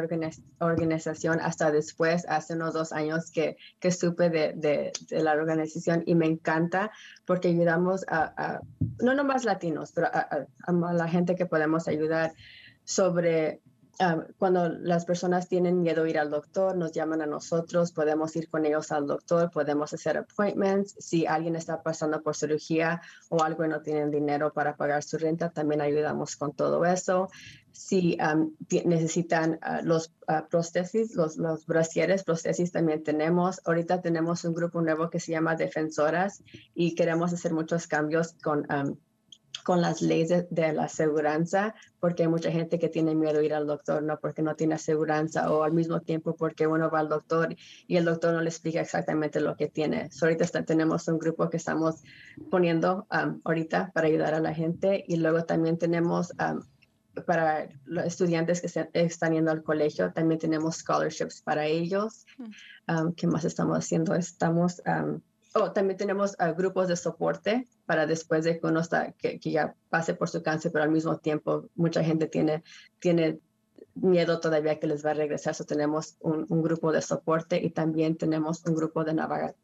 organización 0.59 1.39
hasta 1.39 1.71
después, 1.71 2.26
hace 2.28 2.53
unos 2.53 2.73
dos 2.73 2.91
años 2.91 3.32
que, 3.32 3.55
que 3.80 3.89
supe 3.91 4.30
de, 4.30 4.53
de, 4.53 4.91
la 5.23 5.32
organización 5.32 6.03
y 6.05 6.13
me 6.13 6.26
encanta 6.26 6.91
porque 7.26 7.47
ayudamos 7.47 8.03
a, 8.09 8.59
no 9.01 9.13
nomás 9.13 9.45
latinos, 9.45 9.93
pero 9.93 10.07
a, 10.11 10.45
la 10.93 11.07
gente 11.07 11.36
que 11.36 11.45
podemos 11.45 11.88
ayudar 11.88 12.34
sobre 12.84 13.61
Um, 13.97 14.23
cuando 14.37 14.67
las 14.67 15.05
personas 15.05 15.47
tienen 15.47 15.81
miedo 15.81 16.03
a 16.03 16.09
ir 16.09 16.19
al 16.19 16.29
doctor, 16.29 16.75
nos 16.75 16.91
llaman 16.91 17.21
a 17.21 17.25
nosotros, 17.25 17.93
podemos 17.93 18.35
ir 18.35 18.49
con 18.49 18.65
ellos 18.65 18.91
al 18.91 19.07
doctor, 19.07 19.49
podemos 19.51 19.93
hacer 19.93 20.17
appointments. 20.17 20.95
Si 20.99 21.25
alguien 21.25 21.55
está 21.55 21.81
pasando 21.81 22.21
por 22.21 22.35
cirugía 22.35 23.01
o 23.29 23.41
algo 23.41 23.63
y 23.63 23.69
no 23.69 23.81
tienen 23.81 24.11
dinero 24.11 24.51
para 24.51 24.75
pagar 24.75 25.01
su 25.03 25.17
renta, 25.17 25.49
también 25.49 25.79
ayudamos 25.79 26.35
con 26.35 26.53
todo 26.53 26.83
eso. 26.83 27.29
Si 27.71 28.17
um, 28.21 28.53
necesitan 28.83 29.59
uh, 29.61 29.85
los 29.85 30.13
uh, 30.27 30.45
prótesis, 30.49 31.15
los, 31.15 31.37
los 31.37 31.65
brasieres, 31.65 32.23
prótesis 32.25 32.73
también 32.73 33.01
tenemos. 33.03 33.61
Ahorita 33.65 34.01
tenemos 34.01 34.43
un 34.43 34.53
grupo 34.53 34.81
nuevo 34.81 35.09
que 35.09 35.21
se 35.21 35.31
llama 35.31 35.55
Defensoras 35.55 36.43
y 36.73 36.95
queremos 36.95 37.31
hacer 37.31 37.53
muchos 37.53 37.87
cambios 37.87 38.33
con 38.43 38.65
um, 38.71 38.97
con 39.66 39.82
las 39.82 40.03
leyes 40.03 40.45
de, 40.51 40.74
la 40.74 40.84
aseguranza, 40.84 41.74
porque 41.99 42.22
hay 42.22 42.30
mucha 42.30 42.51
gente 42.51 42.78
que 42.78 42.88
tiene 42.88 43.16
miedo 43.16 43.39
a 43.39 43.43
ir 43.43 43.51
al 43.51 43.66
doctor, 43.66 44.03
no 44.03 44.20
porque 44.20 44.43
no 44.43 44.55
tiene 44.55 44.76
aseguranza 44.76 45.51
o 45.51 45.63
al 45.63 45.74
mismo 45.74 46.01
tiempo 46.01 46.36
porque 46.36 46.68
uno 46.68 46.91
va 46.91 46.99
al 46.99 47.09
doctor 47.09 47.55
y 47.88 47.97
el 47.97 48.05
doctor 48.05 48.32
no 48.36 48.41
le 48.41 48.49
explica 48.49 48.80
exactamente 48.80 49.41
lo 49.41 49.55
que 49.55 49.68
tiene. 49.68 50.11
ahorita 50.22 50.45
tenemos 50.66 51.07
un 51.07 51.18
grupo 51.18 51.49
que 51.49 51.57
estamos 51.57 52.03
poniendo 52.51 53.07
um, 53.11 53.41
ahorita 53.43 53.91
para 53.91 54.05
ayudar 54.05 54.36
a 54.36 54.39
la 54.39 54.53
gente 54.53 55.03
y 55.07 55.16
luego 55.16 55.45
también 55.45 55.80
tenemos 55.80 56.32
um, 56.39 56.61
para 57.26 57.68
los 57.86 58.05
estudiantes 58.05 58.61
que 58.61 58.88
están 58.93 59.34
yendo 59.34 59.49
al 59.49 59.63
colegio, 59.63 60.13
también 60.13 60.39
tenemos 60.39 60.76
scholarships 60.76 61.41
para 61.41 61.66
ellos. 61.66 62.28
Mm. 62.38 62.51
Um, 62.88 63.13
¿Qué 63.16 63.26
más 63.26 63.45
estamos 63.45 63.80
haciendo? 63.80 64.13
Estamos 64.13 64.80
Oh, 65.57 65.71
también 65.71 65.97
tenemos 65.97 66.33
uh, 66.33 66.53
grupos 66.53 66.89
de 66.89 66.97
soporte 66.97 67.65
para 67.85 68.05
después 68.05 68.43
de 68.43 68.59
que 68.59 68.67
uno 68.67 68.81
está, 68.81 69.13
que, 69.13 69.39
ya 69.39 69.73
pase 69.87 70.13
por 70.13 70.27
su 70.27 70.43
cáncer, 70.43 70.69
pero 70.73 70.83
al 70.83 70.91
mismo 70.91 71.17
tiempo 71.17 71.69
mucha 71.75 72.03
gente 72.03 72.27
tiene, 72.27 72.61
tiene 72.99 73.39
miedo 73.93 74.41
todavía 74.41 74.81
que 74.81 74.87
les 74.87 75.05
va 75.05 75.11
a 75.11 75.13
regresar. 75.13 75.55
So 75.55 75.63
tenemos 75.63 76.17
un, 76.19 76.45
un, 76.49 76.61
grupo 76.61 76.91
de 76.91 77.01
soporte 77.01 77.57
y 77.63 77.69
también 77.69 78.17
tenemos 78.17 78.65
un 78.65 78.75
grupo 78.75 79.05
de 79.05 79.15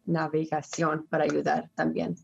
navegación 0.05 1.07
para 1.07 1.25
ayudar 1.25 1.69
también 1.75 2.15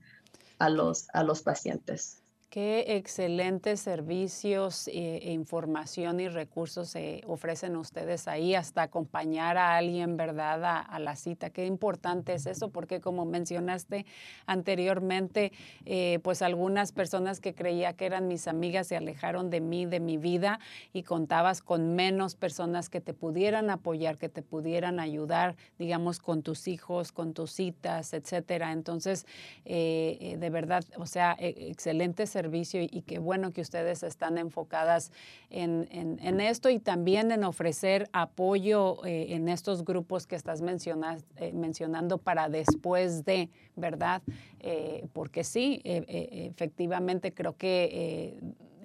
a 0.60 0.70
los, 0.70 1.10
a 1.12 1.24
los 1.24 1.42
pacientes. 1.42 2.24
Qué 2.50 2.96
excelentes 2.96 3.82
servicios 3.82 4.88
eh, 4.88 5.20
e 5.22 5.34
información 5.34 6.22
y 6.22 6.30
recursos 6.30 6.88
se 6.88 7.22
ofrecen 7.28 7.76
ustedes 7.76 8.26
ahí, 8.30 8.56
hasta 8.56 8.84
acompañar 8.84 9.58
a 9.58 9.76
alguien, 9.76 10.16
¿verdad?, 10.16 10.64
a, 10.64 11.00
la 11.00 11.18
cita. 11.18 11.50
Qué 11.50 11.66
importante 11.66 12.34
es 12.34 12.46
eso, 12.46 12.70
porque 12.70 13.02
como 13.02 13.26
mencionaste 13.26 14.06
anteriormente, 14.46 15.52
eh, 15.86 16.20
pues 16.24 16.42
algunas 16.42 16.94
personas 16.94 17.42
que 17.42 17.54
creía 17.54 17.92
que 17.92 18.06
eran 18.06 18.30
mis 18.30 18.48
amigas 18.48 18.88
se 18.88 18.96
alejaron 18.96 19.50
de 19.50 19.60
mí, 19.60 19.86
de 19.86 20.00
mi 20.00 20.18
vida, 20.18 20.62
y 20.94 21.04
contabas 21.04 21.62
con 21.62 21.96
menos 21.96 22.36
personas 22.36 22.88
que 22.90 23.02
te 23.02 23.14
pudieran 23.14 23.70
apoyar, 23.70 24.18
que 24.18 24.30
te 24.30 24.42
pudieran 24.42 25.02
ayudar, 25.02 25.58
digamos, 25.78 26.20
con 26.20 26.44
tus 26.44 26.70
hijos, 26.70 27.12
con 27.12 27.34
tus 27.34 27.52
citas, 27.52 28.14
etcétera. 28.14 28.72
Entonces, 28.72 29.26
eh, 29.66 30.38
de 30.40 30.50
verdad, 30.50 30.86
o 30.96 31.06
sea, 31.06 31.36
e, 31.38 31.68
excelentes 31.70 32.37
servicio 32.38 32.82
y, 32.82 33.02
qué 33.02 33.18
bueno 33.18 33.52
que 33.52 33.62
ustedes 33.62 34.04
están 34.04 34.38
enfocadas 34.38 35.12
en, 35.50 35.88
en, 35.92 36.40
esto 36.40 36.70
y 36.70 36.78
también 36.78 37.32
en 37.32 37.44
ofrecer 37.44 38.10
apoyo 38.14 39.04
eh, 39.06 39.34
en 39.34 39.50
estos 39.50 39.84
grupos 39.84 40.28
que 40.28 40.36
estás 40.36 40.62
eh, 40.62 41.52
mencionando 41.54 42.20
para 42.20 42.48
después 42.48 43.26
de, 43.26 43.50
¿verdad? 43.76 44.22
Eh, 44.60 45.08
porque 45.14 45.44
sí, 45.44 45.82
efectivamente 45.84 47.34
creo 47.34 47.58
que 47.58 48.40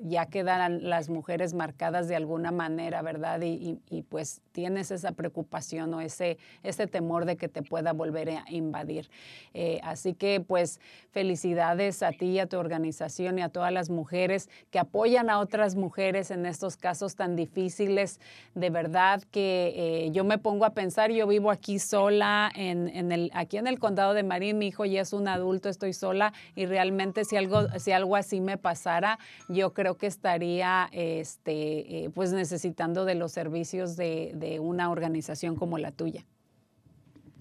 ya 0.05 0.27
quedan 0.27 0.89
las 0.89 1.09
mujeres 1.09 1.55
marcadas 1.55 2.09
de 2.09 2.17
alguna 2.17 2.51
manera, 2.51 3.03
¿verdad? 3.03 3.41
Y, 3.43 3.79
pues 4.09 4.43
tienes 4.53 4.91
esa 4.91 5.13
preocupación 5.13 5.95
o 5.95 6.01
ese, 6.01 6.37
ese 6.63 6.87
temor 6.87 7.25
de 7.25 7.37
que 7.37 7.49
te 7.49 7.63
pueda 7.63 7.93
volver 7.93 8.31
a 8.31 8.45
invadir. 8.49 9.09
Eh, 9.55 9.81
así 9.83 10.15
que 10.15 10.41
pues 10.41 10.81
felicidades 11.11 12.03
a 12.03 12.11
ti 12.11 12.27
y 12.27 12.39
a 12.41 12.47
tu 12.47 12.59
organización 12.59 13.39
y 13.39 13.43
a 13.43 13.49
todas 13.49 13.73
las 13.73 13.91
mujeres 13.91 14.51
que 14.71 14.79
apoyan 14.79 15.31
a 15.31 15.39
otras 15.39 15.77
mujeres 15.77 16.31
en 16.31 16.47
estos 16.47 16.77
casos 16.77 17.15
tan 17.15 17.37
difíciles. 17.37 18.21
De 18.55 18.71
verdad 18.71 19.23
que 19.31 19.73
eh, 19.77 20.11
yo 20.11 20.25
me 20.25 20.39
pongo 20.39 20.65
a 20.65 20.71
pensar, 20.71 21.11
yo 21.13 21.27
vivo 21.27 21.51
aquí 21.51 21.79
sola, 21.79 22.51
en, 22.55 22.89
en 22.89 23.13
el, 23.13 23.31
aquí 23.35 23.57
en 23.57 23.67
el 23.67 23.79
condado 23.79 24.15
de 24.15 24.23
Marín, 24.23 24.59
mi 24.59 24.67
hijo 24.67 24.85
ya 24.85 25.01
es 25.01 25.13
un 25.13 25.29
adulto, 25.29 25.69
estoy 25.69 25.93
sola 25.93 26.33
y 26.55 26.67
realmente 26.67 27.25
si 27.25 27.37
algo, 27.37 27.69
si 27.79 27.93
algo 27.93 28.17
así 28.17 28.41
me 28.41 28.59
pasara, 28.59 29.19
yo 29.49 29.73
creo 29.73 29.92
que 29.97 30.07
estaría 30.07 30.89
este, 30.93 32.05
eh, 32.05 32.11
pues 32.11 32.33
necesitando 32.33 33.05
de 33.05 33.15
los 33.15 33.33
servicios 33.33 33.97
de, 33.97 34.33
de 34.35 34.61
una 34.61 34.91
organización 34.91 35.57
como 35.57 35.79
la 35.79 35.93
tuya. 35.93 36.25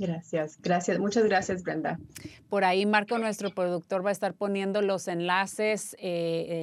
Gracias, 0.01 0.57
gracias, 0.59 0.97
muchas 0.97 1.25
gracias 1.25 1.61
Brenda. 1.61 1.99
Por 2.49 2.63
ahí 2.63 2.87
Marco, 2.87 3.19
nuestro 3.19 3.51
productor, 3.51 4.03
va 4.03 4.09
a 4.09 4.11
estar 4.11 4.33
poniendo 4.33 4.81
los 4.81 5.07
enlaces 5.07 5.93
eh, 5.99 5.99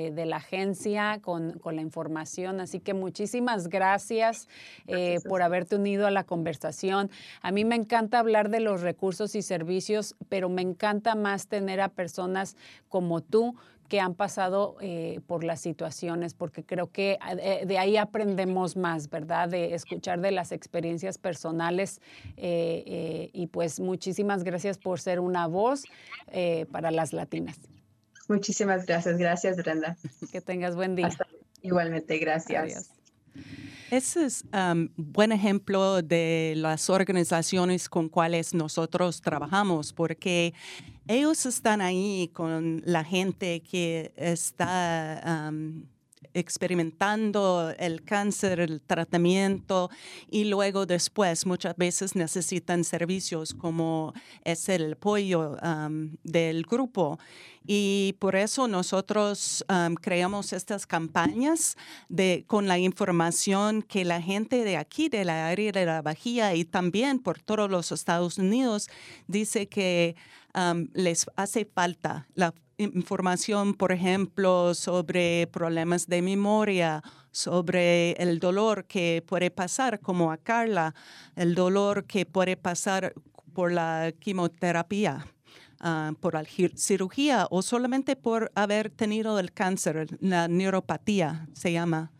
eh, 0.08 0.12
de 0.12 0.26
la 0.26 0.38
agencia 0.38 1.20
con, 1.22 1.52
con, 1.60 1.76
la 1.76 1.82
información, 1.82 2.58
así 2.58 2.80
que 2.80 2.94
muchísimas 2.94 3.68
gracias, 3.68 4.48
eh, 4.88 5.20
por 5.28 5.42
haberte 5.42 5.76
unido 5.76 6.08
a 6.08 6.10
la 6.10 6.24
conversación. 6.24 7.12
A 7.40 7.52
mí 7.52 7.64
me 7.64 7.76
encanta 7.76 8.18
hablar 8.18 8.50
de 8.50 8.58
los 8.58 8.80
recursos 8.80 9.36
y 9.36 9.42
servicios, 9.42 10.16
pero 10.28 10.48
me 10.48 10.62
encanta 10.62 11.14
más 11.14 11.46
tener 11.46 11.80
a 11.80 11.90
personas 11.90 12.56
como 12.88 13.20
tú 13.20 13.54
que 13.88 14.00
han 14.00 14.14
pasado 14.14 14.76
eh, 14.80 15.20
por 15.26 15.44
las 15.44 15.60
situaciones, 15.60 16.34
porque 16.34 16.62
creo 16.62 16.92
que 16.92 17.18
eh, 17.40 17.64
de 17.66 17.78
ahí 17.78 17.96
aprendemos 17.96 18.76
más, 18.76 19.08
¿verdad? 19.08 19.48
De 19.48 19.74
escuchar 19.74 20.20
de 20.20 20.30
las 20.30 20.52
experiencias 20.52 21.18
personales. 21.18 22.00
Eh, 22.36 23.30
y 23.32 23.46
pues 23.46 23.80
muchísimas 23.80 24.44
gracias 24.44 24.78
por 24.78 25.00
ser 25.00 25.20
una 25.20 25.46
voz 25.46 25.84
para 26.70 26.90
las 26.90 27.12
latinas. 27.12 27.58
Muchísimas 28.28 28.84
gracias, 28.84 29.16
gracias 29.16 29.56
Brenda. 29.56 29.96
Que 30.30 30.40
tengas 30.40 30.76
buen 30.76 30.94
día. 30.94 31.10
igualmente, 31.62 32.18
gracias. 32.18 32.90
Ese 33.90 34.26
es 34.26 34.44
un 34.52 34.92
buen 34.96 35.32
ejemplo 35.32 36.02
de 36.02 36.52
las 36.56 36.90
organizaciones 36.90 37.88
con 37.88 38.10
cuales 38.10 38.52
nosotros 38.52 39.22
trabajamos, 39.22 39.94
porque 39.94 40.52
ellos 41.08 41.46
están 41.46 41.80
ahí 41.80 42.30
con 42.34 42.82
la 42.84 43.02
gente 43.02 43.60
que 43.60 44.12
está 44.16 45.50
experimentando 46.34 47.74
el 47.78 48.04
cáncer, 48.04 48.60
el 48.60 48.80
tratamiento 48.80 49.90
y 50.30 50.44
luego 50.44 50.86
después 50.86 51.46
muchas 51.46 51.76
veces 51.76 52.14
necesitan 52.14 52.84
servicios 52.84 53.54
como 53.54 54.12
es 54.44 54.68
el 54.68 54.92
apoyo 54.92 55.56
del 56.22 56.62
grupo. 56.64 57.18
Y 57.66 58.14
por 58.18 58.34
eso 58.34 58.66
nosotros 58.66 59.64
creamos 60.00 60.52
estas 60.52 60.86
campañas 60.86 61.76
de, 62.08 62.44
con 62.46 62.66
la 62.66 62.78
información 62.78 63.82
que 63.82 64.04
la 64.04 64.22
gente 64.22 64.64
de 64.64 64.76
aquí, 64.76 65.08
de 65.08 65.24
la 65.24 65.48
área 65.48 65.72
de 65.72 65.84
la 65.84 66.02
Bahía 66.02 66.54
y 66.54 66.64
también 66.64 67.18
por 67.18 67.40
todos 67.40 67.70
los 67.70 67.92
Estados 67.92 68.38
Unidos, 68.38 68.88
dice 69.26 69.68
que 69.68 70.16
les 70.92 71.26
hace 71.36 71.64
falta 71.64 72.26
la 72.34 72.54
información, 72.78 73.74
por 73.74 73.92
ejemplo, 73.92 74.74
sobre 74.74 75.48
problemas 75.48 76.06
de 76.06 76.22
memoria, 76.22 77.02
sobre 77.32 78.12
el 78.12 78.38
dolor 78.38 78.84
que 78.86 79.22
puede 79.26 79.50
pasar, 79.50 80.00
como 80.00 80.30
a 80.32 80.36
Carla, 80.36 80.94
el 81.36 81.54
dolor 81.54 82.04
que 82.04 82.24
puede 82.24 82.56
pasar 82.56 83.14
por 83.52 83.72
la 83.72 84.12
quimioterapia. 84.18 85.26
Por 86.20 86.34
la 86.34 86.44
cirugía 86.74 87.46
o 87.50 87.62
solamente 87.62 88.16
por 88.16 88.50
haber 88.56 88.90
tenido 88.90 89.38
el 89.38 89.52
cáncer, 89.52 90.08
la 90.20 90.48
neuropatía 90.48 91.46
se 91.52 91.70
llama 91.70 92.10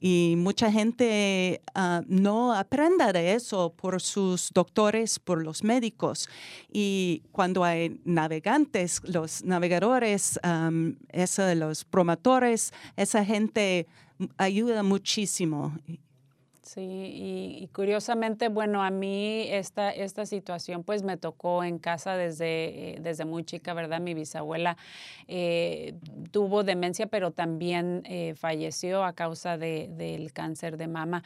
y 0.00 0.34
mucha 0.36 0.70
gente 0.70 1.62
ah, 1.74 2.02
no 2.06 2.54
aprenda 2.54 3.12
de 3.12 3.34
eso 3.34 3.72
por 3.74 4.00
sus 4.00 4.50
doctores, 4.52 5.18
por 5.18 5.42
los 5.42 5.64
médicos. 5.64 6.28
Y 6.72 7.22
cuando 7.32 7.64
hay 7.64 8.00
navegantes, 8.04 9.00
los 9.04 9.44
navegadores, 9.44 10.38
los 11.56 11.84
promotores, 11.84 12.72
esa 12.96 13.24
gente 13.24 13.86
ayuda 14.36 14.82
muchísimo. 14.82 15.76
Sí, 16.68 16.82
y, 16.82 17.68
curiosamente, 17.68 18.50
bueno, 18.50 18.82
a 18.82 18.90
mí 18.90 19.46
esta, 19.48 19.90
esta 19.90 20.26
situación 20.26 20.84
pues 20.84 21.02
me 21.02 21.16
tocó 21.16 21.64
en 21.64 21.78
casa 21.78 22.14
desde, 22.14 22.96
eh, 22.96 22.98
desde 23.00 23.24
muy 23.24 23.42
chica, 23.42 23.72
¿verdad? 23.72 24.02
Mi 24.02 24.12
bisabuela 24.12 24.76
eh, 25.28 25.94
tuvo 26.30 26.64
demencia, 26.64 27.06
pero 27.06 27.30
también 27.30 28.02
eh, 28.04 28.34
falleció 28.34 29.02
a 29.02 29.14
causa 29.14 29.56
de, 29.56 29.88
del 29.96 30.34
cáncer 30.34 30.76
de 30.76 30.88
mama. 30.88 31.22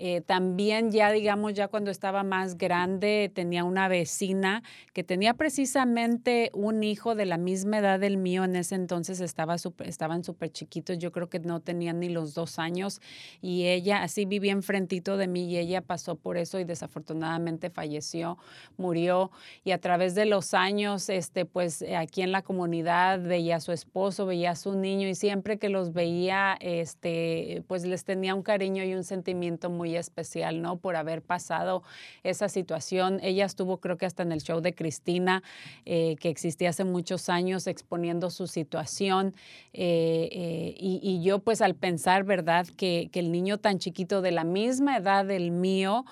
Eh, 0.00 0.22
también 0.22 0.90
ya, 0.90 1.12
digamos, 1.12 1.54
ya 1.54 1.68
cuando 1.68 1.90
estaba 1.90 2.24
más 2.24 2.58
grande, 2.58 3.30
tenía 3.32 3.62
una 3.62 3.86
vecina 3.86 4.64
que 4.92 5.04
tenía 5.04 5.34
precisamente 5.34 6.50
un 6.52 6.82
hijo 6.82 7.14
de 7.14 7.26
la 7.26 7.38
misma 7.38 7.78
edad 7.78 8.00
del 8.00 8.16
mío. 8.16 8.44
En 8.44 8.56
ese 8.56 8.74
entonces 8.74 9.20
estaba 9.20 9.54
estaban 9.84 10.24
súper 10.24 10.50
chiquitos, 10.50 10.98
yo 10.98 11.12
creo 11.12 11.28
que 11.28 11.38
no 11.38 11.60
tenían 11.60 12.00
ni 12.00 12.08
los 12.08 12.34
dos 12.34 12.58
años. 12.58 13.00
Y 13.40 13.66
ella 13.66 14.02
así 14.02 14.24
vivía 14.24 14.52
enfrentito 14.84 15.16
de 15.16 15.26
mí 15.26 15.44
y 15.46 15.58
ella 15.58 15.80
pasó 15.80 16.14
por 16.14 16.36
eso 16.36 16.58
y 16.60 16.64
desafortunadamente 16.64 17.70
falleció, 17.70 18.36
murió. 18.76 19.30
Y 19.64 19.70
a 19.70 19.78
través 19.78 20.14
de 20.14 20.26
los 20.26 20.52
años, 20.52 21.08
este, 21.08 21.46
pues 21.46 21.80
eh, 21.82 21.96
aquí 21.96 22.22
en 22.22 22.32
la 22.32 22.42
comunidad 22.42 23.20
veía 23.20 23.56
a 23.56 23.60
su 23.60 23.72
esposo, 23.72 24.26
veía 24.26 24.50
a 24.50 24.56
su 24.56 24.74
niño 24.74 25.08
y 25.08 25.14
siempre 25.14 25.58
que 25.58 25.70
los 25.70 25.92
veía, 25.92 26.56
este, 26.60 27.62
pues 27.66 27.84
les 27.84 28.04
tenía 28.04 28.34
un 28.34 28.42
cariño 28.42 28.84
y 28.84 28.94
un 28.94 29.04
sentimiento 29.04 29.70
muy 29.70 29.96
especial, 29.96 30.60
¿no? 30.60 30.76
Por 30.76 30.96
haber 30.96 31.22
pasado 31.22 31.82
esa 32.22 32.48
situación. 32.48 33.20
Ella 33.22 33.46
estuvo, 33.46 33.78
creo 33.78 33.96
que 33.96 34.06
hasta 34.06 34.22
en 34.22 34.32
el 34.32 34.42
show 34.42 34.60
de 34.60 34.74
Cristina, 34.74 35.42
eh, 35.86 36.16
que 36.20 36.28
existía 36.28 36.70
hace 36.70 36.84
muchos 36.84 37.28
años, 37.30 37.66
exponiendo 37.66 38.28
su 38.30 38.46
situación. 38.46 39.34
Eh, 39.72 40.28
eh, 40.32 40.74
y, 40.78 41.22
yo, 41.22 41.38
pues, 41.38 41.62
al 41.62 41.74
pensar, 41.74 42.24
¿verdad?, 42.24 42.66
que, 42.76 43.08
que, 43.10 43.20
el 43.20 43.32
niño 43.32 43.58
tan 43.58 43.78
chiquito, 43.78 44.20
de 44.20 44.32
la 44.32 44.44
misma 44.44 44.73
edad 44.80 45.24
del 45.24 45.50
mío, 45.50 46.04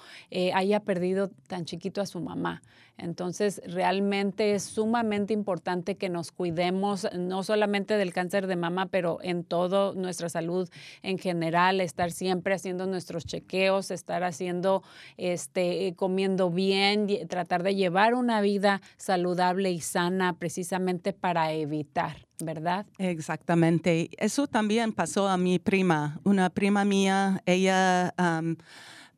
haya 0.54 0.80
perdido 0.80 1.30
tan 1.48 1.64
chiquito 1.64 2.00
a 2.00 2.06
su 2.06 2.20
mamá. 2.20 2.62
Entonces, 3.02 3.60
realmente 3.66 4.54
es 4.54 4.62
sumamente 4.62 5.34
importante 5.34 5.96
que 5.96 6.08
nos 6.08 6.30
cuidemos, 6.30 7.08
no 7.18 7.42
solamente 7.42 7.96
del 7.96 8.12
cáncer 8.12 8.46
de 8.46 8.56
mama, 8.56 8.86
pero 8.86 9.18
en 9.22 9.44
todo 9.44 9.94
nuestra 9.94 10.28
salud 10.28 10.68
en 11.02 11.18
general, 11.18 11.80
estar 11.80 12.12
siempre 12.12 12.54
haciendo 12.54 12.86
nuestros 12.86 13.26
chequeos, 13.26 13.90
estar 13.90 14.22
haciendo, 14.22 14.82
este, 15.16 15.94
comiendo 15.96 16.50
bien, 16.50 17.08
tratar 17.28 17.62
de 17.62 17.74
llevar 17.74 18.14
una 18.14 18.40
vida 18.40 18.80
saludable 18.96 19.72
y 19.72 19.80
sana 19.80 20.34
precisamente 20.34 21.12
para 21.12 21.52
evitar. 21.52 22.26
¿Verdad? 22.44 22.86
Exactamente. 22.98 24.10
Eso 24.16 24.48
también 24.48 24.92
pasó 24.92 25.28
a 25.28 25.36
mi 25.36 25.60
prima, 25.60 26.18
una 26.24 26.50
prima 26.50 26.84
mía, 26.84 27.40
ella 27.46 28.12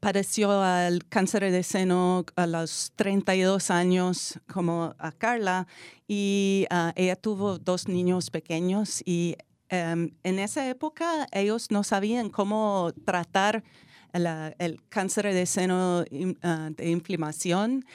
padeció 0.04 0.60
al 0.62 1.06
cáncer 1.06 1.50
de 1.50 1.62
seno 1.62 2.26
a 2.36 2.46
los 2.46 2.92
32 2.94 3.70
años 3.70 4.38
como 4.52 4.94
a 4.98 5.12
Carla 5.12 5.66
y 6.06 6.66
ah, 6.68 6.92
ella 6.94 7.16
tuvo 7.16 7.58
dos 7.58 7.88
niños 7.88 8.28
pequeños 8.28 9.00
y 9.06 9.36
em, 9.70 10.10
en 10.22 10.38
esa 10.40 10.68
época 10.68 11.26
ellos 11.32 11.70
no 11.70 11.82
sabían 11.84 12.28
cómo 12.28 12.92
tratar 13.06 13.64
el 14.12 14.78
cáncer 14.90 15.32
de 15.32 15.46
seno 15.46 16.04
ah, 16.42 16.68
de 16.76 16.90
inflamación 16.90 17.86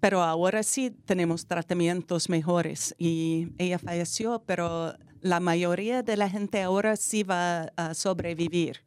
pero 0.00 0.22
ahora 0.22 0.62
sí 0.62 0.90
tenemos 0.90 1.46
tratamientos 1.46 2.28
mejores 2.28 2.94
y 2.98 3.48
ella 3.56 3.78
falleció, 3.78 4.42
pero 4.46 4.94
la 5.22 5.40
mayoría 5.40 6.02
de 6.02 6.18
la 6.18 6.28
gente 6.28 6.60
ahora 6.60 6.94
sí 6.94 7.22
va 7.22 7.72
a 7.74 7.94
sobrevivir. 7.94 8.82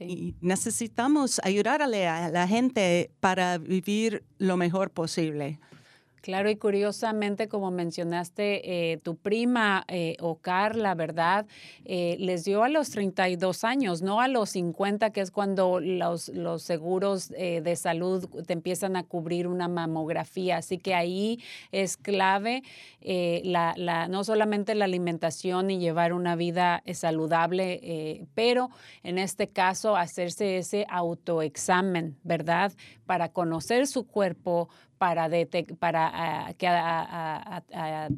Y 0.00 0.34
necesitamos 0.40 1.40
ayudar 1.44 1.82
a 1.82 1.86
la, 1.86 2.48
gente 2.48 3.10
para 3.20 3.58
vivir 3.58 4.24
lo 4.38 4.56
mejor 4.56 4.90
posible. 4.90 5.60
Claro, 6.20 6.50
y 6.50 6.56
curiosamente, 6.56 7.48
como 7.48 7.70
mencionaste, 7.70 8.92
eh, 8.92 8.98
tu 8.98 9.16
prima 9.16 9.84
eh, 9.88 10.16
o 10.20 10.36
Carla, 10.36 10.94
¿verdad? 10.94 11.46
Eh, 11.86 12.16
les 12.18 12.44
dio 12.44 12.62
a 12.62 12.68
los 12.68 12.90
32 12.90 13.64
años, 13.64 14.02
no 14.02 14.20
a 14.20 14.28
los 14.28 14.50
50, 14.50 15.10
que 15.10 15.22
es 15.22 15.30
cuando 15.30 15.80
los, 15.80 16.28
los 16.28 16.62
seguros 16.62 17.28
de 17.30 17.76
salud 17.76 18.28
te 18.46 18.52
empiezan 18.52 18.96
a 18.96 19.04
cubrir 19.04 19.46
una 19.46 19.68
mamografía. 19.68 20.58
Así 20.58 20.76
que 20.76 20.94
ahí 20.94 21.40
es 21.72 21.96
clave 21.96 22.62
la, 23.02 23.74
la, 23.76 24.08
no 24.08 24.24
solamente 24.24 24.74
la 24.74 24.84
alimentación 24.84 25.70
y 25.70 25.78
llevar 25.78 26.12
una 26.12 26.36
vida 26.36 26.82
saludable, 26.92 28.26
pero 28.34 28.70
en 29.02 29.18
este 29.18 29.48
caso 29.48 29.96
hacerse 29.96 30.58
ese 30.58 30.86
autoexamen, 30.90 32.18
¿verdad? 32.24 32.72
Para 33.06 33.30
conocer 33.30 33.86
su 33.86 34.06
cuerpo, 34.06 34.68
para, 35.00 35.30
para 35.78 36.10
ah, 36.12 36.52
que 36.58 36.66
a, 36.68 37.62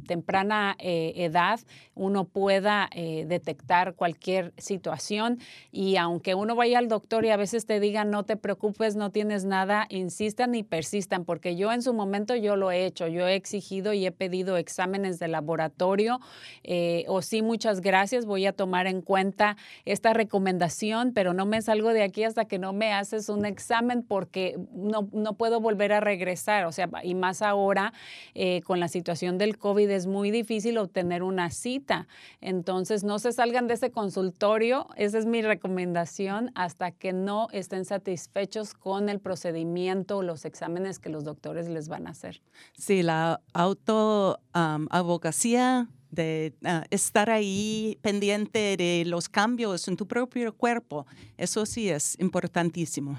temprana 0.08 0.74
eh, 0.80 1.12
edad 1.14 1.60
uno 1.94 2.24
pueda 2.24 2.88
eh, 2.90 3.24
detectar 3.28 3.94
cualquier 3.94 4.52
situación. 4.58 5.38
Y 5.70 5.96
aunque 5.96 6.34
uno 6.34 6.56
vaya 6.56 6.80
al 6.80 6.88
doctor 6.88 7.24
y 7.24 7.30
a 7.30 7.36
veces 7.36 7.66
te 7.66 7.78
digan 7.78 8.10
no 8.10 8.24
te 8.24 8.36
preocupes, 8.36 8.96
no 8.96 9.10
tienes 9.10 9.44
nada, 9.44 9.86
insistan 9.90 10.56
y 10.56 10.64
persistan, 10.64 11.24
porque 11.24 11.54
yo 11.54 11.70
en 11.70 11.82
su 11.82 11.94
momento 11.94 12.34
yo 12.34 12.56
lo 12.56 12.72
he 12.72 12.84
hecho, 12.84 13.06
yo 13.06 13.28
he 13.28 13.36
exigido 13.36 13.92
y 13.92 14.04
he 14.04 14.10
pedido 14.10 14.56
exámenes 14.56 15.20
de 15.20 15.28
laboratorio 15.28 16.18
eh, 16.64 17.04
o 17.06 17.22
sí, 17.22 17.42
muchas 17.42 17.80
gracias, 17.80 18.26
voy 18.26 18.46
a 18.46 18.52
tomar 18.52 18.88
en 18.88 19.02
cuenta 19.02 19.56
esta 19.84 20.14
recomendación, 20.14 21.12
pero 21.12 21.32
no 21.32 21.46
me 21.46 21.62
salgo 21.62 21.90
de 21.90 22.02
aquí 22.02 22.24
hasta 22.24 22.46
que 22.46 22.58
no 22.58 22.72
me 22.72 22.92
haces 22.92 23.28
un 23.28 23.44
examen 23.44 24.02
porque 24.02 24.58
no, 24.74 25.08
no 25.12 25.34
puedo 25.34 25.60
volver 25.60 25.92
a 25.92 26.00
regresar 26.00 26.71
o 26.72 26.74
sea, 26.74 26.88
y 27.02 27.14
más 27.14 27.42
ahora 27.42 27.92
eh, 28.34 28.62
con 28.62 28.80
la 28.80 28.88
situación 28.88 29.36
del 29.36 29.58
COVID 29.58 29.90
es 29.90 30.06
muy 30.06 30.30
difícil 30.30 30.78
obtener 30.78 31.22
una 31.22 31.50
cita. 31.50 32.08
Entonces, 32.40 33.04
no 33.04 33.18
se 33.18 33.32
salgan 33.32 33.66
de 33.66 33.74
ese 33.74 33.90
consultorio, 33.90 34.88
esa 34.96 35.18
es 35.18 35.26
mi 35.26 35.42
recomendación, 35.42 36.50
hasta 36.54 36.92
que 36.92 37.12
no 37.12 37.48
estén 37.52 37.84
satisfechos 37.84 38.72
con 38.72 39.10
el 39.10 39.20
procedimiento 39.20 40.16
o 40.16 40.22
los 40.22 40.46
exámenes 40.46 40.98
que 40.98 41.10
los 41.10 41.24
doctores 41.24 41.68
les 41.68 41.88
van 41.88 42.06
a 42.06 42.12
hacer. 42.12 42.40
Sí, 42.72 43.02
la 43.02 43.42
autoabogacía 43.52 45.88
de 46.10 46.54
ah, 46.64 46.86
estar 46.90 47.28
ahí 47.30 47.98
pendiente 48.02 48.78
de 48.78 49.04
los 49.06 49.28
cambios 49.28 49.88
en 49.88 49.96
tu 49.96 50.06
propio 50.06 50.54
cuerpo, 50.54 51.08
eso 51.36 51.66
sí 51.66 51.88
es 51.88 52.16
importantísimo. 52.20 53.18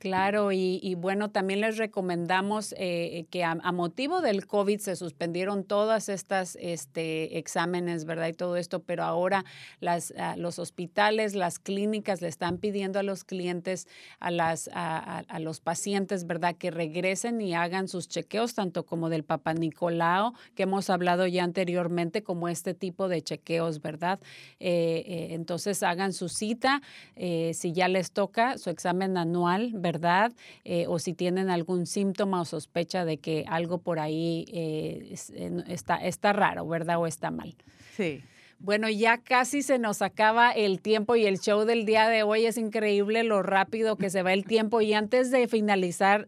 Claro, 0.00 0.50
y, 0.50 0.94
bueno, 0.94 1.30
también 1.30 1.60
les 1.60 1.76
recomendamos 1.76 2.74
eh, 2.78 3.26
que 3.28 3.44
a, 3.44 3.54
motivo 3.70 4.22
del 4.22 4.46
COVID 4.46 4.78
se 4.78 4.96
suspendieron 4.96 5.62
todas 5.62 6.08
estas 6.08 6.56
este, 6.58 7.36
exámenes, 7.36 8.06
¿verdad? 8.06 8.28
Y 8.28 8.32
todo 8.32 8.56
esto, 8.56 8.80
pero 8.80 9.04
ahora 9.04 9.44
las, 9.78 10.14
ah, 10.16 10.36
los 10.38 10.58
hospitales, 10.58 11.34
las 11.34 11.58
clínicas 11.58 12.22
le 12.22 12.28
están 12.28 12.56
pidiendo 12.56 12.98
a 12.98 13.02
los 13.02 13.24
clientes, 13.24 13.88
a, 14.20 14.30
las, 14.30 14.70
a, 14.72 15.38
los 15.38 15.60
pacientes, 15.60 16.26
¿verdad? 16.26 16.56
Que 16.56 16.70
regresen 16.70 17.38
y 17.42 17.52
hagan 17.52 17.86
sus 17.86 18.08
chequeos, 18.08 18.54
tanto 18.54 18.86
como 18.86 19.10
del 19.10 19.22
Papa 19.22 19.52
Nicolau, 19.52 20.32
que 20.54 20.62
hemos 20.62 20.88
hablado 20.88 21.26
ya 21.26 21.44
anteriormente, 21.44 22.22
como 22.22 22.48
este 22.48 22.72
tipo 22.72 23.08
de 23.08 23.20
chequeos, 23.20 23.82
¿verdad? 23.82 24.18
Eh, 24.60 25.04
eh, 25.06 25.28
entonces 25.32 25.82
hagan 25.82 26.14
su 26.14 26.30
cita, 26.30 26.80
si 27.16 27.72
ya 27.74 27.88
les 27.88 28.12
toca 28.12 28.56
su 28.56 28.70
examen 28.70 29.18
anual, 29.18 29.72
¿verdad? 29.74 29.89
Verdad 29.90 30.32
eh, 30.64 30.86
o 30.88 30.98
si 30.98 31.12
tienen 31.14 31.50
algún 31.50 31.86
síntoma 31.86 32.40
o 32.40 32.44
sospecha 32.44 33.04
de 33.04 33.16
que 33.18 33.44
algo 33.48 33.78
por 33.78 33.98
ahí 33.98 34.44
eh, 34.52 35.14
eh, 35.34 35.64
está, 35.68 35.96
está 35.96 36.32
raro, 36.32 36.66
¿verdad? 36.66 36.98
O 36.98 37.06
está 37.06 37.30
mal. 37.30 37.54
Sí. 37.96 38.22
Bueno, 38.62 38.90
ya 38.90 39.16
casi 39.16 39.62
se 39.62 39.78
nos 39.78 40.02
acaba 40.02 40.52
el 40.52 40.82
tiempo 40.82 41.16
y 41.16 41.24
el 41.24 41.40
show 41.40 41.64
del 41.64 41.86
día 41.86 42.10
de 42.10 42.24
hoy 42.24 42.44
es 42.44 42.58
increíble 42.58 43.24
lo 43.24 43.42
rápido 43.42 43.96
que 43.96 44.10
se 44.10 44.22
va 44.22 44.34
el 44.34 44.44
tiempo. 44.44 44.82
Y 44.82 44.92
antes 44.92 45.30
de 45.30 45.48
finalizar 45.48 46.26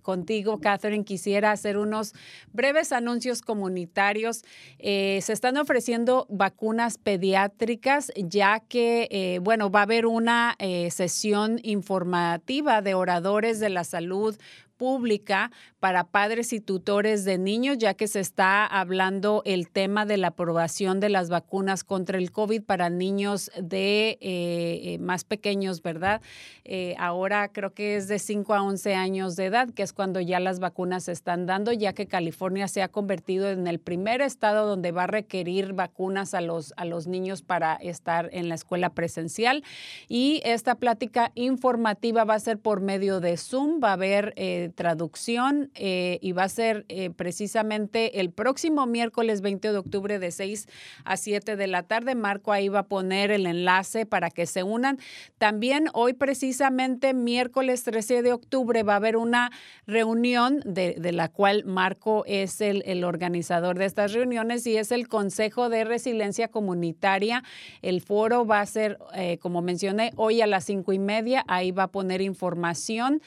contigo, 0.00 0.60
Catherine, 0.60 1.04
quisiera 1.04 1.52
hacer 1.52 1.76
unos 1.76 2.14
breves 2.54 2.92
anuncios 2.92 3.42
comunitarios. 3.42 4.44
se 4.78 5.18
están 5.18 5.58
ofreciendo 5.58 6.26
vacunas 6.30 6.96
pediátricas, 6.96 8.10
ya 8.16 8.60
que, 8.60 9.40
bueno, 9.42 9.70
va 9.70 9.80
a 9.80 9.82
haber 9.82 10.06
una 10.06 10.56
sesión 10.88 11.60
informativa 11.64 12.80
de 12.80 12.94
oradores 12.94 13.60
de 13.60 13.68
la 13.68 13.84
salud 13.84 14.38
pública 14.78 15.50
para 15.80 16.04
padres 16.04 16.52
y 16.52 16.60
tutores 16.60 17.24
de 17.24 17.36
niños, 17.36 17.76
ya 17.78 17.94
que 17.94 18.08
se 18.08 18.20
está 18.20 18.64
hablando 18.64 19.42
el 19.44 19.68
tema 19.68 20.06
de 20.06 20.16
la 20.16 20.28
aprobación 20.28 21.00
de 21.00 21.08
las 21.08 21.28
vacunas 21.28 21.84
contra 21.84 22.16
el 22.18 22.32
COVID 22.32 22.62
para 22.62 22.88
niños 22.88 23.50
de 23.60 24.10
eh, 24.10 24.18
eh, 24.20 24.98
más 24.98 25.24
pequeños, 25.24 25.82
¿verdad? 25.82 26.22
Eh, 26.64 26.94
ahora 26.98 27.48
creo 27.52 27.74
que 27.74 27.96
es 27.96 28.08
de 28.08 28.18
5 28.18 28.54
a 28.54 28.62
11 28.62 28.94
años 28.94 29.36
de 29.36 29.46
edad, 29.46 29.68
que 29.70 29.82
es 29.82 29.92
cuando 29.92 30.20
ya 30.20 30.40
las 30.40 30.60
vacunas 30.60 31.04
se 31.04 31.12
están 31.12 31.46
dando, 31.46 31.72
ya 31.72 31.92
que 31.92 32.06
California 32.06 32.68
se 32.68 32.82
ha 32.82 32.88
convertido 32.88 33.50
en 33.50 33.66
el 33.66 33.78
primer 33.80 34.20
estado 34.20 34.66
donde 34.66 34.92
va 34.92 35.04
a 35.04 35.06
requerir 35.08 35.72
vacunas 35.72 36.34
a 36.34 36.40
los, 36.40 36.72
a 36.76 36.84
los 36.84 37.06
niños 37.06 37.42
para 37.42 37.74
estar 37.74 38.30
en 38.32 38.48
la 38.48 38.54
escuela 38.54 38.90
presencial. 38.90 39.64
Y 40.08 40.40
esta 40.44 40.76
plática 40.76 41.32
informativa 41.34 42.24
va 42.24 42.34
a 42.34 42.40
ser 42.40 42.58
por 42.58 42.80
medio 42.80 43.20
de 43.20 43.36
Zoom, 43.36 43.80
va 43.82 43.90
a 43.90 43.94
haber 43.94 44.34
traducción 44.74 45.70
eh, 45.74 46.18
y 46.20 46.32
va 46.32 46.44
a 46.44 46.48
ser 46.48 46.84
eh, 46.88 47.10
precisamente 47.10 48.20
el 48.20 48.30
próximo 48.30 48.86
miércoles 48.86 49.40
20 49.40 49.72
de 49.72 49.78
octubre 49.78 50.18
de 50.18 50.30
6 50.30 50.66
a 51.04 51.16
7 51.16 51.56
de 51.56 51.66
la 51.66 51.82
tarde. 51.82 52.14
Marco 52.14 52.52
ahí 52.52 52.68
va 52.68 52.80
a 52.80 52.86
poner 52.86 53.30
el 53.30 53.46
enlace 53.46 54.06
para 54.06 54.30
que 54.30 54.46
se 54.46 54.62
unan. 54.62 54.98
También 55.38 55.88
hoy 55.92 56.14
precisamente 56.14 57.14
miércoles 57.14 57.84
13 57.84 58.22
de 58.22 58.32
octubre 58.32 58.82
va 58.82 58.94
a 58.94 58.96
haber 58.96 59.16
una 59.16 59.50
reunión 59.86 60.60
de, 60.64 60.96
la 61.12 61.28
cual 61.28 61.64
Marco 61.64 62.24
es 62.26 62.60
el, 62.60 63.04
organizador 63.04 63.78
de 63.78 63.84
estas 63.84 64.12
reuniones 64.12 64.66
y 64.66 64.76
es 64.76 64.92
el 64.92 65.08
Consejo 65.08 65.68
de 65.68 65.84
Resiliencia 65.84 66.48
Comunitaria. 66.48 67.44
El 67.82 68.00
foro 68.00 68.44
va 68.44 68.60
a 68.60 68.66
ser, 68.66 68.98
eh, 69.14 69.38
como 69.38 69.62
mencioné, 69.62 70.12
hoy 70.16 70.40
a 70.40 70.46
las 70.46 70.64
cinco 70.64 70.92
y 70.92 70.98
media. 70.98 71.44
Ahí 71.46 71.70
va 71.70 71.84
a 71.84 71.88
poner 71.88 72.20
información. 72.20 73.22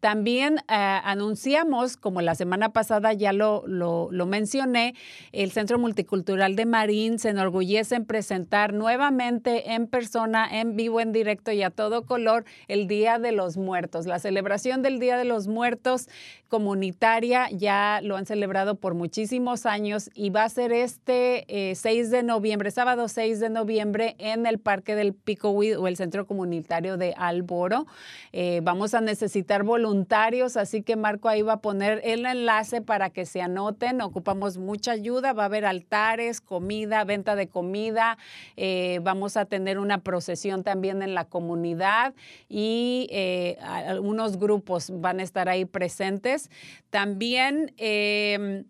también 0.00 0.58
eh, 0.58 0.62
anunciamos, 0.68 1.96
como 1.96 2.20
la 2.20 2.34
semana 2.34 2.72
pasada 2.72 3.12
ya 3.12 3.32
lo, 3.32 3.64
lo, 3.66 4.26
mencioné, 4.26 4.94
el 5.32 5.50
Centro 5.50 5.78
Multicultural 5.78 6.56
de 6.56 6.66
Marín 6.66 7.18
se 7.18 7.30
enorgullece 7.30 7.96
en 7.96 8.04
presentar 8.04 8.72
nuevamente 8.72 9.72
en 9.72 9.86
persona, 9.86 10.48
en 10.50 10.76
vivo, 10.76 11.00
en 11.00 11.12
directo 11.12 11.52
y 11.52 11.62
a 11.62 11.70
todo 11.70 12.04
color 12.04 12.44
el 12.68 12.86
Día 12.86 13.18
de 13.18 13.32
los 13.32 13.56
Muertos. 13.56 14.06
La 14.06 14.18
celebración 14.18 14.82
del 14.82 14.98
Día 14.98 15.16
de 15.16 15.24
los 15.24 15.48
Muertos 15.48 16.08
comunitaria 16.48 17.48
ya 17.50 18.00
lo 18.02 18.16
han 18.16 18.26
celebrado 18.26 18.74
por 18.74 18.94
muchísimos 18.94 19.66
años 19.66 20.10
y 20.14 20.30
va 20.30 20.44
a 20.44 20.48
ser 20.48 20.72
este 20.72 21.44
6 21.74 21.86
eh, 21.86 22.10
de 22.10 22.22
noviembre, 22.24 22.70
sábado 22.72 23.08
6 23.08 23.38
de 23.40 23.50
noviembre 23.50 24.16
en 24.18 24.46
el 24.46 24.58
Parque 24.58 24.96
del 24.96 25.14
Pico 25.14 25.50
o 25.50 25.86
el 25.86 25.96
Centro 25.96 26.26
Comunitario 26.26 26.96
de 26.96 27.14
Alboro. 27.16 27.86
Eh, 28.32 28.60
vamos 28.62 28.94
a 28.94 29.00
necesitar 29.00 29.19
necesitar 29.20 29.64
voluntarios, 29.64 30.56
así 30.56 30.82
que 30.82 30.96
Marco 30.96 31.28
ahí 31.28 31.42
va 31.42 31.54
a 31.54 31.60
poner 31.60 32.00
el 32.04 32.24
enlace 32.24 32.80
para 32.80 33.10
que 33.10 33.26
se 33.26 33.42
anoten. 33.42 34.00
Ocupamos 34.00 34.56
mucha 34.56 34.92
ayuda, 34.92 35.34
va 35.34 35.42
a 35.42 35.46
haber 35.46 35.66
altares, 35.66 36.40
comida, 36.40 37.04
venta 37.04 37.36
de 37.36 37.46
comida, 37.46 38.16
eh, 38.56 39.00
vamos 39.02 39.36
a 39.36 39.44
tener 39.44 39.78
una 39.78 39.98
procesión 39.98 40.64
también 40.64 41.02
en 41.02 41.14
la 41.14 41.26
comunidad 41.26 42.14
y 42.48 43.08
eh, 43.10 43.58
algunos 43.60 44.38
grupos 44.38 44.90
van 44.90 45.20
a 45.20 45.22
estar 45.22 45.48
ahí 45.48 45.66
presentes. 45.66 46.50
También... 46.88 47.74
Em, 47.76 48.64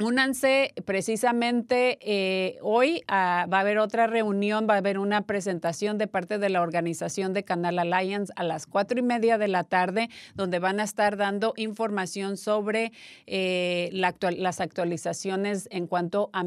Únanse 0.00 0.72
precisamente 0.86 1.98
eh, 2.00 2.56
hoy, 2.62 3.02
va 3.10 3.42
a 3.42 3.60
haber 3.60 3.76
otra 3.76 4.06
reunión, 4.06 4.66
va 4.66 4.74
a 4.74 4.78
haber 4.78 4.98
una 4.98 5.26
presentación 5.26 5.98
de 5.98 6.06
parte 6.06 6.38
de 6.38 6.48
la 6.48 6.62
organización 6.62 7.34
de 7.34 7.44
Canal 7.44 7.78
Alliance 7.78 8.32
a 8.36 8.42
las 8.42 8.66
cuatro 8.66 8.98
y 8.98 9.02
media 9.02 9.36
de 9.36 9.48
la 9.48 9.64
tarde, 9.64 10.08
donde 10.34 10.60
van 10.60 10.80
a 10.80 10.84
estar 10.84 11.18
dando 11.18 11.52
información 11.58 12.38
sobre 12.38 12.92
eh, 13.26 13.90
las 13.92 14.62
actualizaciones 14.62 15.68
en 15.70 15.86
cuanto 15.86 16.30
a 16.32 16.42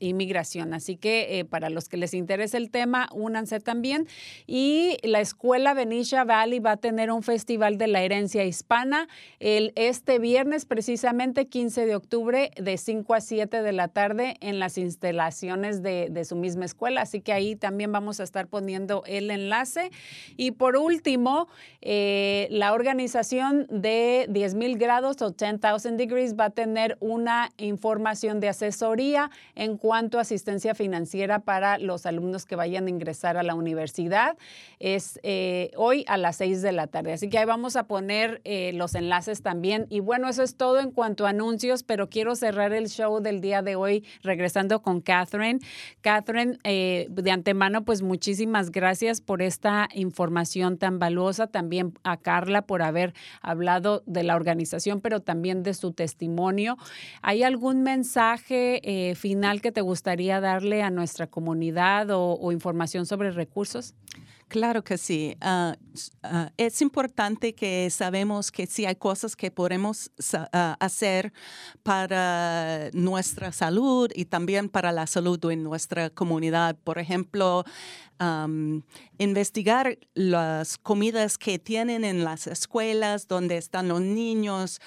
inmigración. 0.00 0.72
Así 0.72 0.96
que 0.96 1.38
eh, 1.38 1.44
para 1.44 1.68
los 1.68 1.90
que 1.90 1.98
les 1.98 2.14
interese 2.14 2.56
el 2.56 2.70
tema, 2.70 3.10
únanse 3.12 3.60
también. 3.60 4.08
Y 4.46 4.96
la 5.02 5.20
escuela 5.20 5.74
Benicia 5.74 6.24
Valley 6.24 6.60
va 6.60 6.72
a 6.72 6.76
tener 6.78 7.10
un 7.10 7.22
festival 7.22 7.76
de 7.76 7.88
la 7.88 8.00
herencia 8.00 8.46
hispana 8.46 9.06
el, 9.38 9.74
este 9.76 10.18
viernes, 10.18 10.64
precisamente 10.64 11.46
15 11.46 11.84
de 11.84 11.94
octubre, 11.94 12.52
de 12.56 12.85
5 12.86 13.14
a 13.14 13.20
7 13.20 13.62
de 13.62 13.72
la 13.72 13.88
tarde 13.88 14.36
en 14.40 14.60
las 14.60 14.78
instalaciones 14.78 15.82
de, 15.82 16.06
de, 16.08 16.24
su 16.24 16.36
misma 16.36 16.64
escuela. 16.64 17.02
Así 17.02 17.20
que 17.20 17.32
ahí 17.32 17.56
también 17.56 17.90
vamos 17.90 18.20
a 18.20 18.22
estar 18.22 18.46
poniendo 18.46 19.02
el 19.06 19.30
enlace. 19.32 19.90
Y 20.36 20.52
por 20.52 20.76
último, 20.76 21.48
eh, 21.82 22.46
la 22.50 22.72
organización 22.72 23.66
de 23.70 24.26
10.000 24.30 24.78
grados 24.78 25.20
o 25.20 25.32
10,000 25.32 25.96
degrees 25.96 26.36
va 26.38 26.44
a 26.44 26.50
tener 26.50 26.96
una 27.00 27.50
información 27.58 28.38
de 28.38 28.50
asesoría 28.50 29.30
en 29.56 29.76
cuanto 29.76 30.18
a 30.18 30.20
asistencia 30.20 30.76
financiera 30.76 31.40
para 31.40 31.78
los 31.78 32.06
alumnos 32.06 32.46
que 32.46 32.54
vayan 32.54 32.86
a 32.86 32.90
ingresar 32.90 33.36
a 33.36 33.42
la 33.42 33.56
universidad. 33.56 34.38
Es 34.78 35.18
eh, 35.24 35.72
hoy 35.76 36.04
a 36.06 36.18
las 36.18 36.36
6 36.36 36.62
de 36.62 36.70
la 36.70 36.86
tarde. 36.86 37.14
Así 37.14 37.28
que 37.28 37.38
ahí 37.38 37.46
vamos 37.46 37.74
a 37.74 37.88
poner 37.88 38.40
eh, 38.44 38.70
los 38.74 38.94
enlaces 38.94 39.42
también. 39.42 39.86
Y 39.90 39.98
bueno, 39.98 40.28
eso 40.28 40.44
es 40.44 40.56
todo 40.56 40.78
en 40.78 40.92
cuanto 40.92 41.26
a 41.26 41.30
anuncios, 41.30 41.82
pero 41.82 42.08
quiero 42.08 42.36
cerrar 42.36 42.72
el 42.76 42.88
show 42.88 43.20
del 43.20 43.40
día 43.40 43.62
de 43.62 43.76
hoy 43.76 44.04
regresando 44.22 44.82
con 44.82 45.00
Catherine. 45.00 45.60
Catherine, 46.00 46.58
eh, 46.64 47.06
de 47.10 47.30
antemano, 47.30 47.84
pues 47.84 48.02
muchísimas 48.02 48.70
gracias 48.70 49.20
por 49.20 49.42
esta 49.42 49.88
información 49.94 50.78
tan 50.78 50.98
valiosa. 50.98 51.46
También 51.46 51.94
a 52.04 52.16
Carla 52.16 52.62
por 52.62 52.82
haber 52.82 53.14
hablado 53.42 54.02
de 54.06 54.22
la 54.22 54.36
organización, 54.36 55.00
pero 55.00 55.20
también 55.20 55.62
de 55.62 55.74
su 55.74 55.92
testimonio. 55.92 56.76
¿Hay 57.22 57.42
algún 57.42 57.82
mensaje 57.82 58.80
eh, 58.84 59.14
final 59.14 59.60
que 59.60 59.72
te 59.72 59.80
gustaría 59.80 60.40
darle 60.40 60.82
a 60.82 60.90
nuestra 60.90 61.26
comunidad 61.26 62.08
o 62.10 62.52
información 62.52 63.06
sobre 63.06 63.30
recursos? 63.30 63.94
Claro 64.48 64.84
que 64.84 64.96
sí. 64.96 65.36
Ah, 65.40 65.76
ah, 66.22 66.52
es 66.56 66.80
importante 66.80 67.54
que 67.56 67.90
sabemos 67.90 68.52
que 68.52 68.66
sí 68.68 68.86
hay 68.86 68.94
cosas 68.94 69.34
que 69.34 69.50
podemos 69.50 70.12
ah, 70.52 70.76
hacer 70.78 71.32
para 71.82 72.90
nuestra 72.92 73.50
salud 73.50 74.08
y 74.14 74.26
también 74.26 74.68
para 74.68 74.92
la 74.92 75.08
salud 75.08 75.44
en 75.50 75.64
nuestra 75.64 76.10
comunidad. 76.10 76.76
Por 76.84 76.98
ejemplo, 76.98 77.64
investigar 79.18 79.98
las 80.14 80.78
comidas 80.78 81.38
que 81.38 81.58
tienen 81.58 82.04
en 82.04 82.24
las 82.24 82.46
escuelas 82.46 83.26
donde 83.28 83.56
están 83.56 83.88
los 83.88 84.00
niños, 84.00 84.80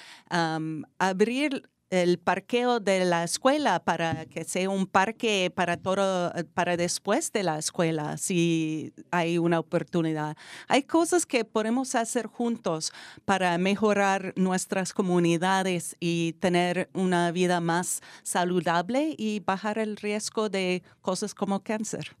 abrir 0.98 1.68
el 1.90 2.18
parqueo 2.18 2.80
de 2.80 3.04
la 3.04 3.24
escuela 3.24 3.80
para 3.80 4.24
que 4.26 4.44
sea 4.44 4.70
un 4.70 4.86
parque 4.86 5.52
para 5.54 5.76
todo, 5.76 6.32
para 6.54 6.76
después 6.76 7.32
de 7.32 7.42
la 7.42 7.58
escuela, 7.58 8.16
si 8.16 8.92
hay 9.10 9.38
una 9.38 9.58
oportunidad. 9.58 10.36
Hay 10.68 10.84
cosas 10.84 11.26
que 11.26 11.44
podemos 11.44 11.94
hacer 11.94 12.26
juntos 12.26 12.92
para 13.24 13.58
mejorar 13.58 14.32
nuestras 14.36 14.92
comunidades 14.92 15.96
y 15.98 16.34
tener 16.34 16.88
una 16.94 17.32
vida 17.32 17.60
más 17.60 18.02
saludable 18.22 19.14
y 19.18 19.40
bajar 19.40 19.78
el 19.78 19.96
riesgo 19.96 20.48
de 20.48 20.82
cosas 21.02 21.34
como 21.34 21.60
cáncer. 21.62 22.16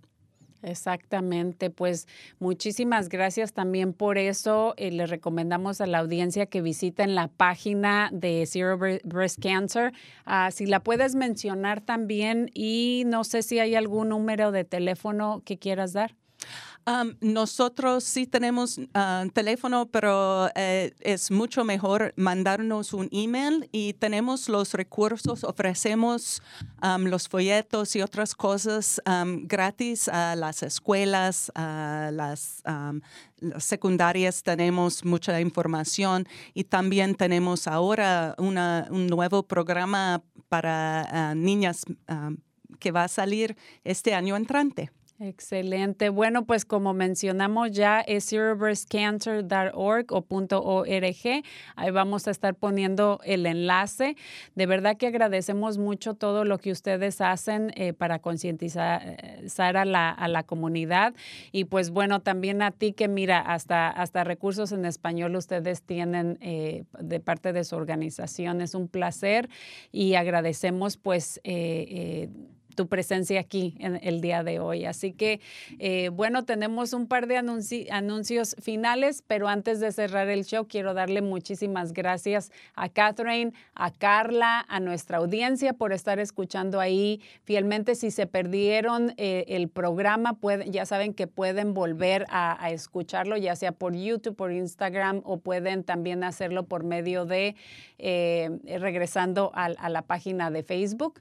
Exactamente, 0.62 1.70
pues 1.70 2.06
muchísimas 2.38 3.08
gracias 3.08 3.52
también 3.52 3.92
por 3.92 4.18
eso. 4.18 4.74
Eh, 4.76 4.90
le 4.90 5.06
recomendamos 5.06 5.80
a 5.80 5.86
la 5.86 5.98
audiencia 5.98 6.46
que 6.46 6.60
visiten 6.60 7.14
la 7.14 7.28
página 7.28 8.10
de 8.12 8.44
Zero 8.46 8.78
Breast 8.78 9.38
Cancer. 9.40 9.92
Ah, 10.26 10.50
si 10.50 10.66
la 10.66 10.80
puedes 10.80 11.14
mencionar 11.14 11.80
también 11.80 12.50
y 12.52 13.04
no 13.06 13.24
sé 13.24 13.42
si 13.42 13.58
hay 13.58 13.74
algún 13.74 14.10
número 14.10 14.52
de 14.52 14.64
teléfono 14.64 15.42
que 15.44 15.58
quieras 15.58 15.92
dar 15.92 16.14
nosotros 17.20 18.04
sí 18.04 18.26
tenemos 18.26 18.80
ah, 18.94 19.24
teléfono, 19.32 19.86
pero 19.86 20.48
eh, 20.54 20.92
es 21.00 21.30
mucho 21.30 21.64
mejor 21.64 22.12
mandarnos 22.16 22.92
un 22.92 23.08
email 23.12 23.68
y 23.72 23.92
tenemos 23.94 24.48
los 24.48 24.74
recursos, 24.74 25.44
ofrecemos 25.44 26.42
los 26.98 27.28
folletos 27.28 27.94
y 27.96 28.02
otras 28.02 28.34
cosas 28.34 29.00
gratis 29.42 30.08
a 30.08 30.34
las 30.36 30.62
escuelas, 30.62 31.52
a 31.54 32.10
las 32.12 32.62
secundarias 33.58 34.42
tenemos 34.42 35.04
mucha 35.04 35.40
información 35.40 36.26
y 36.54 36.64
también 36.64 37.14
tenemos 37.14 37.66
ahora 37.66 38.34
un 38.38 39.06
nuevo 39.06 39.42
programa 39.42 40.22
para 40.48 41.30
ah, 41.30 41.34
niñas 41.34 41.84
que 42.78 42.90
va 42.90 43.04
a 43.04 43.08
salir 43.08 43.56
este 43.84 44.14
año 44.14 44.36
entrante. 44.36 44.90
Excelente. 45.22 46.08
Bueno, 46.08 46.46
pues 46.46 46.64
como 46.64 46.94
mencionamos 46.94 47.72
ya 47.72 48.00
es 48.00 48.30
zerobreastcancer.org 48.30 50.06
o 50.12 50.24
.org. 50.26 51.42
Ahí 51.76 51.90
vamos 51.90 52.26
a 52.26 52.30
estar 52.30 52.54
poniendo 52.54 53.20
el 53.24 53.44
enlace. 53.44 54.16
De 54.54 54.64
verdad 54.64 54.96
que 54.96 55.08
agradecemos 55.08 55.76
mucho 55.76 56.14
todo 56.14 56.46
lo 56.46 56.56
que 56.56 56.72
ustedes 56.72 57.20
hacen 57.20 57.70
eh, 57.76 57.92
para 57.92 58.20
concientizar 58.20 59.76
a 59.76 59.84
la, 59.84 60.08
a 60.08 60.26
la, 60.26 60.42
comunidad. 60.44 61.12
Y 61.52 61.64
pues 61.64 61.90
bueno, 61.90 62.20
también 62.20 62.62
a 62.62 62.70
ti 62.70 62.94
que 62.94 63.06
mira, 63.06 63.40
hasta, 63.40 63.90
hasta 63.90 64.24
recursos 64.24 64.72
en 64.72 64.86
español 64.86 65.36
ustedes 65.36 65.82
tienen 65.82 66.38
eh, 66.40 66.84
de 66.98 67.20
parte 67.20 67.52
de 67.52 67.64
su 67.64 67.76
organización. 67.76 68.62
Es 68.62 68.74
un 68.74 68.88
placer 68.88 69.50
y 69.92 70.14
agradecemos 70.14 70.96
pues... 70.96 71.42
Eh, 71.44 72.30
tu 72.74 72.86
presencia 72.86 73.40
aquí 73.40 73.74
en 73.78 73.98
el 74.02 74.20
día 74.20 74.42
de 74.42 74.60
hoy. 74.60 74.84
Así 74.84 75.12
que, 75.12 75.40
eh, 75.78 76.10
bueno, 76.10 76.44
tenemos 76.44 76.92
un 76.92 77.06
par 77.06 77.26
de 77.26 77.36
anuncios 77.36 78.56
finales, 78.60 79.22
pero 79.26 79.48
antes 79.48 79.80
de 79.80 79.92
cerrar 79.92 80.28
el 80.28 80.44
show, 80.44 80.66
quiero 80.68 80.94
darle 80.94 81.22
muchísimas 81.22 81.92
gracias 81.92 82.50
a 82.74 82.88
Catherine, 82.88 83.52
a 83.74 83.90
Carla, 83.90 84.64
a 84.68 84.80
nuestra 84.80 85.18
audiencia 85.18 85.72
por 85.72 85.92
estar 85.92 86.18
escuchando 86.18 86.80
ahí 86.80 87.20
fielmente. 87.42 87.94
Si 87.94 88.10
se 88.10 88.26
perdieron 88.26 89.14
eh, 89.16 89.44
el 89.48 89.68
programa, 89.68 90.34
pueden, 90.34 90.72
ya 90.72 90.86
saben 90.86 91.14
que 91.14 91.26
pueden 91.26 91.74
volver 91.74 92.26
a, 92.30 92.70
escucharlo, 92.70 93.36
ya 93.36 93.56
sea 93.56 93.72
por 93.72 93.94
YouTube, 93.94 94.36
por 94.36 94.52
Instagram 94.52 95.22
o 95.24 95.38
pueden 95.38 95.82
también 95.82 96.22
hacerlo 96.24 96.64
por 96.64 96.84
medio 96.84 97.24
de 97.24 97.56
eh, 97.98 98.50
regresando 98.78 99.50
a, 99.54 99.64
a, 99.64 99.88
la 99.88 100.02
página 100.02 100.50
de 100.50 100.62
Facebook 100.62 101.20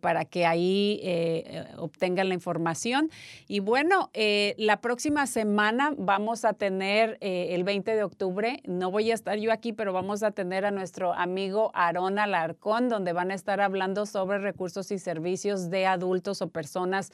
para 0.00 0.26
que 0.26 0.44
ahí 0.44 0.71
eh, 1.02 1.66
obtengan 1.76 2.28
la 2.28 2.34
información. 2.34 3.10
Y 3.48 3.60
bueno, 3.60 4.10
eh, 4.14 4.54
la 4.58 4.80
próxima 4.80 5.26
semana 5.26 5.94
vamos 5.96 6.44
a 6.44 6.52
tener 6.52 7.18
eh, 7.20 7.54
el 7.54 7.64
20 7.64 7.94
de 7.94 8.02
octubre, 8.02 8.62
no 8.64 8.90
voy 8.90 9.10
a 9.10 9.14
estar 9.14 9.38
yo 9.38 9.52
aquí, 9.52 9.72
pero 9.72 9.92
vamos 9.92 10.22
a 10.22 10.30
tener 10.30 10.64
a 10.64 10.70
nuestro 10.70 11.12
amigo 11.12 11.70
Aarón 11.74 12.18
Alarcón, 12.18 12.88
donde 12.88 13.12
van 13.12 13.30
a 13.30 13.34
estar 13.34 13.60
hablando 13.60 14.06
sobre 14.06 14.38
recursos 14.38 14.90
y 14.90 14.98
servicios 14.98 15.70
de 15.70 15.86
adultos 15.86 16.42
o 16.42 16.48
personas 16.48 17.12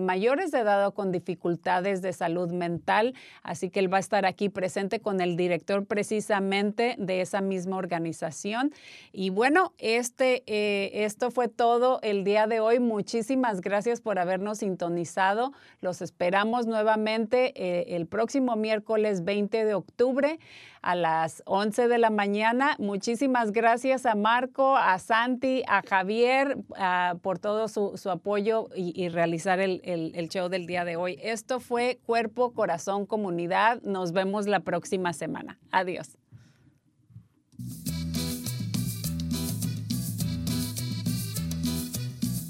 mayores 0.00 0.50
de 0.50 0.60
edad 0.60 0.86
o 0.86 0.94
con 0.94 1.12
dificultades 1.12 2.00
de 2.02 2.12
salud 2.12 2.50
mental. 2.50 3.14
Así 3.42 3.70
que 3.70 3.80
él 3.80 3.92
va 3.92 3.98
a 3.98 4.00
estar 4.00 4.26
aquí 4.26 4.48
presente 4.48 5.00
con 5.00 5.20
el 5.20 5.36
director 5.36 5.86
precisamente 5.86 6.96
de 6.98 7.20
esa 7.20 7.40
misma 7.40 7.76
organización. 7.76 8.72
Y 9.12 9.30
bueno, 9.30 9.72
este, 9.78 11.04
esto 11.04 11.30
fue 11.30 11.48
todo 11.48 12.00
el 12.02 12.24
día 12.24 12.46
de 12.46 12.60
hoy. 12.60 12.80
Muchísimas 12.84 13.60
gracias 13.60 14.00
por 14.00 14.18
habernos 14.18 14.58
sintonizado. 14.58 15.52
Los 15.80 16.02
esperamos 16.02 16.66
nuevamente 16.66 17.52
eh, 17.56 17.96
el 17.96 18.06
próximo 18.06 18.56
miércoles 18.56 19.24
20 19.24 19.64
de 19.64 19.74
octubre 19.74 20.38
a 20.82 20.94
las 20.94 21.42
11 21.46 21.88
de 21.88 21.98
la 21.98 22.10
mañana. 22.10 22.76
Muchísimas 22.78 23.52
gracias 23.52 24.06
a 24.06 24.14
Marco, 24.14 24.76
a 24.76 24.98
Santi, 24.98 25.62
a 25.66 25.82
Javier 25.82 26.58
por 27.22 27.38
todo 27.38 27.68
su, 27.68 28.10
apoyo 28.10 28.68
y, 28.76 29.08
realizar 29.08 29.60
el, 29.60 29.80
el 29.84 30.28
show 30.28 30.48
del 30.48 30.66
día 30.66 30.84
de 30.84 30.96
hoy. 30.96 31.18
Esto 31.22 31.58
fue 31.60 31.98
Cuerpo, 32.06 32.52
Corazón, 32.52 33.06
Comunidad. 33.06 33.80
Nos 33.82 34.12
vemos 34.12 34.46
la 34.46 34.60
próxima 34.60 35.12
semana. 35.12 35.58
Adiós. 35.70 36.23